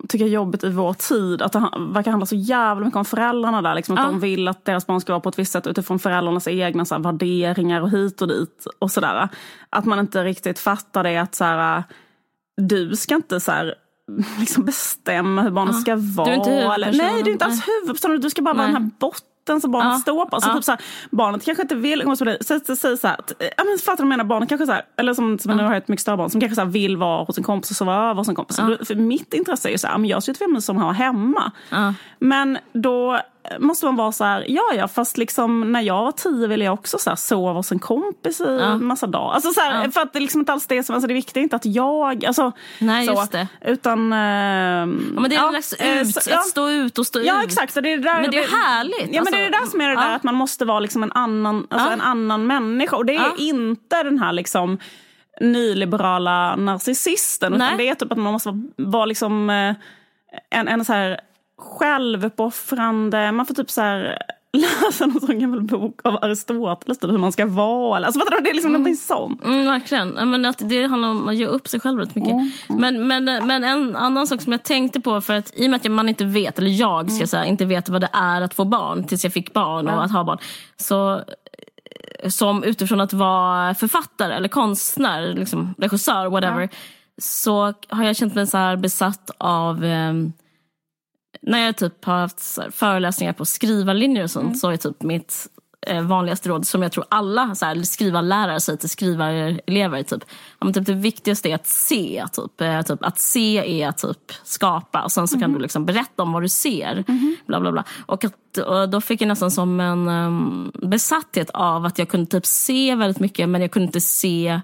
tycker 0.09 0.25
är 0.25 0.29
jobbigt 0.29 0.65
i 0.65 0.71
vår 0.71 0.93
tid, 0.93 1.43
att 1.43 1.53
det 1.53 1.59
verkar 1.79 2.11
handla 2.11 2.27
så 2.27 2.35
jävla 2.35 2.85
mycket 2.85 2.97
om 2.97 3.05
föräldrarna 3.05 3.63
där. 3.63 3.75
Liksom, 3.75 3.99
att 3.99 4.05
ja. 4.05 4.11
de 4.11 4.21
vill 4.21 4.49
att 4.49 4.65
deras 4.65 4.87
barn 4.87 5.01
ska 5.01 5.13
vara 5.13 5.21
på 5.21 5.29
ett 5.29 5.39
visst 5.39 5.53
sätt 5.53 5.67
utifrån 5.67 5.99
föräldrarnas 5.99 6.49
egna 6.49 6.85
så 6.85 6.95
här, 6.95 7.03
värderingar 7.03 7.81
och 7.81 7.91
hit 7.91 8.23
och 8.23 8.29
dit. 8.29 8.67
och 8.79 8.91
sådär. 8.91 9.29
Att 9.71 9.85
man 9.85 9.99
inte 9.99 10.25
riktigt 10.25 10.59
fattar 10.59 11.05
det 11.05 11.17
att 11.17 11.35
så 11.35 11.45
här, 11.45 11.85
du 12.57 12.97
ska 12.97 13.15
inte 13.15 13.41
så 13.41 13.53
här, 13.53 13.75
liksom 14.39 14.65
bestämma 14.65 15.43
hur 15.43 15.51
barnet 15.51 15.75
ja. 15.75 15.81
ska 15.81 15.97
vara. 15.97 16.27
Du 16.27 16.33
är 16.33 16.37
inte 16.37 16.51
huvudpersonen. 16.51 16.97
Nej, 16.97 17.23
du 17.23 17.31
är 17.31 17.33
inte 17.33 17.45
alls 17.45 17.69
huvudpersonen. 17.69 18.21
Du 18.21 18.31
ska 18.31 18.43
bara 18.43 18.55
Nej. 18.55 18.59
vara 18.59 18.73
den 18.73 18.83
här 18.83 18.91
botten 18.99 19.23
botten 19.49 19.61
som 19.61 19.71
barnet 19.71 19.93
ja. 19.93 19.99
står 19.99 20.27
på. 20.27 20.41
Så 20.41 20.49
ja. 20.49 20.55
typ 20.55 20.65
så 20.65 20.73
här, 20.73 20.81
barnet 21.11 21.45
kanske 21.45 21.63
inte 21.63 21.75
vill 21.75 22.03
umgås 22.03 22.21
med 22.21 22.27
dig. 22.27 22.39
Så, 22.41 22.61
så, 22.67 22.77
så, 22.77 22.97
så 22.97 23.07
här, 23.07 23.17
ja, 23.39 23.65
men 23.65 23.79
fattar 23.79 23.97
du 23.97 23.97
vad 23.97 24.01
jag 24.01 24.09
menar? 24.09 24.25
Barnet 24.25 24.49
kanske 24.49 24.67
så 24.67 24.73
här, 24.73 24.83
eller 24.97 25.15
som, 25.15 25.39
som 25.39 25.51
ja. 25.51 25.57
nu 25.57 25.63
har 25.63 25.75
ett 25.75 25.89
mycket 25.89 26.03
större 26.03 26.17
barn, 26.17 26.31
som 26.31 26.41
kanske 26.41 26.55
så 26.55 26.61
här, 26.61 26.69
vill 26.69 26.97
vara 26.97 27.25
hos 27.25 27.39
en 27.39 27.45
kompis 27.45 27.71
och 27.71 27.77
sova 27.77 27.95
över 27.95 28.15
hos 28.15 28.29
en 28.29 28.35
kompis. 28.35 28.59
Ja. 28.59 28.77
För 28.85 28.95
mitt 28.95 29.35
intresse 29.35 29.69
är 29.69 29.73
ju 29.73 29.79
så 29.79 29.87
här, 29.87 29.99
men 29.99 30.09
jag 30.09 30.23
ser 30.23 30.33
ut 30.33 30.39
för 30.39 30.61
som 30.61 30.77
har 30.77 30.93
hemma. 30.93 31.53
Men 32.19 32.59
då 32.73 33.21
måste 33.59 33.87
man 33.87 33.97
vara 33.97 34.13
så 34.13 34.25
här, 34.25 34.45
ja 34.49 34.63
ja, 34.77 34.89
fast 34.89 35.19
liksom 35.19 35.73
när 35.73 35.81
jag 35.81 36.05
var 36.05 36.13
tio 36.13 36.47
ville 36.47 36.65
jag 36.65 36.75
också 36.75 36.99
så 36.99 37.11
här, 37.11 37.17
sova 37.17 37.53
hos 37.53 37.73
en 37.73 37.79
kompis 37.79 38.41
i 38.41 38.59
ja. 38.61 38.79
massa 38.79 39.07
dagar. 39.07 39.35
Alltså 39.35 39.51
så 39.51 39.61
här, 39.61 39.85
ja. 39.85 39.91
För 39.91 40.01
att 40.01 40.13
det 40.13 40.19
är 40.19 40.21
liksom 40.21 40.41
inte 40.41 40.53
alls 40.53 40.67
det 40.67 40.83
som, 40.83 40.95
alltså 40.95 41.09
det 41.09 41.15
viktiga 41.15 41.41
är 41.41 41.43
inte 41.43 41.57
att 41.57 41.67
jag, 41.67 42.25
alltså, 42.25 42.53
Nej, 42.79 43.07
så, 43.07 43.13
just 43.13 43.33
det. 43.33 43.49
Utan... 43.65 44.13
Eh, 44.13 44.19
ja, 44.19 44.87
men 44.87 45.31
det 45.31 45.37
är 45.37 45.41
ja, 45.41 45.53
en 45.79 46.01
ut, 46.01 46.15
så, 46.15 46.31
ja. 46.31 46.39
att 46.39 46.47
stå 46.47 46.69
ut 46.69 46.99
och 46.99 47.07
stå 47.07 47.21
ja, 47.21 47.39
ut. 47.39 47.47
Exakt, 47.47 47.73
så 47.73 47.81
det 47.81 47.93
är 47.93 47.97
det 47.97 48.03
där, 48.03 48.21
men 48.21 48.31
det 48.31 48.39
är 48.39 48.67
härligt. 48.67 48.97
Ja, 48.99 49.21
alltså, 49.21 49.23
men 49.23 49.41
det 49.41 49.47
är 49.47 49.51
det 49.51 49.59
där 49.59 49.67
som 49.67 49.81
är 49.81 49.89
det 49.89 49.97
där 49.97 50.17
att 50.17 50.23
man 50.23 50.35
måste 50.35 50.65
vara 50.65 50.81
liksom 50.81 51.03
en, 51.03 51.13
annan, 51.13 51.67
alltså 51.71 51.91
en 51.91 52.01
annan 52.01 52.47
människa. 52.47 52.97
Och 52.97 53.07
det 53.07 53.17
är 53.17 53.41
inte 53.41 54.03
den 54.03 54.19
här 54.19 54.33
liksom 54.33 54.79
nyliberala 55.41 56.57
narcissisten. 56.57 57.55
Utan 57.55 57.77
det 57.77 57.89
är 57.89 57.95
typ 57.95 58.13
att 58.13 58.19
man 58.19 58.33
måste 58.33 58.51
vara 58.77 59.05
liksom 59.05 59.51
eh, 59.51 59.75
en, 60.51 60.69
en 60.69 60.85
så 60.85 60.93
här 60.93 61.21
självuppoffrande, 61.59 63.33
man 63.33 63.47
får 63.47 63.55
typ 63.55 63.71
så 63.71 63.81
här 63.81 64.19
läsa 64.53 65.07
någon 65.07 65.39
gammal 65.39 65.63
bok 65.63 66.01
av 66.05 66.25
Aristoteles, 66.25 66.99
typ 66.99 67.11
hur 67.11 67.19
man 67.19 67.33
ska 67.33 67.47
vara. 67.47 68.07
Alltså, 68.07 68.21
du, 68.21 68.41
det 68.43 68.51
är 68.51 68.55
liksom 68.55 68.71
mm. 68.71 68.83
någonting 68.83 68.97
sånt. 68.97 69.45
Mm, 69.45 69.67
verkligen. 69.67 70.31
Men 70.31 70.45
att 70.45 70.69
det 70.69 70.87
handlar 70.87 71.09
om 71.09 71.29
att 71.29 71.37
ge 71.37 71.47
upp 71.47 71.69
sig 71.69 71.81
själv 71.81 71.99
rätt 71.99 72.15
mycket. 72.15 72.33
Mm. 72.33 72.51
Men, 72.69 73.07
men, 73.07 73.47
men 73.47 73.65
en 73.65 73.97
annan 73.97 74.27
sak 74.27 74.43
som 74.43 74.53
jag 74.53 74.63
tänkte 74.63 75.01
på, 75.01 75.21
för 75.21 75.35
att 75.35 75.53
i 75.57 75.67
och 75.67 75.71
med 75.71 75.77
att 75.77 75.91
man 75.91 76.09
inte 76.09 76.25
vet, 76.25 76.59
eller 76.59 76.71
jag 76.71 77.07
ska 77.07 77.17
mm. 77.17 77.27
säga, 77.27 77.45
inte 77.45 77.65
vet 77.65 77.89
vad 77.89 78.01
det 78.01 78.11
är 78.13 78.41
att 78.41 78.55
få 78.55 78.65
barn 78.65 79.05
tills 79.05 79.25
jag 79.25 79.33
fick 79.33 79.53
barn 79.53 79.89
och 79.89 80.05
att 80.05 80.13
ha 80.13 80.25
barn. 80.25 80.39
Så 80.77 81.23
som 82.29 82.65
utifrån 82.65 83.01
att 83.01 83.13
vara 83.13 83.75
författare 83.75 84.35
eller 84.35 84.49
konstnär, 84.49 85.35
liksom, 85.35 85.75
regissör, 85.79 86.27
whatever. 86.27 86.69
Så 87.19 87.75
har 87.89 88.05
jag 88.05 88.17
känt 88.17 88.35
mig 88.35 88.47
så 88.47 88.77
besatt 88.77 89.31
av 89.39 89.85
um, 89.85 90.33
när 91.43 91.59
jag 91.59 91.77
typ 91.77 92.05
har 92.05 92.19
haft 92.19 92.59
föreläsningar 92.71 93.33
på 93.33 93.45
skrivarlinjer 93.45 94.23
och 94.23 94.31
sånt 94.31 94.45
mm. 94.45 94.55
så 94.55 94.71
är 94.71 94.77
typ 94.77 95.03
mitt 95.03 95.49
eh, 95.87 96.03
vanligaste 96.03 96.49
råd 96.49 96.67
som 96.67 96.83
jag 96.83 96.93
tror 96.93 97.05
alla 97.09 97.55
så 97.55 97.67
här, 97.67 97.83
skrivarlärare 97.83 98.61
säger 98.61 98.77
till 98.77 98.89
skrivarelever. 98.89 100.03
Typ, 100.03 100.25
ja, 100.59 100.73
typ 100.73 100.87
det 100.87 100.95
viktigaste 100.95 101.51
är 101.51 101.55
att 101.55 101.67
se. 101.67 102.25
Typ, 102.33 102.61
eh, 102.61 102.83
typ, 102.83 103.05
att 103.05 103.19
se 103.19 103.83
är 103.83 103.89
att 103.89 103.99
typ, 103.99 104.33
skapa 104.45 105.03
och 105.03 105.13
sen 105.13 105.29
så 105.29 105.37
mm. 105.37 105.43
kan 105.43 105.53
du 105.53 105.59
liksom 105.59 105.87
berätta 105.87 106.23
om 106.23 106.33
vad 106.33 106.43
du 106.43 106.49
ser. 106.49 107.05
Mm. 107.09 107.37
Bla, 107.47 107.61
bla, 107.61 107.73
bla. 107.73 107.85
Och, 108.07 108.25
att, 108.25 108.59
och 108.59 108.89
då 108.89 109.01
fick 109.01 109.21
jag 109.21 109.29
nästan 109.29 109.51
som 109.51 109.81
en 109.81 110.09
um, 110.09 110.73
besatthet 110.75 111.51
av 111.51 111.85
att 111.85 111.99
jag 111.99 112.09
kunde 112.09 112.27
typ 112.27 112.47
se 112.47 112.95
väldigt 112.95 113.21
mycket 113.21 113.49
men 113.49 113.61
jag 113.61 113.71
kunde 113.71 113.87
inte 113.87 114.01
se 114.01 114.61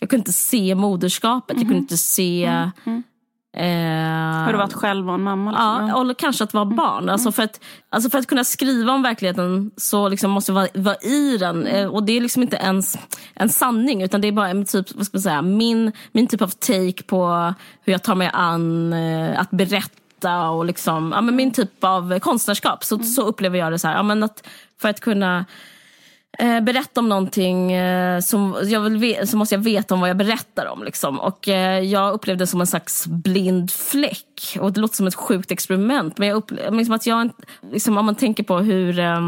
jag 0.00 0.10
kunde 0.10 0.20
inte 0.20 0.32
se 0.32 0.74
moderskapet, 0.74 1.56
jag 1.56 1.66
kunde 1.66 1.78
inte 1.78 1.96
se. 1.96 2.44
Mm. 2.84 3.02
Eh, 3.54 4.44
har 4.44 4.52
du 4.52 4.58
varit 4.58 4.72
själv 4.72 5.08
och 5.08 5.14
en 5.14 5.22
mamma? 5.22 5.50
Liksom? 5.50 5.88
Ja, 5.88 6.00
eller 6.00 6.14
kanske 6.14 6.44
att 6.44 6.54
vara 6.54 6.64
mm. 6.64 6.76
barn. 6.76 7.08
Alltså 7.08 7.26
mm. 7.26 7.32
för, 7.32 7.42
att, 7.42 7.60
alltså 7.90 8.10
för 8.10 8.18
att 8.18 8.26
kunna 8.26 8.44
skriva 8.44 8.92
om 8.92 9.02
verkligheten 9.02 9.70
så 9.76 10.08
liksom 10.08 10.30
måste 10.30 10.52
jag 10.52 10.54
vara, 10.54 10.68
vara 10.74 10.96
i 10.96 11.36
den. 11.38 11.66
Mm. 11.66 11.90
Och 11.90 12.02
det 12.02 12.12
är 12.12 12.20
liksom 12.20 12.42
inte 12.42 12.56
ens 12.56 12.98
en 13.34 13.48
sanning 13.48 14.02
utan 14.02 14.20
det 14.20 14.28
är 14.28 14.32
bara 14.32 14.48
en 14.48 14.64
typ, 14.64 14.86
vad 14.94 15.06
ska 15.06 15.16
man 15.16 15.22
säga, 15.22 15.42
min, 15.42 15.92
min 16.12 16.26
typ 16.26 16.42
av 16.42 16.48
take 16.48 17.02
på 17.02 17.54
hur 17.84 17.92
jag 17.92 18.02
tar 18.02 18.14
mig 18.14 18.30
an 18.32 18.92
eh, 18.92 19.40
att 19.40 19.50
berätta 19.50 20.48
och 20.50 20.64
liksom, 20.64 21.12
ja, 21.14 21.20
men 21.20 21.36
min 21.36 21.52
typ 21.52 21.84
av 21.84 22.18
konstnärskap. 22.18 22.84
Så, 22.84 22.94
mm. 22.94 23.06
så 23.06 23.22
upplever 23.22 23.58
jag 23.58 23.72
det 23.72 23.78
så 23.78 23.88
här. 23.88 23.94
Ja, 23.94 24.02
men 24.02 24.22
att 24.22 24.48
för 24.80 24.88
att 24.88 25.00
kunna 25.00 25.44
eh, 26.38 26.60
berätta 26.60 27.00
om 27.00 27.08
någonting 27.08 27.72
eh, 27.72 28.20
som 28.20 28.56
jag 28.64 28.80
vill 28.80 29.28
så 29.28 29.36
måste 29.36 29.54
jag 29.54 29.62
veta 29.62 29.94
om 29.94 30.00
vad 30.00 30.10
jag 30.10 30.16
berättar 30.16 30.66
om. 30.66 30.84
Liksom. 30.84 31.20
Och 31.20 31.48
eh, 31.48 31.80
Jag 31.80 32.14
upplevde 32.14 32.42
det 32.42 32.46
som 32.46 32.60
en 32.60 32.66
slags 32.66 33.06
blind 33.06 33.70
fläck. 33.70 34.56
Och 34.60 34.72
Det 34.72 34.80
låter 34.80 34.96
som 34.96 35.06
ett 35.06 35.14
sjukt 35.14 35.50
experiment. 35.50 36.18
Men 36.18 36.28
jag 36.28 36.36
upplever, 36.36 36.76
liksom 36.76 36.94
att 36.94 37.06
jag, 37.06 37.30
liksom, 37.72 37.98
om 37.98 38.06
man 38.06 38.14
tänker 38.14 38.42
på 38.42 38.58
hur 38.58 38.98
eh, 38.98 39.20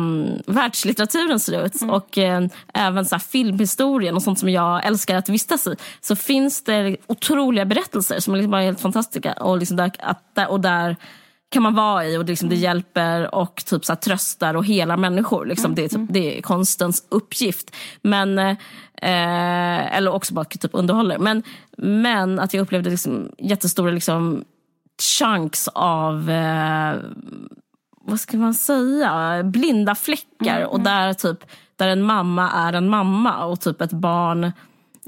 världslitteraturen 0.46 1.40
ser 1.40 1.66
ut 1.66 1.82
mm. 1.82 1.94
och 1.94 2.18
eh, 2.18 2.46
även 2.74 3.04
så 3.04 3.14
här, 3.14 3.20
filmhistorien 3.20 4.14
och 4.14 4.22
sånt 4.22 4.38
som 4.38 4.48
jag 4.48 4.86
älskar 4.86 5.16
att 5.16 5.28
vistas 5.28 5.66
i. 5.66 5.76
Så 6.00 6.16
finns 6.16 6.64
det 6.64 6.96
otroliga 7.06 7.64
berättelser 7.64 8.20
som 8.20 8.34
är 8.34 8.38
liksom 8.38 8.50
bara 8.50 8.62
helt 8.62 8.80
fantastiska. 8.80 9.32
Och, 9.32 9.58
liksom 9.58 9.76
där, 9.76 9.92
att, 9.98 10.48
och 10.48 10.60
där 10.60 10.96
kan 11.54 11.62
man 11.62 11.74
vara 11.74 12.06
i 12.06 12.16
och 12.16 12.24
det, 12.24 12.32
liksom, 12.32 12.48
det 12.48 12.56
hjälper 12.56 13.34
och 13.34 13.64
typ 13.64 13.84
så 13.84 13.92
här, 13.92 14.00
tröstar 14.00 14.54
och 14.54 14.66
hela 14.66 14.96
människor. 14.96 15.46
Liksom. 15.46 15.64
Mm. 15.64 15.74
Det, 15.74 15.84
är 15.84 15.88
typ, 15.88 16.06
det 16.08 16.38
är 16.38 16.42
konstens 16.42 17.06
uppgift. 17.08 17.76
Men, 18.02 18.38
eh, 18.38 19.96
eller 19.96 20.12
också 20.12 20.34
bara 20.34 20.44
typ 20.44 20.70
underhåller. 20.74 21.18
Men, 21.18 21.42
men 21.76 22.38
att 22.38 22.54
jag 22.54 22.62
upplevde 22.62 22.90
liksom, 22.90 23.30
jättestora 23.38 23.90
liksom, 23.90 24.44
chunks 25.18 25.68
av 25.68 26.30
eh, 26.30 26.94
vad 28.00 28.20
ska 28.20 28.36
man 28.36 28.54
säga, 28.54 29.42
blinda 29.44 29.94
fläckar. 29.94 30.56
Mm. 30.56 30.68
Och 30.68 30.80
där, 30.80 31.12
typ, 31.12 31.38
där 31.76 31.88
en 31.88 32.02
mamma 32.02 32.50
är 32.50 32.72
en 32.72 32.88
mamma 32.88 33.44
och 33.44 33.60
typ 33.60 33.80
ett 33.80 33.92
barn 33.92 34.52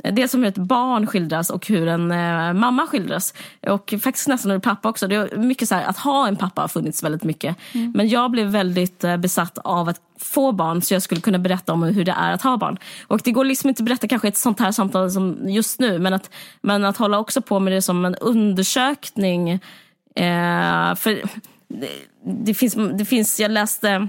Dels 0.03 0.31
som 0.31 0.41
hur 0.41 0.49
ett 0.49 0.59
barn 0.59 1.07
skildras 1.07 1.51
och 1.51 1.67
hur 1.67 1.89
en 1.89 2.11
eh, 2.11 2.53
mamma 2.53 2.87
skildras. 2.87 3.35
Och 3.67 3.95
faktiskt 4.03 4.29
nästan 4.29 4.51
hur 4.51 4.59
pappa 4.59 4.89
också. 4.89 5.09
Det 5.09 5.15
är 5.15 5.37
mycket 5.37 5.69
så 5.69 5.75
här, 5.75 5.85
att 5.85 5.99
ha 5.99 6.29
en 6.29 6.37
pappa 6.37 6.61
har 6.61 6.69
funnits 6.69 7.03
väldigt 7.03 7.25
mycket. 7.25 7.57
Mm. 7.73 7.93
Men 7.95 8.09
jag 8.09 8.31
blev 8.31 8.47
väldigt 8.47 9.05
eh, 9.05 9.17
besatt 9.17 9.59
av 9.59 9.89
att 9.89 10.01
få 10.19 10.53
barn 10.53 10.83
så 10.83 10.95
jag 10.95 11.03
skulle 11.03 11.21
kunna 11.21 11.39
berätta 11.39 11.73
om 11.73 11.83
hur 11.83 12.05
det 12.05 12.15
är 12.19 12.33
att 12.33 12.43
ha 12.43 12.57
barn. 12.57 12.79
Och 13.07 13.21
det 13.25 13.33
går 13.33 13.45
liksom 13.45 13.69
inte 13.69 13.83
att 13.83 13.85
berätta 13.85 14.09
kanske 14.09 14.29
ett 14.29 14.37
sånt 14.37 14.61
här 14.61 14.73
samtal 14.73 15.11
som 15.11 15.39
just 15.49 15.81
nu 15.81 15.99
men 15.99 16.15
att, 16.15 16.31
men 16.61 16.85
att 16.85 16.97
hålla 16.97 17.19
också 17.19 17.41
på 17.41 17.61
med 17.61 17.73
det 17.73 17.83
som 17.83 18.05
en 18.05 18.15
undersökning. 18.15 19.51
Eh, 19.51 20.95
för 20.95 21.23
det, 21.69 21.89
det, 22.25 22.55
finns, 22.55 22.77
det 22.99 23.05
finns, 23.05 23.41
jag 23.41 23.51
läste 23.51 24.09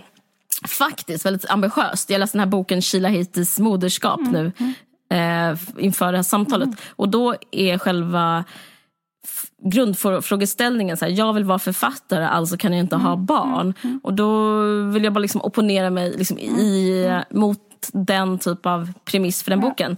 faktiskt 0.68 1.26
väldigt 1.26 1.50
ambitiöst. 1.50 2.10
Jag 2.10 2.20
läste 2.20 2.38
den 2.38 2.48
här 2.48 2.52
boken 2.52 2.82
Sheila 2.82 3.10
Haitis 3.10 3.60
moderskap 3.60 4.20
mm. 4.20 4.32
nu 4.32 4.74
eh, 5.10 5.60
inför 5.78 6.12
det 6.12 6.18
här 6.18 6.24
samtalet. 6.24 6.66
Mm. 6.66 6.78
Och 6.96 7.10
då 7.10 7.36
är 7.52 7.78
själva 7.78 8.44
grundfrågeställningen 9.64 10.98
så 10.98 11.06
här, 11.06 11.12
jag 11.12 11.34
vill 11.34 11.44
vara 11.44 11.60
författare, 11.60 12.26
alltså 12.26 12.58
kan 12.58 12.74
jag 12.74 12.80
inte 12.80 12.96
ha 12.96 13.14
mm. 13.14 13.26
barn. 13.26 13.62
Mm. 13.62 13.76
Mm. 13.84 14.00
Och 14.04 14.14
då 14.14 14.62
vill 14.84 15.04
jag 15.04 15.14
bara 15.14 15.20
liksom 15.20 15.42
opponera 15.42 15.90
mig 15.90 16.14
liksom 16.18 16.40
i, 16.40 17.22
mot 17.30 17.60
den 17.94 18.40
typ 18.40 18.66
av 18.66 18.94
premiss 19.06 19.44
för 19.44 19.52
den 19.52 19.60
boken 19.60 19.98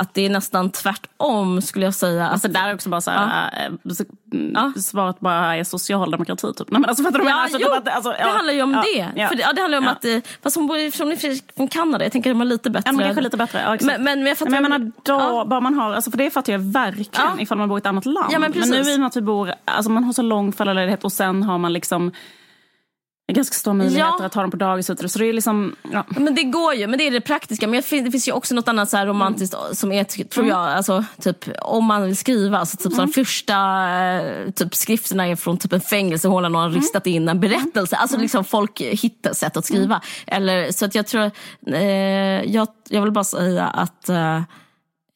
att 0.00 0.14
det 0.14 0.26
är 0.26 0.30
nästan 0.30 0.70
tvärtom 0.70 1.62
skulle 1.62 1.84
jag 1.84 1.94
säga. 1.94 2.28
Alltså 2.28 2.48
där 2.48 2.68
är 2.68 2.74
också 2.74 2.88
bara 2.88 3.00
så 3.00 3.10
här, 3.10 3.50
ja. 3.52 3.94
äh, 3.94 4.06
ja. 4.54 4.72
svaret 4.76 5.20
bara 5.20 5.56
är 5.56 5.64
socialdemokrati 5.64 6.52
typ. 6.52 6.70
Nej, 6.70 6.80
men 6.80 6.88
alltså, 6.88 7.04
fattar 7.04 7.18
du 7.18 7.24
ja, 7.24 7.42
alltså, 7.42 7.58
jo, 7.60 7.68
typ 7.68 7.76
att, 7.76 7.94
alltså, 7.94 8.14
ja. 8.18 8.26
det 8.26 8.32
handlar 8.32 8.54
ju 8.54 8.62
om 8.62 8.72
det. 8.72 9.28
För 9.28 9.36
det, 9.36 9.42
ja, 9.42 9.52
det 9.52 9.60
handlar 9.60 9.78
om 9.78 9.88
att, 9.88 10.04
eh, 10.04 10.16
fast 10.42 10.56
hon 10.56 10.66
bor 10.66 10.90
från, 10.90 11.36
från 11.56 11.68
Kanada, 11.68 12.04
jag 12.04 12.12
tänker 12.12 12.30
att 12.30 12.34
de 12.34 12.40
är 12.40 12.44
lite 12.44 12.70
bättre. 12.70 12.88
Ja, 12.88 12.92
men 12.92 13.06
kanske 13.06 13.20
lite 13.20 13.36
bättre. 13.36 13.60
Ja, 13.60 13.76
men, 13.80 13.86
men, 13.86 14.04
men, 14.04 14.26
jag 14.26 14.38
fattar, 14.38 14.50
men 14.50 14.62
jag 14.62 14.70
menar, 14.70 14.92
då, 15.02 15.44
bara 15.44 15.60
man 15.60 15.74
har, 15.74 15.92
alltså, 15.92 16.10
för 16.10 16.18
det 16.18 16.30
fattar 16.30 16.52
jag 16.52 16.60
verkligen 16.60 17.40
ifall 17.40 17.58
man 17.58 17.68
bor 17.68 17.78
i 17.78 17.80
ett 17.80 17.86
annat 17.86 18.06
land. 18.06 18.32
Ja, 18.32 18.38
men, 18.38 18.52
men 18.56 18.70
nu 18.70 18.76
i 18.76 18.96
och 18.96 19.00
med 19.00 19.06
att 19.06 19.16
vi 19.16 19.22
bor, 19.22 19.52
alltså 19.64 19.90
man 19.90 20.04
har 20.04 20.12
så 20.12 20.22
lång 20.22 20.52
föräldraledighet 20.52 21.04
och 21.04 21.12
sen 21.12 21.42
har 21.42 21.58
man 21.58 21.72
liksom 21.72 22.12
ganska 23.32 23.54
stora 23.54 23.74
möjligheter 23.74 24.16
ja. 24.18 24.26
att 24.26 24.34
ha 24.34 24.42
dem 24.42 24.50
på 24.50 24.56
dagis. 24.56 24.86
Så 24.86 24.94
det 24.94 25.28
är 25.28 25.32
liksom, 25.32 25.76
ja. 25.92 26.04
Men 26.08 26.34
det 26.34 26.42
går 26.42 26.74
ju, 26.74 26.86
men 26.86 26.98
det 26.98 27.06
är 27.06 27.10
det 27.10 27.20
praktiska. 27.20 27.66
Men 27.66 27.82
det 27.90 28.10
finns 28.10 28.28
ju 28.28 28.32
också 28.32 28.54
något 28.54 28.68
annat 28.68 28.90
så 28.90 28.98
romantiskt 28.98 29.54
mm. 29.54 29.74
som 29.74 29.92
är, 29.92 30.04
tror 30.04 30.46
jag, 30.46 30.62
mm. 30.62 30.76
alltså, 30.76 31.04
typ, 31.20 31.48
om 31.62 31.84
man 31.84 32.02
vill 32.02 32.16
skriva. 32.16 32.58
Alltså, 32.58 32.76
typ, 32.76 32.92
mm. 32.92 33.06
så 33.06 33.12
första 33.12 33.88
eh, 33.90 34.50
typ, 34.50 34.74
skrifterna 34.74 35.26
är 35.26 35.36
från 35.36 35.58
typ, 35.58 35.72
en 35.72 35.80
fängelsehåla 35.80 36.48
någon 36.48 36.60
har 36.60 36.68
mm. 36.68 36.80
ristat 36.80 37.06
in 37.06 37.28
en 37.28 37.40
berättelse. 37.40 37.96
Alltså 37.96 38.16
mm. 38.16 38.22
liksom, 38.22 38.44
folk 38.44 38.80
hittar 38.80 39.32
sätt 39.32 39.56
att 39.56 39.64
skriva. 39.64 40.00
Eller, 40.26 40.72
så 40.72 40.84
att 40.84 40.94
jag 40.94 41.06
tror, 41.06 41.30
eh, 41.66 41.82
jag, 42.52 42.68
jag 42.88 43.02
vill 43.02 43.12
bara 43.12 43.24
säga 43.24 43.66
att 43.66 44.08
eh, 44.08 44.40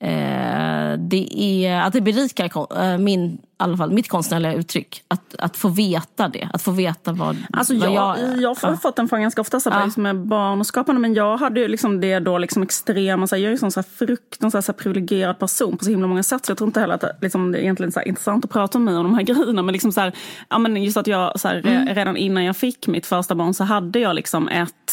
Eh, 0.04 0.98
det, 0.98 1.40
är, 1.40 1.80
att 1.80 1.92
det 1.92 2.00
berikar 2.00 2.80
eh, 2.82 2.98
min, 2.98 3.38
alla 3.64 3.76
fall, 3.76 3.90
mitt 3.92 4.08
konstnärliga 4.08 4.54
uttryck. 4.54 5.02
Att, 5.08 5.34
att 5.38 5.56
få 5.56 5.68
veta 5.68 6.28
det. 6.28 6.48
Att 6.52 6.62
få 6.62 6.70
veta 6.70 7.12
vad, 7.12 7.36
alltså 7.52 7.78
vad 7.78 7.88
jag... 7.88 8.18
Jag, 8.18 8.40
jag 8.40 8.48
har 8.48 8.70
ja. 8.70 8.76
fått 8.76 8.96
den 8.96 9.08
frågan 9.08 9.22
ganska 9.22 9.40
ofta 9.40 9.60
så 9.60 9.70
ja. 9.70 9.84
liksom 9.84 10.02
med 10.02 10.16
barn 10.16 10.60
och 10.60 10.66
skapande. 10.66 11.00
Men 11.00 11.14
jag 11.14 11.36
hade 11.36 11.60
ju 11.60 11.68
liksom 11.68 12.00
det 12.00 12.18
då 12.18 12.38
liksom 12.38 12.62
extrema, 12.62 13.26
så 13.26 13.36
här, 13.36 13.42
jag 13.42 13.48
är 13.48 13.52
ju 13.52 13.70
så 13.70 13.80
här 13.80 13.82
fruktansvärt 13.82 14.64
så 14.64 14.72
här, 14.72 14.78
privilegierad 14.78 15.38
person 15.38 15.76
på 15.76 15.84
så 15.84 15.90
himla 15.90 16.06
många 16.06 16.22
sätt. 16.22 16.46
Så 16.46 16.50
jag 16.50 16.58
tror 16.58 16.68
inte 16.68 16.80
heller 16.80 16.94
att 16.94 17.04
liksom, 17.22 17.52
det 17.52 17.58
är 17.58 17.62
egentligen 17.62 17.92
så 17.92 18.00
här, 18.00 18.08
intressant 18.08 18.44
att 18.44 18.50
prata 18.50 18.78
med 18.78 18.94
mig 18.94 18.98
om 18.98 19.04
de 19.04 19.14
här 19.14 19.22
grejerna. 19.34 19.62
Men, 19.62 19.72
liksom 19.72 19.92
så 19.92 20.00
här, 20.00 20.12
ja, 20.48 20.58
men 20.58 20.82
just 20.82 20.96
att 20.96 21.06
jag 21.06 21.40
så 21.40 21.48
här, 21.48 21.66
mm. 21.66 21.94
redan 21.94 22.16
innan 22.16 22.44
jag 22.44 22.56
fick 22.56 22.86
mitt 22.86 23.06
första 23.06 23.34
barn 23.34 23.54
så 23.54 23.64
hade 23.64 23.98
jag 23.98 24.14
liksom 24.14 24.48
ett 24.48 24.84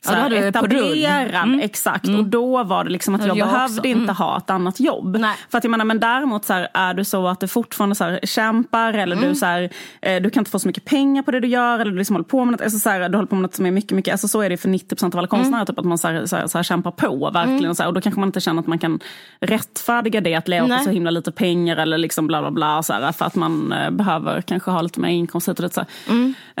så 0.00 0.12
ja, 0.12 0.34
etablerad, 0.34 1.44
mm. 1.44 1.60
exakt. 1.60 2.06
Mm. 2.06 2.20
Och 2.20 2.26
då 2.26 2.62
var 2.64 2.84
det 2.84 2.90
liksom 2.90 3.14
att 3.14 3.26
jag, 3.26 3.36
jag 3.36 3.48
behövde 3.48 3.88
inte 3.88 4.02
mm. 4.02 4.16
ha 4.16 4.38
ett 4.38 4.50
annat 4.50 4.80
jobb. 4.80 5.16
Nej. 5.20 5.36
För 5.50 5.58
att 5.58 5.64
jag 5.64 5.70
menar, 5.70 5.84
men 5.84 6.00
däremot 6.00 6.44
så 6.44 6.52
här, 6.52 6.68
är 6.74 6.94
du 6.94 7.04
så 7.04 7.28
att 7.28 7.40
du 7.40 7.48
fortfarande 7.48 7.94
så 7.94 8.04
här, 8.04 8.20
kämpar 8.22 8.92
eller 8.92 9.16
du, 9.16 9.22
mm. 9.22 9.34
så 9.34 9.46
här, 9.46 9.70
eh, 10.02 10.22
du 10.22 10.30
kan 10.30 10.40
inte 10.40 10.50
få 10.50 10.58
så 10.58 10.68
mycket 10.68 10.84
pengar 10.84 11.22
på 11.22 11.30
det 11.30 11.40
du 11.40 11.48
gör 11.48 11.78
eller 11.78 11.92
du 11.92 11.98
liksom 11.98 12.16
håller 12.16 12.28
på 12.28 12.44
med 12.44 12.52
något, 12.52 12.60
alltså, 12.60 12.78
så 12.78 12.90
här, 12.90 13.08
du 13.08 13.16
håller 13.16 13.28
på 13.28 13.34
med 13.34 13.42
något 13.42 13.54
som 13.54 13.66
är 13.66 13.70
mycket, 13.70 13.92
mycket, 13.92 14.12
alltså, 14.12 14.28
så 14.28 14.40
är 14.40 14.50
det 14.50 14.56
för 14.56 14.68
90% 14.68 15.04
av 15.04 15.18
alla 15.18 15.26
konstnärer, 15.28 15.54
mm. 15.56 15.66
typ, 15.66 15.78
att 15.78 15.84
man 15.84 15.98
så 15.98 16.08
här, 16.08 16.26
så 16.26 16.48
så 16.48 16.62
kämpar 16.62 16.90
på 16.90 17.30
verkligen. 17.30 17.64
Mm. 17.64 17.74
Så 17.74 17.86
och 17.86 17.94
då 17.94 18.00
kanske 18.00 18.20
man 18.20 18.28
inte 18.28 18.40
känner 18.40 18.60
att 18.60 18.66
man 18.66 18.78
kan 18.78 19.00
rättfärdiga 19.40 20.20
det, 20.20 20.34
att 20.34 20.48
leva 20.48 20.78
på 20.78 20.84
så 20.84 20.90
himla 20.90 21.10
lite 21.10 21.32
pengar 21.32 21.76
eller 21.76 21.98
liksom 21.98 22.26
bla 22.26 22.40
bla 22.40 22.50
bla. 22.50 22.82
Så 22.82 23.12
för 23.12 23.24
att 23.24 23.34
man 23.34 23.72
eh, 23.72 23.90
behöver 23.90 24.40
kanske 24.40 24.70
ha 24.70 24.82
lite 24.82 25.00
mer 25.00 25.08
inkomst 25.08 25.48
hit 25.48 25.58
och 25.58 25.62
dit. 25.62 25.74
Så, 25.74 25.80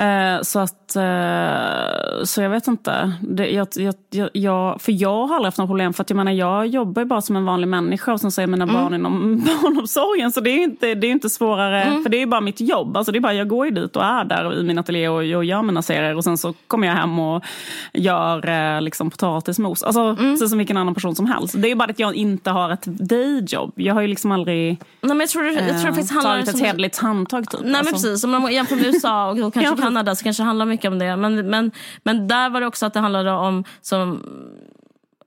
eh, 0.02 0.42
så 0.42 0.58
att, 0.58 0.96
eh, 0.96 2.24
så 2.24 2.42
jag 2.42 2.50
vet 2.50 2.66
inte. 2.66 2.89
Det, 3.20 3.50
jag, 3.50 3.68
jag, 4.10 4.30
jag, 4.32 4.80
för 4.80 4.92
jag 5.02 5.26
har 5.26 5.34
aldrig 5.34 5.46
haft 5.46 5.58
några 5.58 5.68
problem, 5.68 5.92
för 5.92 6.02
att 6.02 6.10
jag 6.10 6.16
menar 6.16 6.32
jag 6.32 6.66
jobbar 6.66 7.02
ju 7.02 7.06
bara 7.06 7.20
som 7.20 7.36
en 7.36 7.44
vanlig 7.44 7.68
människa 7.68 8.12
och 8.12 8.20
sen 8.20 8.30
så 8.30 8.40
är 8.40 8.46
mina 8.46 8.64
mm. 8.64 8.74
barn 8.74 8.94
inom 8.94 9.44
barnomsorgen. 9.62 10.32
Så 10.32 10.40
det 10.40 10.50
är 10.50 10.62
inte, 10.62 10.94
det 10.94 11.06
är 11.06 11.10
inte 11.10 11.30
svårare, 11.30 11.82
mm. 11.82 12.02
för 12.02 12.10
det 12.10 12.22
är 12.22 12.26
bara 12.26 12.40
mitt 12.40 12.60
jobb. 12.60 12.96
Alltså 12.96 13.12
det 13.12 13.18
är 13.18 13.20
bara, 13.20 13.34
jag 13.34 13.48
går 13.48 13.66
ju 13.66 13.72
dit 13.72 13.96
och 13.96 14.04
är 14.04 14.24
där 14.24 14.60
i 14.60 14.62
min 14.62 14.78
ateljé 14.78 15.08
och, 15.08 15.16
och 15.16 15.44
gör 15.44 15.62
mina 15.62 15.82
serier 15.82 16.16
och 16.16 16.24
sen 16.24 16.38
så 16.38 16.54
kommer 16.66 16.86
jag 16.86 16.94
hem 16.94 17.18
och 17.18 17.44
gör 17.92 18.48
eh, 18.48 18.82
liksom 18.82 19.10
potatismos. 19.10 19.82
Alltså 19.82 20.00
mm. 20.00 20.16
precis 20.16 20.48
som 20.48 20.58
vilken 20.58 20.76
annan 20.76 20.94
person 20.94 21.16
som 21.16 21.26
helst. 21.26 21.54
Det 21.58 21.70
är 21.70 21.74
bara 21.74 21.90
att 21.90 21.98
jag 21.98 22.14
inte 22.14 22.50
har 22.50 22.70
ett 22.70 22.84
dayjob. 22.84 23.72
Jag 23.74 23.94
har 23.94 24.00
ju 24.00 24.08
liksom 24.08 24.32
aldrig 24.32 24.68
Nej, 24.68 25.08
men 25.16 25.20
jag 25.20 25.28
tror, 25.28 25.46
jag 25.46 25.82
tror 25.82 25.92
det 25.92 26.10
handlar 26.10 26.32
tagit 26.32 26.48
ett 26.48 26.60
hederligt 26.60 26.98
handtag. 26.98 27.50
Typ. 27.50 27.60
Nej 27.64 27.74
alltså. 27.74 27.84
men 27.84 27.92
precis, 27.92 28.24
om 28.24 28.30
man 28.30 28.52
jämför 28.52 28.76
med 28.76 28.84
USA 28.94 29.30
och 29.30 29.54
kanske 29.54 29.82
Kanada 29.82 30.14
så 30.14 30.24
kanske 30.24 30.42
det 30.42 30.46
handlar 30.46 30.66
mycket 30.66 30.90
om 30.90 30.98
det. 30.98 31.16
Men, 31.16 31.50
men, 31.50 31.70
men 32.02 32.28
där 32.28 32.50
var 32.50 32.60
det 32.60 32.66
också 32.66 32.79
att 32.86 32.94
det 32.94 33.00
handlade 33.00 33.32
om 33.32 33.64
som, 33.80 34.22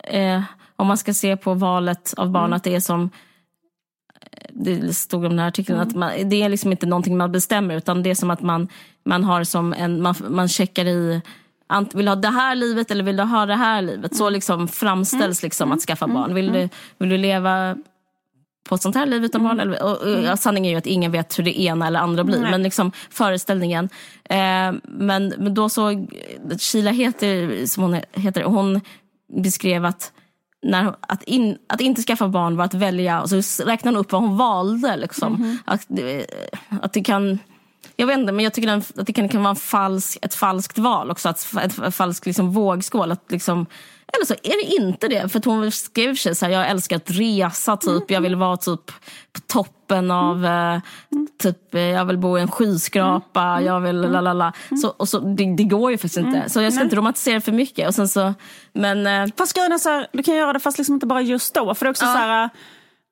eh, 0.04 0.42
om 0.76 0.88
man 0.88 0.98
ska 0.98 1.14
se 1.14 1.38
på 1.38 1.54
valet 1.54 2.14
av 2.18 2.32
barn, 2.32 2.46
mm. 2.46 2.54
att 2.54 2.64
det 2.64 2.76
är 2.76 2.80
som 2.80 3.10
eh, 4.22 4.48
det 4.52 4.94
stod 4.94 5.26
om 5.26 5.30
den 5.30 5.40
här 5.40 5.48
artikeln, 5.48 5.80
mm. 5.80 5.88
att 5.88 5.96
man, 5.96 6.30
det 6.30 6.42
är 6.42 6.50
liksom 6.50 6.72
inte 6.72 6.86
någonting 6.86 7.18
man 7.18 7.32
bestämmer 7.32 7.76
utan 7.76 8.04
det 8.04 8.10
är 8.10 8.16
som 8.16 8.30
att 8.30 8.42
man, 8.42 8.68
man 9.06 9.24
har 9.24 9.44
som 9.44 9.74
en, 9.74 10.02
man, 10.02 10.16
man 10.30 10.48
checkar 10.48 10.86
i 10.86 11.22
vill 11.94 12.06
du 12.06 12.12
ha 12.12 12.16
det 12.16 12.30
här 12.30 12.56
livet 12.56 12.92
eller 12.92 13.04
vill 13.04 13.18
du 13.18 13.24
ha 13.24 13.46
det 13.46 13.56
här 13.56 13.82
livet? 13.82 14.16
Så 14.16 14.24
mm. 14.24 14.34
liksom 14.34 14.68
framställs 14.68 15.44
mm. 15.44 15.48
liksom 15.48 15.72
att 15.72 15.82
skaffa 15.82 16.06
mm. 16.06 16.16
barn. 16.16 16.34
Vill 16.34 16.52
du, 16.54 16.70
vill 16.98 17.10
du 17.10 17.18
leva 17.18 17.78
på 18.64 18.76
ett 18.76 18.82
sånt 18.82 18.96
här 18.96 19.06
liv 19.06 19.24
utan 19.24 19.44
barn. 19.44 19.60
Mm. 19.60 19.82
Och, 19.82 19.92
och, 19.92 20.32
och, 20.32 20.40
sanningen 20.40 20.70
är 20.70 20.72
ju 20.72 20.78
att 20.78 20.86
ingen 20.86 21.12
vet 21.12 21.40
hur 21.40 21.44
det 21.44 21.62
ena 21.62 21.88
eller 21.88 22.00
andra 22.00 22.24
blir. 22.24 22.40
Nej. 22.40 22.52
Men 22.52 22.64
liksom 22.64 22.92
föreställningen. 23.10 23.90
Eh, 24.24 24.72
men, 24.84 25.34
men 25.38 25.54
då 25.54 25.70
så, 25.70 26.08
Sheila 26.60 26.92
heter, 26.92 27.66
som 27.66 27.84
hon 27.84 27.98
heter, 28.14 28.44
hon 28.44 28.82
beskrev 29.44 29.86
att 29.86 30.12
när, 30.64 30.96
att, 31.00 31.24
in, 31.24 31.58
att 31.70 31.82
inte 31.82 32.02
skaffa 32.02 32.28
barn 32.28 32.58
var 32.58 32.66
att 32.66 32.74
välja, 32.74 33.22
och 33.22 33.30
så 33.30 33.64
räknade 33.64 33.98
hon 33.98 34.06
upp 34.06 34.12
vad 34.12 34.22
hon 34.22 34.38
valde. 34.38 34.96
Liksom. 34.96 35.36
Mm. 35.36 35.58
Att, 35.66 35.88
att 36.82 36.94
det 36.94 37.02
kan... 37.02 37.40
Jag 38.04 38.08
vet 38.08 38.20
inte, 38.20 38.32
men 38.32 38.44
jag 38.44 38.54
tycker 38.54 38.70
att 38.70 38.92
det 38.96 39.14
kan, 39.14 39.30
kan 39.30 39.44
vara 39.44 39.56
falsk, 39.56 40.18
ett 40.22 40.36
falskt 40.36 40.78
val 40.78 41.12
också. 41.12 41.30
Ett, 41.30 41.48
ett, 41.62 41.80
ett 41.80 41.96
falskt 41.96 42.26
liksom, 42.26 42.52
vågskål. 42.52 43.12
Att 43.12 43.32
liksom, 43.32 43.66
eller 44.14 44.26
så 44.26 44.34
är 44.34 44.66
det 44.68 44.84
inte 44.84 45.08
det. 45.08 45.30
För 45.30 45.42
hon 45.46 45.72
skrev 45.72 46.16
sig 46.16 46.36
så 46.36 46.46
här, 46.46 46.54
jag 46.54 46.70
älskar 46.70 46.96
att 46.96 47.10
resa, 47.10 47.78
typ. 47.78 48.12
jag 48.12 48.22
vill 48.22 48.36
vara 48.36 48.58
typ 48.58 48.86
på 49.34 49.40
toppen 49.48 50.12
av, 50.12 50.46
mm. 50.46 50.82
typ, 51.42 51.76
eh, 51.76 51.82
jag 51.82 52.06
vill 52.06 52.18
bo 52.18 52.38
i 52.38 52.42
en 52.42 52.52
skyskrapa, 52.52 53.44
mm. 53.44 53.66
jag 53.66 53.80
vill 53.80 53.96
la 53.96 54.22
la 54.22 54.34
la. 54.34 54.54
Så, 54.82 54.88
och 54.88 55.10
så, 55.10 55.20
det, 55.20 55.56
det 55.56 55.64
går 55.64 55.92
ju 55.92 55.98
faktiskt 55.98 56.18
inte. 56.18 56.38
Mm. 56.38 56.50
Så 56.50 56.62
jag 56.62 56.74
ska 56.74 56.84
inte 56.84 56.96
romantisera 56.96 57.42
för 57.42 57.52
mycket. 57.52 57.88
Och 57.88 57.96
sen 57.96 58.08
så, 58.08 58.34
men, 58.74 59.08
eh, 59.08 59.34
fast 59.38 59.56
grejen 59.56 59.72
är 59.72 59.78
så 59.78 59.90
här, 59.90 60.08
du 60.14 60.24
kan 60.24 60.36
göra 60.36 60.54
det 60.54 60.60
fast 60.60 60.78
liksom 60.78 60.94
inte 60.94 61.06
bara 61.06 61.22
just 61.22 61.54
då. 61.54 61.76
För 61.76 61.86
det 61.86 61.88
är 61.88 61.92
också 61.92 62.06
ja. 62.06 62.14
så 62.14 62.18
här, 62.18 62.50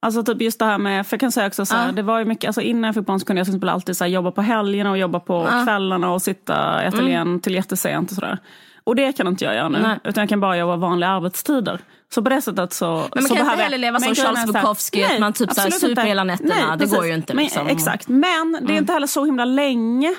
Alltså 0.04 0.24
typ 0.24 0.42
just 0.42 0.60
det 0.60 0.66
här 0.66 0.78
med, 0.78 1.08
för 1.08 1.14
jag 1.14 1.20
kan 1.20 1.32
säga 1.32 1.48
också 1.48 1.66
så 1.66 1.76
här, 1.76 1.86
ja. 1.86 1.92
det 1.92 2.02
var 2.02 2.20
ju 2.20 2.26
mycket, 2.26 2.48
alltså 2.48 2.62
innan 2.62 2.84
jag 2.84 2.96
fick 2.96 3.06
barn 3.06 3.20
så 3.20 3.26
kunde 3.26 3.40
jag 3.40 3.46
till 3.46 3.52
exempel 3.52 3.70
alltid 3.70 3.98
så 3.98 4.04
här, 4.04 4.12
jobba 4.12 4.32
på 4.32 4.42
helgerna 4.42 4.92
och 4.92 4.98
jobba 4.98 5.20
på 5.20 5.48
ja. 5.52 5.64
kvällarna 5.64 6.12
och 6.14 6.22
sitta 6.22 6.84
i 6.84 6.88
ateljén 6.88 7.22
mm. 7.22 7.40
till 7.40 7.56
jättesent 7.56 8.10
och 8.10 8.16
sådär. 8.16 8.38
Och 8.84 8.96
det 8.96 9.14
kan 9.14 9.28
inte 9.28 9.46
jag 9.46 9.56
göra 9.56 9.70
nu. 9.70 9.80
Nej. 9.82 10.00
Utan 10.04 10.22
jag 10.22 10.30
kan 10.30 10.40
bara 10.40 10.58
jobba 10.58 10.76
vanliga 10.76 11.10
arbetstider. 11.10 11.80
Så 12.14 12.22
på 12.22 12.30
det 12.30 12.42
sättet 12.42 12.74
så... 12.74 12.86
Men 12.86 13.10
man 13.14 13.24
så 13.24 13.36
kan 13.36 13.46
inte 13.46 13.64
heller 13.64 13.78
leva 13.78 14.00
som 14.00 14.16
Charles 14.16 14.46
Bukowski, 14.46 15.04
att 15.04 15.20
man 15.20 15.34
typ 15.34 15.54
så 15.54 15.72
super 15.72 16.02
hela 16.02 16.24
nätterna. 16.24 16.56
Nej, 16.68 16.78
det 16.78 16.86
går 16.86 17.06
ju 17.06 17.14
inte. 17.14 17.34
Liksom. 17.34 17.64
Nej, 17.64 17.74
exakt. 17.74 18.08
Men 18.08 18.52
det 18.52 18.58
är 18.58 18.62
mm. 18.62 18.78
inte 18.78 18.94
heller 18.94 19.08
så 19.08 19.26
himla 19.26 19.46
länge. 19.46 20.16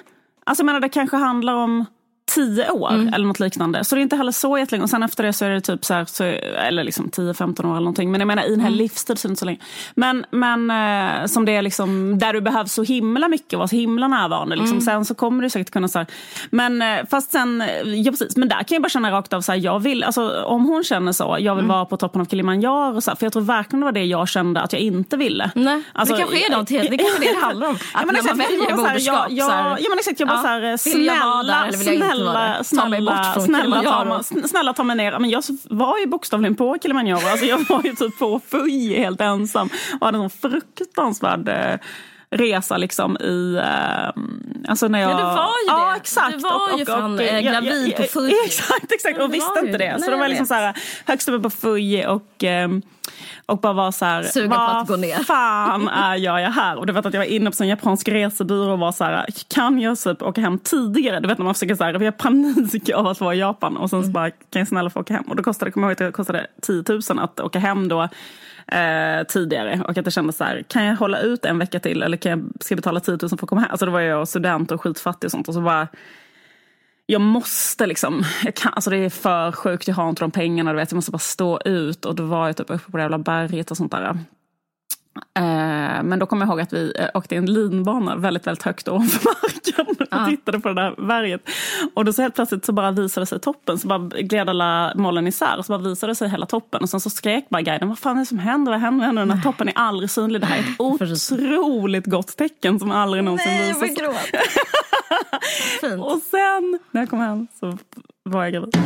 Alltså 0.47 0.63
jag 0.63 0.67
menar 0.67 0.81
det 0.81 0.89
kanske 0.89 1.17
handlar 1.17 1.55
om 1.55 1.87
tio 2.35 2.71
år 2.71 2.91
mm. 2.91 3.15
eller 3.15 3.27
något 3.27 3.41
liknande. 3.41 3.85
Så 3.85 3.95
det 3.95 4.01
är 4.01 4.03
inte 4.03 4.17
heller 4.17 4.33
så 4.33 4.59
jättelänge. 4.59 4.83
Och 4.83 4.91
sen 4.91 5.03
efter 5.03 5.25
det 5.25 5.33
så 5.33 5.45
är 5.45 5.51
det 5.51 5.61
typ 5.61 5.85
så 5.85 5.95
här, 5.95 6.05
så, 6.05 6.25
eller 6.25 6.85
liksom 6.85 7.11
10-15 7.11 7.61
år 7.61 7.71
eller 7.71 7.75
någonting. 7.75 8.11
Men 8.11 8.21
jag 8.21 8.27
menar 8.27 8.45
i 8.45 8.51
den 8.51 8.61
här 8.61 8.69
mm. 8.69 8.79
livstiden 8.79 9.17
så 9.17 9.29
det 9.29 9.37
så 9.37 9.45
länge. 9.45 9.59
Men, 9.95 10.27
men 10.31 10.71
eh, 10.71 11.27
som 11.27 11.45
det 11.45 11.57
är 11.57 11.63
liksom, 11.63 12.19
där 12.19 12.33
du 12.33 12.41
behövs 12.41 12.73
så 12.73 12.83
himla 12.83 13.29
mycket 13.29 13.53
och 13.53 13.59
vara 13.59 13.69
så 13.69 13.77
himla 13.77 14.09
närvarande. 14.09 14.57
Liksom. 14.57 14.73
Mm. 14.73 14.81
Sen 14.81 15.05
så 15.05 15.15
kommer 15.15 15.43
du 15.43 15.51
säkert 15.51 15.71
kunna 15.71 15.89
så 15.89 15.99
här, 15.99 16.07
Men 16.51 16.83
eh, 16.83 17.07
fast 17.11 17.33
sen, 17.33 17.65
ja 17.85 18.11
precis. 18.11 18.37
Men 18.37 18.49
där 18.49 18.63
kan 18.63 18.75
jag 18.75 18.83
bara 18.83 18.89
känna 18.89 19.11
rakt 19.11 19.33
av 19.33 19.41
så 19.41 19.53
här, 19.53 19.59
jag 19.59 19.81
vill, 19.81 20.05
alltså 20.05 20.45
om 20.45 20.65
hon 20.65 20.85
känner 20.85 21.13
så, 21.13 21.37
jag 21.41 21.55
vill 21.55 21.65
mm. 21.65 21.69
vara 21.69 21.85
på 21.85 21.97
toppen 21.97 22.21
av 22.21 22.27
Kilimanjaro. 22.27 23.01
Så 23.01 23.11
här, 23.11 23.17
för 23.17 23.27
jag 23.27 23.33
tror 23.33 23.43
verkligen 23.43 23.81
det 23.81 23.85
var 23.85 23.93
det 23.93 24.05
jag 24.05 24.29
kände 24.29 24.61
att 24.61 24.73
jag 24.73 24.83
inte 24.83 25.17
ville. 25.17 25.51
Nej, 25.55 25.83
alltså, 25.93 26.15
det 26.15 26.21
kanske 26.21 26.47
är 26.47 26.51
något 26.59 26.71
helt, 26.71 26.91
det 26.91 26.99
kanske 26.99 27.33
det 27.33 27.41
handlar 27.41 27.69
om. 27.69 27.75
Att 27.75 27.81
ja, 27.95 28.07
men 28.07 28.15
när 28.15 28.23
man 28.23 28.39
väljer 28.39 28.77
moderskap. 28.77 29.27
Ja, 29.29 29.29
ja, 29.31 29.77
ja, 29.81 29.89
men 29.89 29.99
exakt, 29.99 30.21
jag 30.21 30.29
bara 30.29 30.37
ja, 30.37 30.43
så 30.43 30.49
här, 30.49 30.77
snälla, 30.77 31.15
vara 31.25 31.73
snälla, 31.73 31.79
det. 31.79 31.85
Ta 31.85 32.07
mig 32.07 32.12
snälla, 32.17 32.55
från 33.35 33.45
snälla, 33.45 33.83
ta, 33.83 34.23
snälla 34.49 34.73
ta 34.73 34.83
mig 34.85 34.97
ner. 34.97 35.19
Men 35.19 35.31
jag 35.31 35.43
var 35.71 35.99
ju 35.99 36.07
bokstavligen 36.07 36.55
på 36.55 36.77
Kilimanjaro. 36.83 37.29
Alltså 37.31 37.47
jag 37.47 37.69
var 37.69 37.83
ju 37.85 37.95
typ 37.95 38.19
på 38.19 38.41
Fuji 38.51 38.99
helt 38.99 39.21
ensam 39.21 39.69
och 40.01 40.07
hade 40.07 40.19
en 40.19 40.31
sån 40.31 40.51
fruktansvärd 40.51 41.49
eh, 41.49 41.79
resa 42.31 42.77
liksom 42.77 43.17
i... 43.17 43.55
Eh, 43.57 44.23
alltså 44.69 44.89
när 44.89 45.01
jag, 45.01 45.11
Ja, 45.11 45.17
du 45.17 45.23
var 45.23 45.33
ju 45.35 45.67
Ja, 45.67 45.91
det. 45.91 45.97
exakt. 45.97 46.33
Du 46.33 46.39
var 46.39 46.79
ju 46.79 46.85
fan, 46.87 47.19
eh, 47.19 47.41
gravid 47.41 47.97
på 47.97 48.03
Fuji. 48.03 48.35
Exakt, 48.45 48.93
exakt. 48.93 49.17
Ja, 49.19 49.25
Och 49.25 49.35
visste 49.35 49.61
inte 49.61 49.79
det. 49.79 49.93
det. 49.97 50.03
Så 50.03 50.11
det 50.11 50.17
var 50.17 50.29
liksom 50.29 50.47
så 50.47 50.55
här, 50.55 50.75
högst 51.07 51.29
uppe 51.29 51.43
på 51.43 51.51
Fuji 51.51 52.07
och, 52.07 52.45
och 53.47 53.59
bara 53.59 53.73
var 53.73 53.91
så 53.91 54.05
här, 54.05 54.23
Sugen 54.23 54.51
på 54.51 54.57
att 54.57 54.89
gå 54.89 54.97
ner. 54.97 55.17
vad 55.17 55.27
fan 55.27 55.89
är 55.89 56.17
jag, 56.17 56.43
jag 56.43 56.51
här? 56.51 56.77
Och 56.77 56.87
du 56.87 56.93
vet 56.93 57.07
att 57.07 57.15
jag 57.15 57.21
var 57.21 57.27
inne 57.27 57.51
på 57.51 57.63
en 57.63 57.69
japansk 57.69 58.09
resebyrå 58.09 58.73
och 58.73 58.79
var 58.79 58.93
så 58.93 59.05
här, 59.05 59.27
kan 59.55 59.81
jag 59.81 59.99
typ 59.99 60.23
åka 60.23 60.41
hem 60.41 60.59
tidigare? 60.59 61.21
Du 61.21 61.29
vet 61.29 61.39
när 61.39 61.45
man 61.45 61.55
försöker 61.55 61.75
så 61.75 61.85
här, 61.85 61.93
vi 61.95 62.05
har 62.05 62.13
panik 62.13 62.91
av 62.95 63.07
att 63.07 63.21
vara 63.21 63.35
i 63.35 63.39
Japan 63.39 63.77
och 63.77 63.91
sen 63.91 64.01
så 64.03 64.05
Mm. 64.05 64.13
bara, 64.13 64.31
kan 64.31 64.61
jag 64.61 64.69
snälla 64.69 64.91
få 64.91 65.01
åka 65.01 65.15
hem? 65.15 65.25
Och 65.25 65.37
då 65.37 65.43
kostade, 65.43 65.71
kommer 65.71 65.87
jag 65.89 65.91
ihåg 66.01 66.03
att 66.09 66.09
det 66.09 66.17
kostade 66.17 66.47
10 66.63 66.85
000 66.89 67.19
att 67.25 67.41
åka 67.41 67.59
hem 67.59 67.89
då 67.89 68.03
eh, 68.67 69.23
tidigare 69.29 69.81
och 69.85 69.91
att 69.91 69.97
jag 69.97 70.13
kände 70.13 70.33
så 70.33 70.45
här, 70.45 70.63
kan 70.69 70.85
jag 70.85 70.97
hålla 70.97 71.19
ut 71.21 71.45
en 71.45 71.59
vecka 71.59 71.81
till 71.81 72.03
eller 72.03 72.17
kan 72.17 72.31
jag, 72.31 72.49
ska 72.61 72.73
jag 72.73 72.79
betala 72.79 73.01
10 73.01 73.13
000 73.13 73.19
för 73.29 73.37
att 73.37 73.41
komma 73.49 73.61
hem? 73.61 73.71
Alltså 73.71 73.87
då 73.87 73.93
var 73.93 74.01
jag 74.01 74.29
student 74.29 74.71
och 74.71 74.81
skitfattig 74.83 75.29
och 75.29 75.31
sånt 75.31 75.49
och 75.49 75.55
så 75.55 75.61
bara 75.61 75.89
jag 77.13 77.21
måste 77.21 77.87
liksom, 77.87 78.25
jag 78.45 78.55
kan, 78.55 78.73
alltså 78.75 78.91
det 78.91 78.97
är 78.97 79.11
för 79.11 79.53
sjukt, 79.53 79.89
jag 79.89 79.95
har 79.95 80.09
inte 80.09 80.23
de 80.23 80.31
pengarna, 80.31 80.73
du 80.73 80.77
vet, 80.77 80.91
jag 80.91 80.97
måste 80.97 81.11
bara 81.11 81.19
stå 81.19 81.61
ut. 81.65 82.05
Och 82.05 82.15
då 82.15 82.25
var 82.25 82.47
jag 82.47 82.57
typ 82.57 82.71
uppe 82.71 82.91
på 82.91 82.97
det 82.97 83.03
jävla 83.03 83.19
berget 83.19 83.71
och 83.71 83.77
sånt 83.77 83.93
där. 83.93 84.19
Eh, 85.35 85.43
men 86.03 86.19
då 86.19 86.27
kommer 86.27 86.47
jag 86.47 86.51
ihåg 86.53 86.61
att 86.61 86.73
vi 86.73 86.93
eh, 86.99 87.09
åkte 87.15 87.35
i 87.35 87.39
en 87.39 87.47
linbana 87.53 88.17
väldigt, 88.17 88.47
väldigt 88.47 88.63
högt 88.63 88.89
ovanför 88.89 89.25
marken 89.43 89.87
och 90.01 90.07
Ja. 90.11 90.27
tittade 90.31 90.61
på 90.61 90.69
det 90.69 90.75
där 90.75 91.07
berget. 91.07 91.41
Och 91.95 92.05
då 92.05 92.13
så 92.13 92.23
helt 92.23 92.35
plötsligt 92.35 92.65
så 92.65 92.73
bara 92.73 92.91
visade 92.91 93.27
sig 93.27 93.41
toppen, 93.41 93.79
så 93.79 93.89
bara 93.89 93.99
gled 93.99 94.49
alla 94.49 94.93
molnen 94.97 95.27
isär 95.27 95.59
och 95.59 95.67
så 95.67 95.73
bara 95.79 95.89
visade 95.89 96.15
sig 96.15 96.29
hela 96.29 96.47
toppen. 96.47 96.83
Och 96.83 96.89
sen 96.89 97.01
så 97.01 97.11
skrek 97.11 97.49
bara 97.49 97.63
guiden, 97.63 97.89
vad 97.89 97.99
fan 97.99 98.17
är 98.17 98.21
det 98.21 98.27
som 98.27 98.39
händer? 98.39 98.73
Vad 98.73 98.81
händer? 98.81 98.99
Vad 98.99 99.07
händer? 99.07 99.23
Den 99.27 99.31
här 99.37 99.43
toppen 99.43 99.69
är 99.69 99.73
aldrig 99.77 100.11
synlig. 100.11 100.41
Det 100.41 100.47
här 100.47 100.57
är 100.57 100.61
ett 100.61 100.67
otroligt 100.79 102.07
gott 102.07 102.37
tecken 102.37 102.79
som 102.79 102.91
aldrig 102.91 103.25
någonsin 103.25 103.53
Nej, 103.53 103.69
visas. 103.69 103.81
Fint. 105.81 106.03
Och 106.03 106.21
sen 106.31 106.79
när 106.91 107.01
jag 107.01 107.11
kom 107.11 107.19
hem 107.21 107.47
så 107.61 107.79
var 108.25 108.43
jag 108.45 108.53
gravid. 108.53 108.77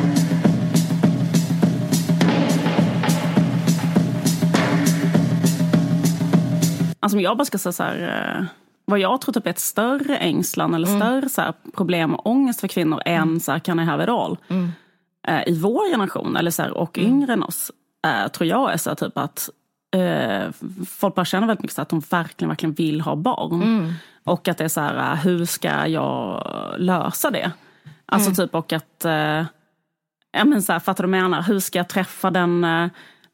Alltså 7.06 7.16
om 7.16 7.22
jag 7.22 7.36
bara 7.36 7.44
ska 7.44 7.58
säga 7.58 7.72
så 7.72 7.82
här, 7.82 8.36
eh, 8.38 8.44
vad 8.84 8.98
jag 8.98 9.20
tror 9.20 9.32
typ 9.32 9.46
är 9.46 9.50
ett 9.50 9.58
större 9.58 10.16
ängslan 10.16 10.74
eller 10.74 10.86
större 10.86 11.28
så 11.28 11.40
här, 11.40 11.52
problem 11.76 12.14
och 12.14 12.26
ångest 12.26 12.60
för 12.60 12.68
kvinnor 12.68 13.02
än 13.04 13.40
så 13.40 13.52
här, 13.52 13.58
can 13.58 13.80
I 13.80 13.84
have 13.84 14.04
it 14.04 14.10
all? 14.10 14.38
Eh, 15.28 15.48
I 15.48 15.58
vår 15.60 15.90
generation 15.90 16.36
eller 16.36 16.50
så 16.50 16.62
här, 16.62 16.70
och 16.70 16.98
yngre 16.98 17.32
än 17.32 17.42
oss 17.42 17.72
eh, 18.06 18.28
tror 18.28 18.48
jag 18.48 18.72
är 18.72 18.76
så 18.76 18.90
här, 18.90 18.94
typ 18.94 19.18
att 19.18 19.50
eh, 19.96 20.50
folk 20.88 21.14
bara 21.14 21.24
känner 21.24 21.46
väldigt 21.46 21.62
mycket 21.62 21.74
så 21.74 21.82
att 21.82 21.88
de 21.88 22.00
verkligen, 22.10 22.48
verkligen 22.48 22.72
vill 22.74 23.00
ha 23.00 23.16
barn. 23.16 23.62
Och 24.24 24.48
att 24.48 24.58
det 24.58 24.64
är 24.64 24.68
så 24.68 24.80
här, 24.80 25.12
eh, 25.12 25.18
hur 25.18 25.44
ska 25.44 25.86
jag 25.86 26.42
lösa 26.78 27.30
det? 27.30 27.52
Alltså 28.06 28.34
typ 28.42 28.54
och 28.54 28.72
att, 28.72 29.04
eh, 29.04 29.44
ja 30.32 30.44
men 30.44 30.62
så 30.62 30.72
här, 30.72 30.80
fattar 30.80 31.04
du 31.04 31.10
vad 31.10 31.18
jag 31.18 31.30
menar? 31.30 31.42
Hur 31.42 31.60
ska 31.60 31.78
jag 31.78 31.88
träffa 31.88 32.30
den, 32.30 32.64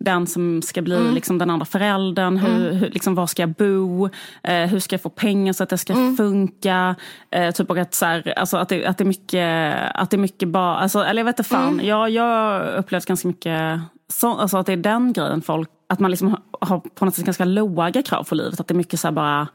den 0.05 0.27
som 0.27 0.63
ska 0.63 0.83
bli 0.83 1.13
liksom 1.13 1.39
den 1.39 1.51
andra 1.51 1.67
föräldern? 1.67 2.37
Hur, 2.37 2.73
hur, 2.73 2.91
liksom, 2.91 3.15
var 3.15 3.27
ska 3.27 3.43
jag 3.43 3.51
bo? 3.51 4.09
Eh, 4.43 4.67
hur 4.67 4.79
ska 4.79 4.95
jag 4.95 5.03
få 5.03 5.09
pengar 5.09 5.53
så 5.53 5.63
att 5.63 5.69
det 5.69 5.79
ska 5.79 5.95
funka? 6.17 6.95
Eh, 7.31 7.51
typ 7.51 7.71
och 7.71 7.79
att, 7.79 7.95
så 7.95 8.07
här, 8.07 8.33
alltså, 8.37 8.57
att, 8.57 8.69
det, 8.69 8.87
att 8.87 8.99
det 8.99 9.05
är 9.05 9.07
mycket, 9.07 9.77
att 9.95 10.11
det 10.11 10.17
är 10.17 10.19
mycket 10.19 10.49
bara, 10.49 10.77
alltså, 10.77 11.05
eller 11.05 11.21
jag 11.21 11.25
vet 11.25 11.39
inte 11.39 11.49
fan. 11.49 11.81
Jag, 11.85 12.11
jag 12.11 12.23
har 12.23 12.75
upplevt 12.75 13.07
ganska 13.07 13.29
mycket 13.29 13.81
så, 14.09 14.39
alltså 14.39 14.57
att 14.57 14.67
det 14.67 14.73
är 14.73 14.77
den 14.77 15.13
grejen 15.13 15.43
folk, 15.43 15.69
att 15.89 16.01
man 16.01 16.11
liksom 16.11 16.37
har, 16.61 16.79
på 16.79 17.05
något 17.05 17.15
sätt 17.15 17.25
ganska 17.25 17.45
låga 17.45 18.03
krav 18.03 18.25
på 18.25 18.35
livet. 18.35 18.61
Att 18.61 18.69
det 18.69 18.75
är 18.75 18.77
mycket 18.77 19.01
så 19.01 19.07
här 19.07 19.13
bara, 19.13 19.49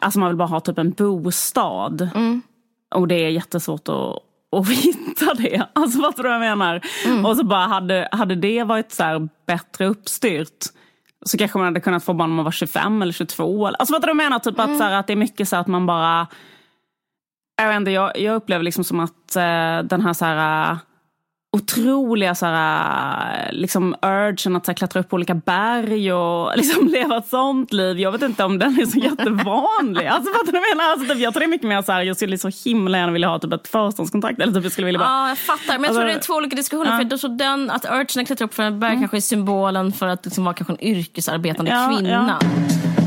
alltså 0.00 0.18
man 0.18 0.28
vill 0.28 0.36
bara 0.36 0.48
ha 0.48 0.60
typ 0.60 0.78
en 0.78 0.90
bostad. 0.92 2.08
Och 2.94 3.08
det 3.08 3.14
är 3.14 3.28
jättesvårt 3.28 3.88
att, 3.88 4.18
att 4.52 4.68
hitta 4.84 5.34
det. 5.34 5.66
Alltså 5.72 6.00
fattar 6.00 6.22
du 6.22 6.28
vad 6.28 6.34
jag 6.46 6.58
menar? 6.58 6.80
Och 7.26 7.36
så 7.36 7.44
bara 7.44 7.66
hade, 7.66 8.08
hade 8.12 8.34
det 8.34 8.62
varit 8.64 8.92
så 8.92 9.02
här 9.02 9.28
bättre 9.46 9.86
uppstyrt 9.86 10.64
så 11.26 11.38
kanske 11.38 11.58
man 11.58 11.64
hade 11.64 11.80
kunnat 11.80 12.04
få 12.04 12.14
barn 12.14 12.30
när 12.30 12.36
man 12.36 12.44
var 12.44 12.52
25 12.52 13.02
eller 13.02 13.12
22. 13.12 13.66
eller- 13.66 13.78
Alltså 13.78 13.94
fattar 13.94 14.06
du 14.08 14.14
vad 14.14 14.24
jag 14.24 14.30
menar? 14.30 14.38
Typ 14.38 14.58
att, 14.60 14.78
så 14.78 14.84
här, 14.84 14.92
att 14.92 15.06
det 15.06 15.12
är 15.12 15.16
mycket 15.16 15.48
så 15.48 15.56
att 15.56 15.66
man 15.66 15.86
bara... 15.86 16.26
Jag, 17.62 17.68
vet 17.68 17.76
inte, 17.76 17.90
jag, 17.90 18.18
jag 18.18 18.34
upplever 18.34 18.64
liksom 18.64 18.84
som 18.84 19.00
att 19.00 19.36
eh, 19.36 19.78
den 19.88 20.00
här 20.00 20.12
så 20.12 20.24
här 20.24 20.78
otroliga 21.56 22.34
så 22.34 22.46
här, 22.46 23.52
liksom 23.52 23.94
urgen 24.02 24.56
att 24.56 24.64
så 24.66 24.70
här, 24.70 24.74
klättra 24.76 25.00
upp 25.00 25.08
på 25.08 25.14
olika 25.16 25.34
berg 25.34 26.12
och 26.12 26.52
liksom 26.56 26.88
leva 26.88 27.16
ett 27.16 27.28
sånt 27.28 27.72
liv. 27.72 28.00
Jag 28.00 28.12
vet 28.12 28.22
inte 28.22 28.44
om 28.44 28.58
den 28.58 28.80
är 28.80 28.86
så 28.86 28.98
jättevanlig. 28.98 30.06
Alltså 30.06 30.32
fattar 30.32 30.52
du 30.52 30.58
vad 30.58 30.68
jag 30.70 30.76
menar? 30.76 30.90
Alltså, 30.92 31.06
typ, 31.14 31.22
jag 31.22 31.32
tror 31.34 31.40
det 31.40 31.46
är 31.46 31.48
mycket 31.48 31.68
mer 31.68 31.82
så 31.82 31.92
här, 31.92 32.02
jag 32.02 32.16
skulle 32.16 32.38
så 32.38 32.50
himla 32.64 32.98
gärna 32.98 33.12
vilja 33.12 33.28
ha 33.28 33.38
typ 33.38 33.52
ett 33.52 33.68
förståndskontrakt. 33.68 34.40
Eller 34.40 34.52
typ 34.52 34.62
jag 34.62 34.72
skulle 34.72 34.84
vilja 34.86 34.98
bara... 34.98 35.08
Ja, 35.08 35.28
jag 35.28 35.38
fattar. 35.38 35.72
Men 35.78 35.82
jag 35.84 35.92
tror 35.92 36.02
Alltså, 36.02 36.06
det 36.06 36.12
är 36.12 36.20
två 36.26 36.34
olika 36.34 36.56
diskussioner. 36.56 36.90
ja. 36.90 36.96
För 36.98 37.06
jag 37.10 37.20
tror 37.20 37.38
den, 37.38 37.70
att 37.70 37.84
urgen 37.84 38.20
att 38.22 38.26
klättra 38.26 38.44
upp 38.44 38.54
för 38.54 38.62
en 38.62 38.80
berg 38.80 38.98
kanske 38.98 39.16
är 39.16 39.20
symbolen 39.20 39.92
för 39.92 40.06
att 40.06 40.24
liksom 40.24 40.44
vara 40.44 40.54
kanske 40.54 40.72
en 40.72 40.82
yrkesarbetande 40.84 41.70
Ja, 41.70 41.92
kvinna. 41.96 42.36
ja. 42.40 43.01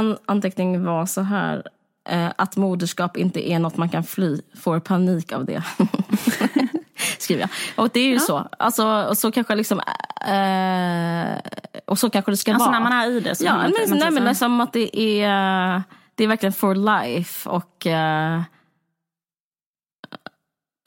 En 0.00 0.18
anteckning 0.26 0.84
var 0.84 1.06
så 1.06 1.20
här. 1.20 1.62
Eh, 2.08 2.28
att 2.36 2.56
moderskap 2.56 3.16
inte 3.16 3.50
är 3.50 3.58
något 3.58 3.76
man 3.76 3.88
kan 3.88 4.04
fly. 4.04 4.40
Får 4.60 4.80
panik 4.80 5.32
av 5.32 5.44
det. 5.44 5.62
Skriver 7.18 7.40
jag. 7.40 7.50
Och 7.84 7.90
det 7.92 8.00
är 8.00 8.08
ju 8.08 8.18
så. 8.18 8.48
Alltså, 8.58 9.06
och 9.08 9.18
så 9.18 9.32
kanske 9.32 9.54
liksom... 9.54 9.80
Eh, 10.26 11.38
och 11.86 11.98
så 11.98 12.10
kanske 12.10 12.30
det 12.32 12.36
ska 12.36 12.52
Alltså 12.54 12.68
vara. 12.68 12.78
när 12.78 12.84
man 12.90 12.92
är 12.92 13.10
i 13.10 13.20
det 13.20 13.34
så 13.34 13.44
Ja, 13.44 13.56
men, 13.56 13.66
inte- 13.66 13.94
nej, 13.94 14.10
men 14.10 14.24
liksom 14.24 14.60
att 14.60 14.72
det 14.72 14.98
är, 15.00 15.82
det 16.14 16.24
är 16.24 16.28
verkligen 16.28 16.52
for 16.52 16.74
life. 16.74 17.48
Och, 17.50 17.86
eh, 17.86 18.42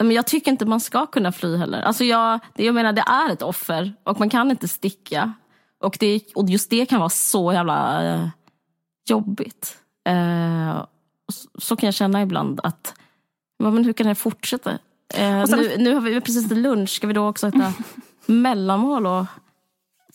men 0.02 0.10
jag 0.10 0.26
tycker 0.26 0.50
inte 0.50 0.66
man 0.66 0.80
ska 0.80 1.06
kunna 1.06 1.32
fly 1.32 1.56
heller. 1.56 1.82
Alltså 1.82 2.04
jag, 2.04 2.40
det, 2.54 2.64
jag 2.64 2.74
menar, 2.74 2.92
det 2.92 3.04
är 3.06 3.32
ett 3.32 3.42
offer 3.42 3.92
och 4.04 4.18
man 4.18 4.30
kan 4.30 4.50
inte 4.50 4.68
sticka. 4.68 5.32
Och, 5.80 5.96
det, 6.00 6.20
och 6.34 6.48
just 6.48 6.70
det 6.70 6.86
kan 6.86 6.98
vara 7.00 7.08
så 7.10 7.52
jävla 7.52 8.04
eh, 8.04 8.28
jobbigt. 9.06 9.76
Eh, 10.08 10.84
så, 11.32 11.48
så 11.58 11.76
kan 11.76 11.86
jag 11.86 11.94
känna 11.94 12.22
ibland 12.22 12.60
att, 12.62 12.94
ja, 13.58 13.70
men 13.70 13.84
hur 13.84 13.92
kan 13.92 14.06
det 14.06 14.14
fortsätta? 14.14 14.70
Eh, 15.14 15.44
sen- 15.44 15.58
nu, 15.58 15.74
nu 15.78 15.94
har 15.94 16.00
vi 16.00 16.20
precis 16.20 16.46
ätit 16.46 16.58
lunch, 16.58 16.90
ska 16.90 17.06
vi 17.06 17.12
då 17.12 17.28
också 17.28 17.46
äta 17.48 17.72
mellanmål? 18.26 19.06
Och, 19.06 19.26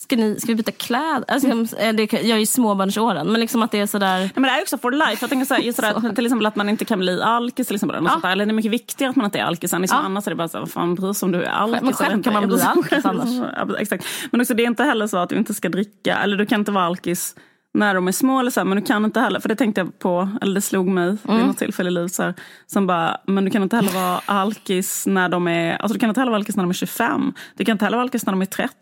Ska, 0.01 0.15
ni, 0.15 0.39
ska 0.39 0.47
vi 0.47 0.55
byta 0.55 0.71
kläder? 0.71 1.23
Alltså, 1.27 1.77
eh, 1.77 1.93
det, 1.93 2.13
jag 2.13 2.25
är 2.29 2.37
ju 2.37 2.45
småbarnsåren, 2.45 3.31
men 3.31 3.41
liksom 3.41 3.63
att 3.63 3.71
det 3.71 3.79
är 3.79 3.85
sådär... 3.85 4.19
Ja, 4.19 4.29
men 4.35 4.43
det 4.43 4.49
är 4.49 4.61
också 4.61 4.77
for 4.77 4.91
life. 4.91 5.17
Jag 5.23 5.29
tänker 5.29 5.45
så 5.45 5.53
här, 5.53 5.61
just 5.61 5.75
sådär, 5.75 6.13
till 6.15 6.25
exempel 6.25 6.45
att 6.45 6.55
man 6.55 6.69
inte 6.69 6.85
kan 6.85 6.99
bli 6.99 7.21
alkis. 7.21 7.67
Till 7.67 7.75
exempel, 7.75 7.97
eller, 7.97 8.09
sånt 8.09 8.21
där. 8.23 8.29
eller 8.31 8.45
det 8.45 8.51
är 8.51 8.53
mycket 8.53 8.71
viktigare 8.71 9.09
att 9.09 9.15
man 9.15 9.25
inte 9.25 9.39
är 9.39 9.43
alkis. 9.43 9.73
än 9.73 9.81
Liksom, 9.81 9.97
Ja. 9.99 10.05
Annars 10.05 10.27
är 10.27 10.31
det 10.31 10.35
bara 10.35 10.47
så 10.47 10.57
här, 10.57 10.61
vad 10.61 10.71
fan 10.71 10.95
bryr 10.95 11.13
sig 11.13 11.25
om 11.25 11.31
du 11.31 11.43
är 11.43 11.49
alkis 11.49 11.81
Men 11.81 11.93
själv 11.93 12.23
kan 12.23 12.33
man 12.33 12.47
bli 12.47 12.61
alkis 12.75 13.05
annars. 13.05 13.29
Ja, 13.57 13.77
exakt. 13.79 14.05
Men 14.31 14.41
också 14.41 14.53
det 14.53 14.63
är 14.63 14.67
inte 14.67 14.83
heller 14.83 15.07
så 15.07 15.17
att 15.17 15.29
du 15.29 15.35
inte 15.37 15.53
ska 15.53 15.69
dricka, 15.69 16.17
eller 16.17 16.37
du 16.37 16.45
kan 16.45 16.61
inte 16.61 16.71
vara 16.71 16.85
alkis 16.85 17.35
när 17.73 17.95
de 17.95 18.07
är 18.07 18.11
små 18.11 18.39
eller 18.39 18.51
så 18.51 18.59
här, 18.59 18.65
men 18.65 18.75
du 18.79 18.85
kan 18.85 19.05
inte 19.05 19.19
heller, 19.19 19.39
för 19.39 19.49
det 19.49 19.55
tänkte 19.55 19.81
jag 19.81 19.99
på, 19.99 20.29
eller 20.41 20.55
det 20.55 20.61
slog 20.61 20.87
mig 20.87 21.03
Mm. 21.03 21.37
vid 21.37 21.45
något 21.47 21.57
tillfälle 21.57 21.89
i 21.89 21.93
livet 21.93 22.13
så 22.13 22.23
här, 22.23 22.33
som 22.67 22.87
bara, 22.87 23.17
men 23.27 23.45
du 23.45 23.51
kan 23.51 23.63
inte 23.63 23.75
heller 23.75 23.91
vara 23.91 24.21
alkis 24.25 25.07
när 25.07 25.29
de 25.29 25.47
är, 25.47 25.77
alltså 25.77 25.93
du 25.93 25.99
kan 25.99 26.09
inte 26.09 26.21
heller 26.21 26.31
vara 26.31 26.39
alkis 26.39 26.55
när 26.55 26.63
de 26.63 26.69
är 26.69 26.73
25, 26.73 27.33
du 27.57 27.65
kan 27.65 27.71
inte 27.73 27.85
heller 27.85 27.97
vara 27.97 28.03
alkis 28.03 28.25
när 28.25 28.33
de 28.33 28.41
är 28.41 28.45
30, 28.45 28.73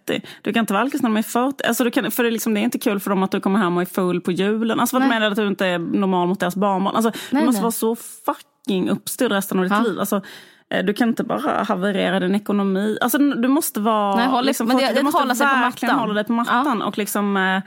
du 0.42 0.54
kan 0.54 0.60
inte 0.60 0.74
vara 0.74 0.82
alkis 0.84 1.02
när 1.02 1.10
de 1.10 1.18
är 1.18 1.22
40, 1.22 1.64
alltså 1.68 1.84
du 1.84 1.92
kan, 1.92 2.12
för 2.12 2.24
det 2.24 2.30
är, 2.30 2.32
liksom, 2.32 2.54
det 2.54 2.60
är 2.60 2.62
inte 2.64 2.80
kul 2.80 3.00
för 3.00 3.10
dem 3.10 3.24
att 3.24 3.32
du 3.32 3.40
kommer 3.40 3.60
hem 3.60 3.76
och 3.78 3.82
är 3.82 3.86
full 3.86 4.22
på 4.22 4.32
julen, 4.32 4.80
alltså 4.80 4.96
vad 4.96 5.04
du 5.04 5.08
menar 5.10 5.32
att 5.32 5.36
du 5.36 5.48
inte 5.48 5.66
är 5.66 5.80
normal 5.80 6.28
mot 6.28 6.40
deras 6.40 6.56
barnbarn, 6.56 6.96
alltså 6.96 7.12
Nej, 7.32 7.42
du 7.42 7.46
måste 7.46 7.60
nej. 7.60 7.62
vara 7.62 7.72
så 7.72 7.96
fucking 7.96 8.90
uppstyrd 8.90 9.32
resten 9.32 9.58
av 9.60 9.64
ditt 9.64 9.74
Ja. 9.74 9.80
liv, 9.82 10.00
alltså 10.00 10.22
eh, 10.70 10.86
du 10.86 10.94
kan 10.94 11.10
inte 11.10 11.24
bara 11.24 11.64
haverera 11.64 12.20
din 12.20 12.36
ekonomi. 12.36 12.98
Alltså, 13.02 13.18
du 13.18 13.48
måste 13.48 13.80
vara... 13.80 14.16
Nej, 14.16 14.28
håll- 14.28 14.46
liksom, 14.46 14.68
men 14.68 14.78
det- 14.78 14.88
du 14.88 14.94
det 14.94 15.04
måste 15.04 15.20
hålla 15.20 15.36
sig 15.36 15.48
på 15.48 15.54
verkligen 15.60 15.96
hålla 15.96 16.14
dig 16.14 16.24
på 16.24 16.34
mattan. 16.34 16.82
Och 16.82 16.98
liksom, 16.98 17.38
eh, 17.38 17.62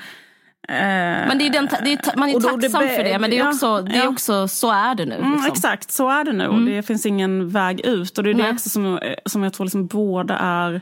Men 0.71 1.39
det 1.39 1.47
är 1.47 1.51
den, 1.51 1.69
det 1.85 1.93
är, 1.93 2.17
man 2.17 2.29
är 2.29 2.35
det 2.35 2.41
tacksam 2.41 2.81
be- 2.81 2.97
för 2.97 3.05
det, 3.05 3.19
men 3.19 3.31
det 3.31 3.39
är 3.39 3.49
också, 3.49 3.81
det 3.83 3.97
är 3.97 4.09
också 4.09 4.49
så 4.49 4.71
är 4.71 4.95
det 4.95 5.05
nu. 5.07 5.15
Mm, 5.15 5.33
Liksom. 5.33 5.53
exakt, 5.53 5.91
så 5.93 6.09
är 6.11 6.25
det 6.25 6.33
nu. 6.33 6.47
Och 6.47 6.61
det 6.61 6.83
finns 6.83 7.07
ingen 7.07 7.49
väg 7.49 7.81
ut. 7.81 8.19
Och 8.19 8.25
det 8.25 8.31
är 8.31 8.35
det 8.35 8.43
Nej. 8.43 8.53
också 8.53 8.69
som, 8.71 8.99
som 9.27 9.43
jag 9.43 9.53
tror 9.53 9.65
liksom 9.67 9.87
både 9.87 10.35
är 10.35 10.81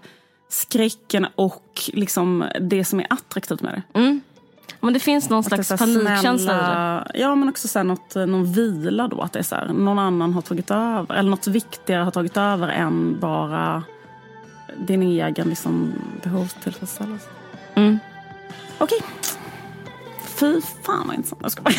skräcken 0.49 1.27
och 1.35 1.81
liksom 1.93 2.45
det 2.61 2.85
som 2.85 3.01
är 3.01 3.07
attraktivt 3.11 3.63
med 3.63 3.83
det. 3.93 4.21
Men 4.81 4.93
det 4.93 5.01
finns 5.01 5.31
någon 5.31 5.39
Att 5.41 5.51
det 5.57 5.65
slags 5.65 5.83
panikkänsla 5.83 6.53
i 6.53 6.57
det. 7.15 7.21
Ja, 7.21 7.35
men 7.35 7.49
också 7.49 7.69
så 7.69 7.79
här 7.79 7.85
något, 7.85 8.15
någon 8.15 8.53
vila 8.53 9.09
då. 9.09 9.21
Att 9.21 9.33
det 9.33 9.39
är 9.39 9.43
så 9.43 9.55
här, 9.55 9.67
någon 9.69 9.99
annan 9.99 10.33
har 10.33 10.43
tagit 10.43 10.71
över. 10.71 11.15
Eller 11.15 11.31
något 11.31 11.47
viktigare 11.47 12.03
har 12.03 12.11
tagit 12.11 12.37
över 12.37 12.69
än 12.69 13.17
bara 13.21 13.83
din 14.77 15.03
egen 15.03 15.49
liksom, 15.49 15.93
behovstillfredsställelse. 16.23 17.27
Mm. 17.75 17.99
Okej. 18.79 18.99
Fy 20.41 20.61
fan 20.83 21.07
vad 21.07 21.17
intressant. 21.17 21.43
Jag 21.43 21.53
skojar. 21.53 21.73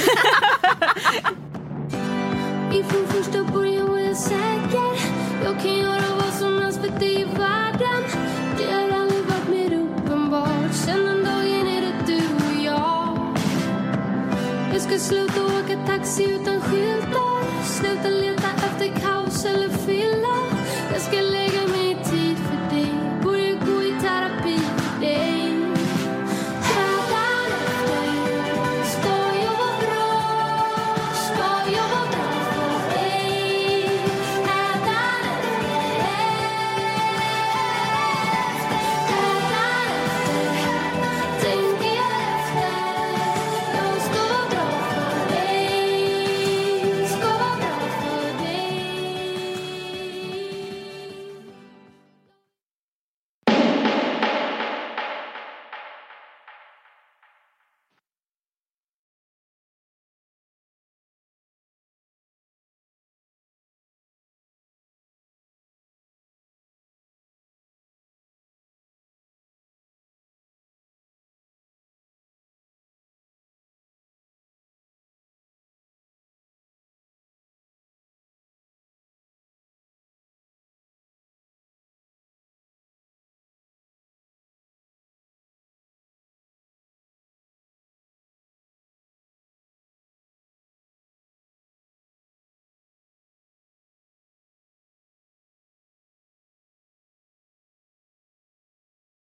Ifrån 2.73 3.07
första 3.07 3.43
början 3.43 3.87
var 3.89 3.99
jag 3.99 4.17
säker. 4.17 4.91
Jag 5.43 5.61
kan 5.61 5.77
göra 5.77 6.15
vad 6.15 6.33
som 6.33 6.61
helst 6.61 6.81
för 6.81 6.99
dig 6.99 7.21
i 7.21 7.23
världen. 7.23 8.03
Det 8.57 8.73
har 8.73 8.99
aldrig 8.99 9.23
varit 9.23 9.49
mer 9.49 9.73
uppenbart. 9.79 10.73
Sen 10.73 11.05
den 11.05 11.23
dagen 11.23 11.67
är 11.67 11.81
det 11.81 11.93
du 12.07 12.17
och 12.35 12.63
jag. 12.65 13.37
Jag 14.73 14.81
ska 14.81 14.99
sluta 14.99 15.45
åka 15.45 15.85
taxi 15.87 16.23
utan 16.23 16.61
skyltar. 16.61 17.63
Sluta 17.63 18.09
leta 18.09 18.47
efter 18.67 19.01
kaos 19.01 19.45
eller 19.45 19.69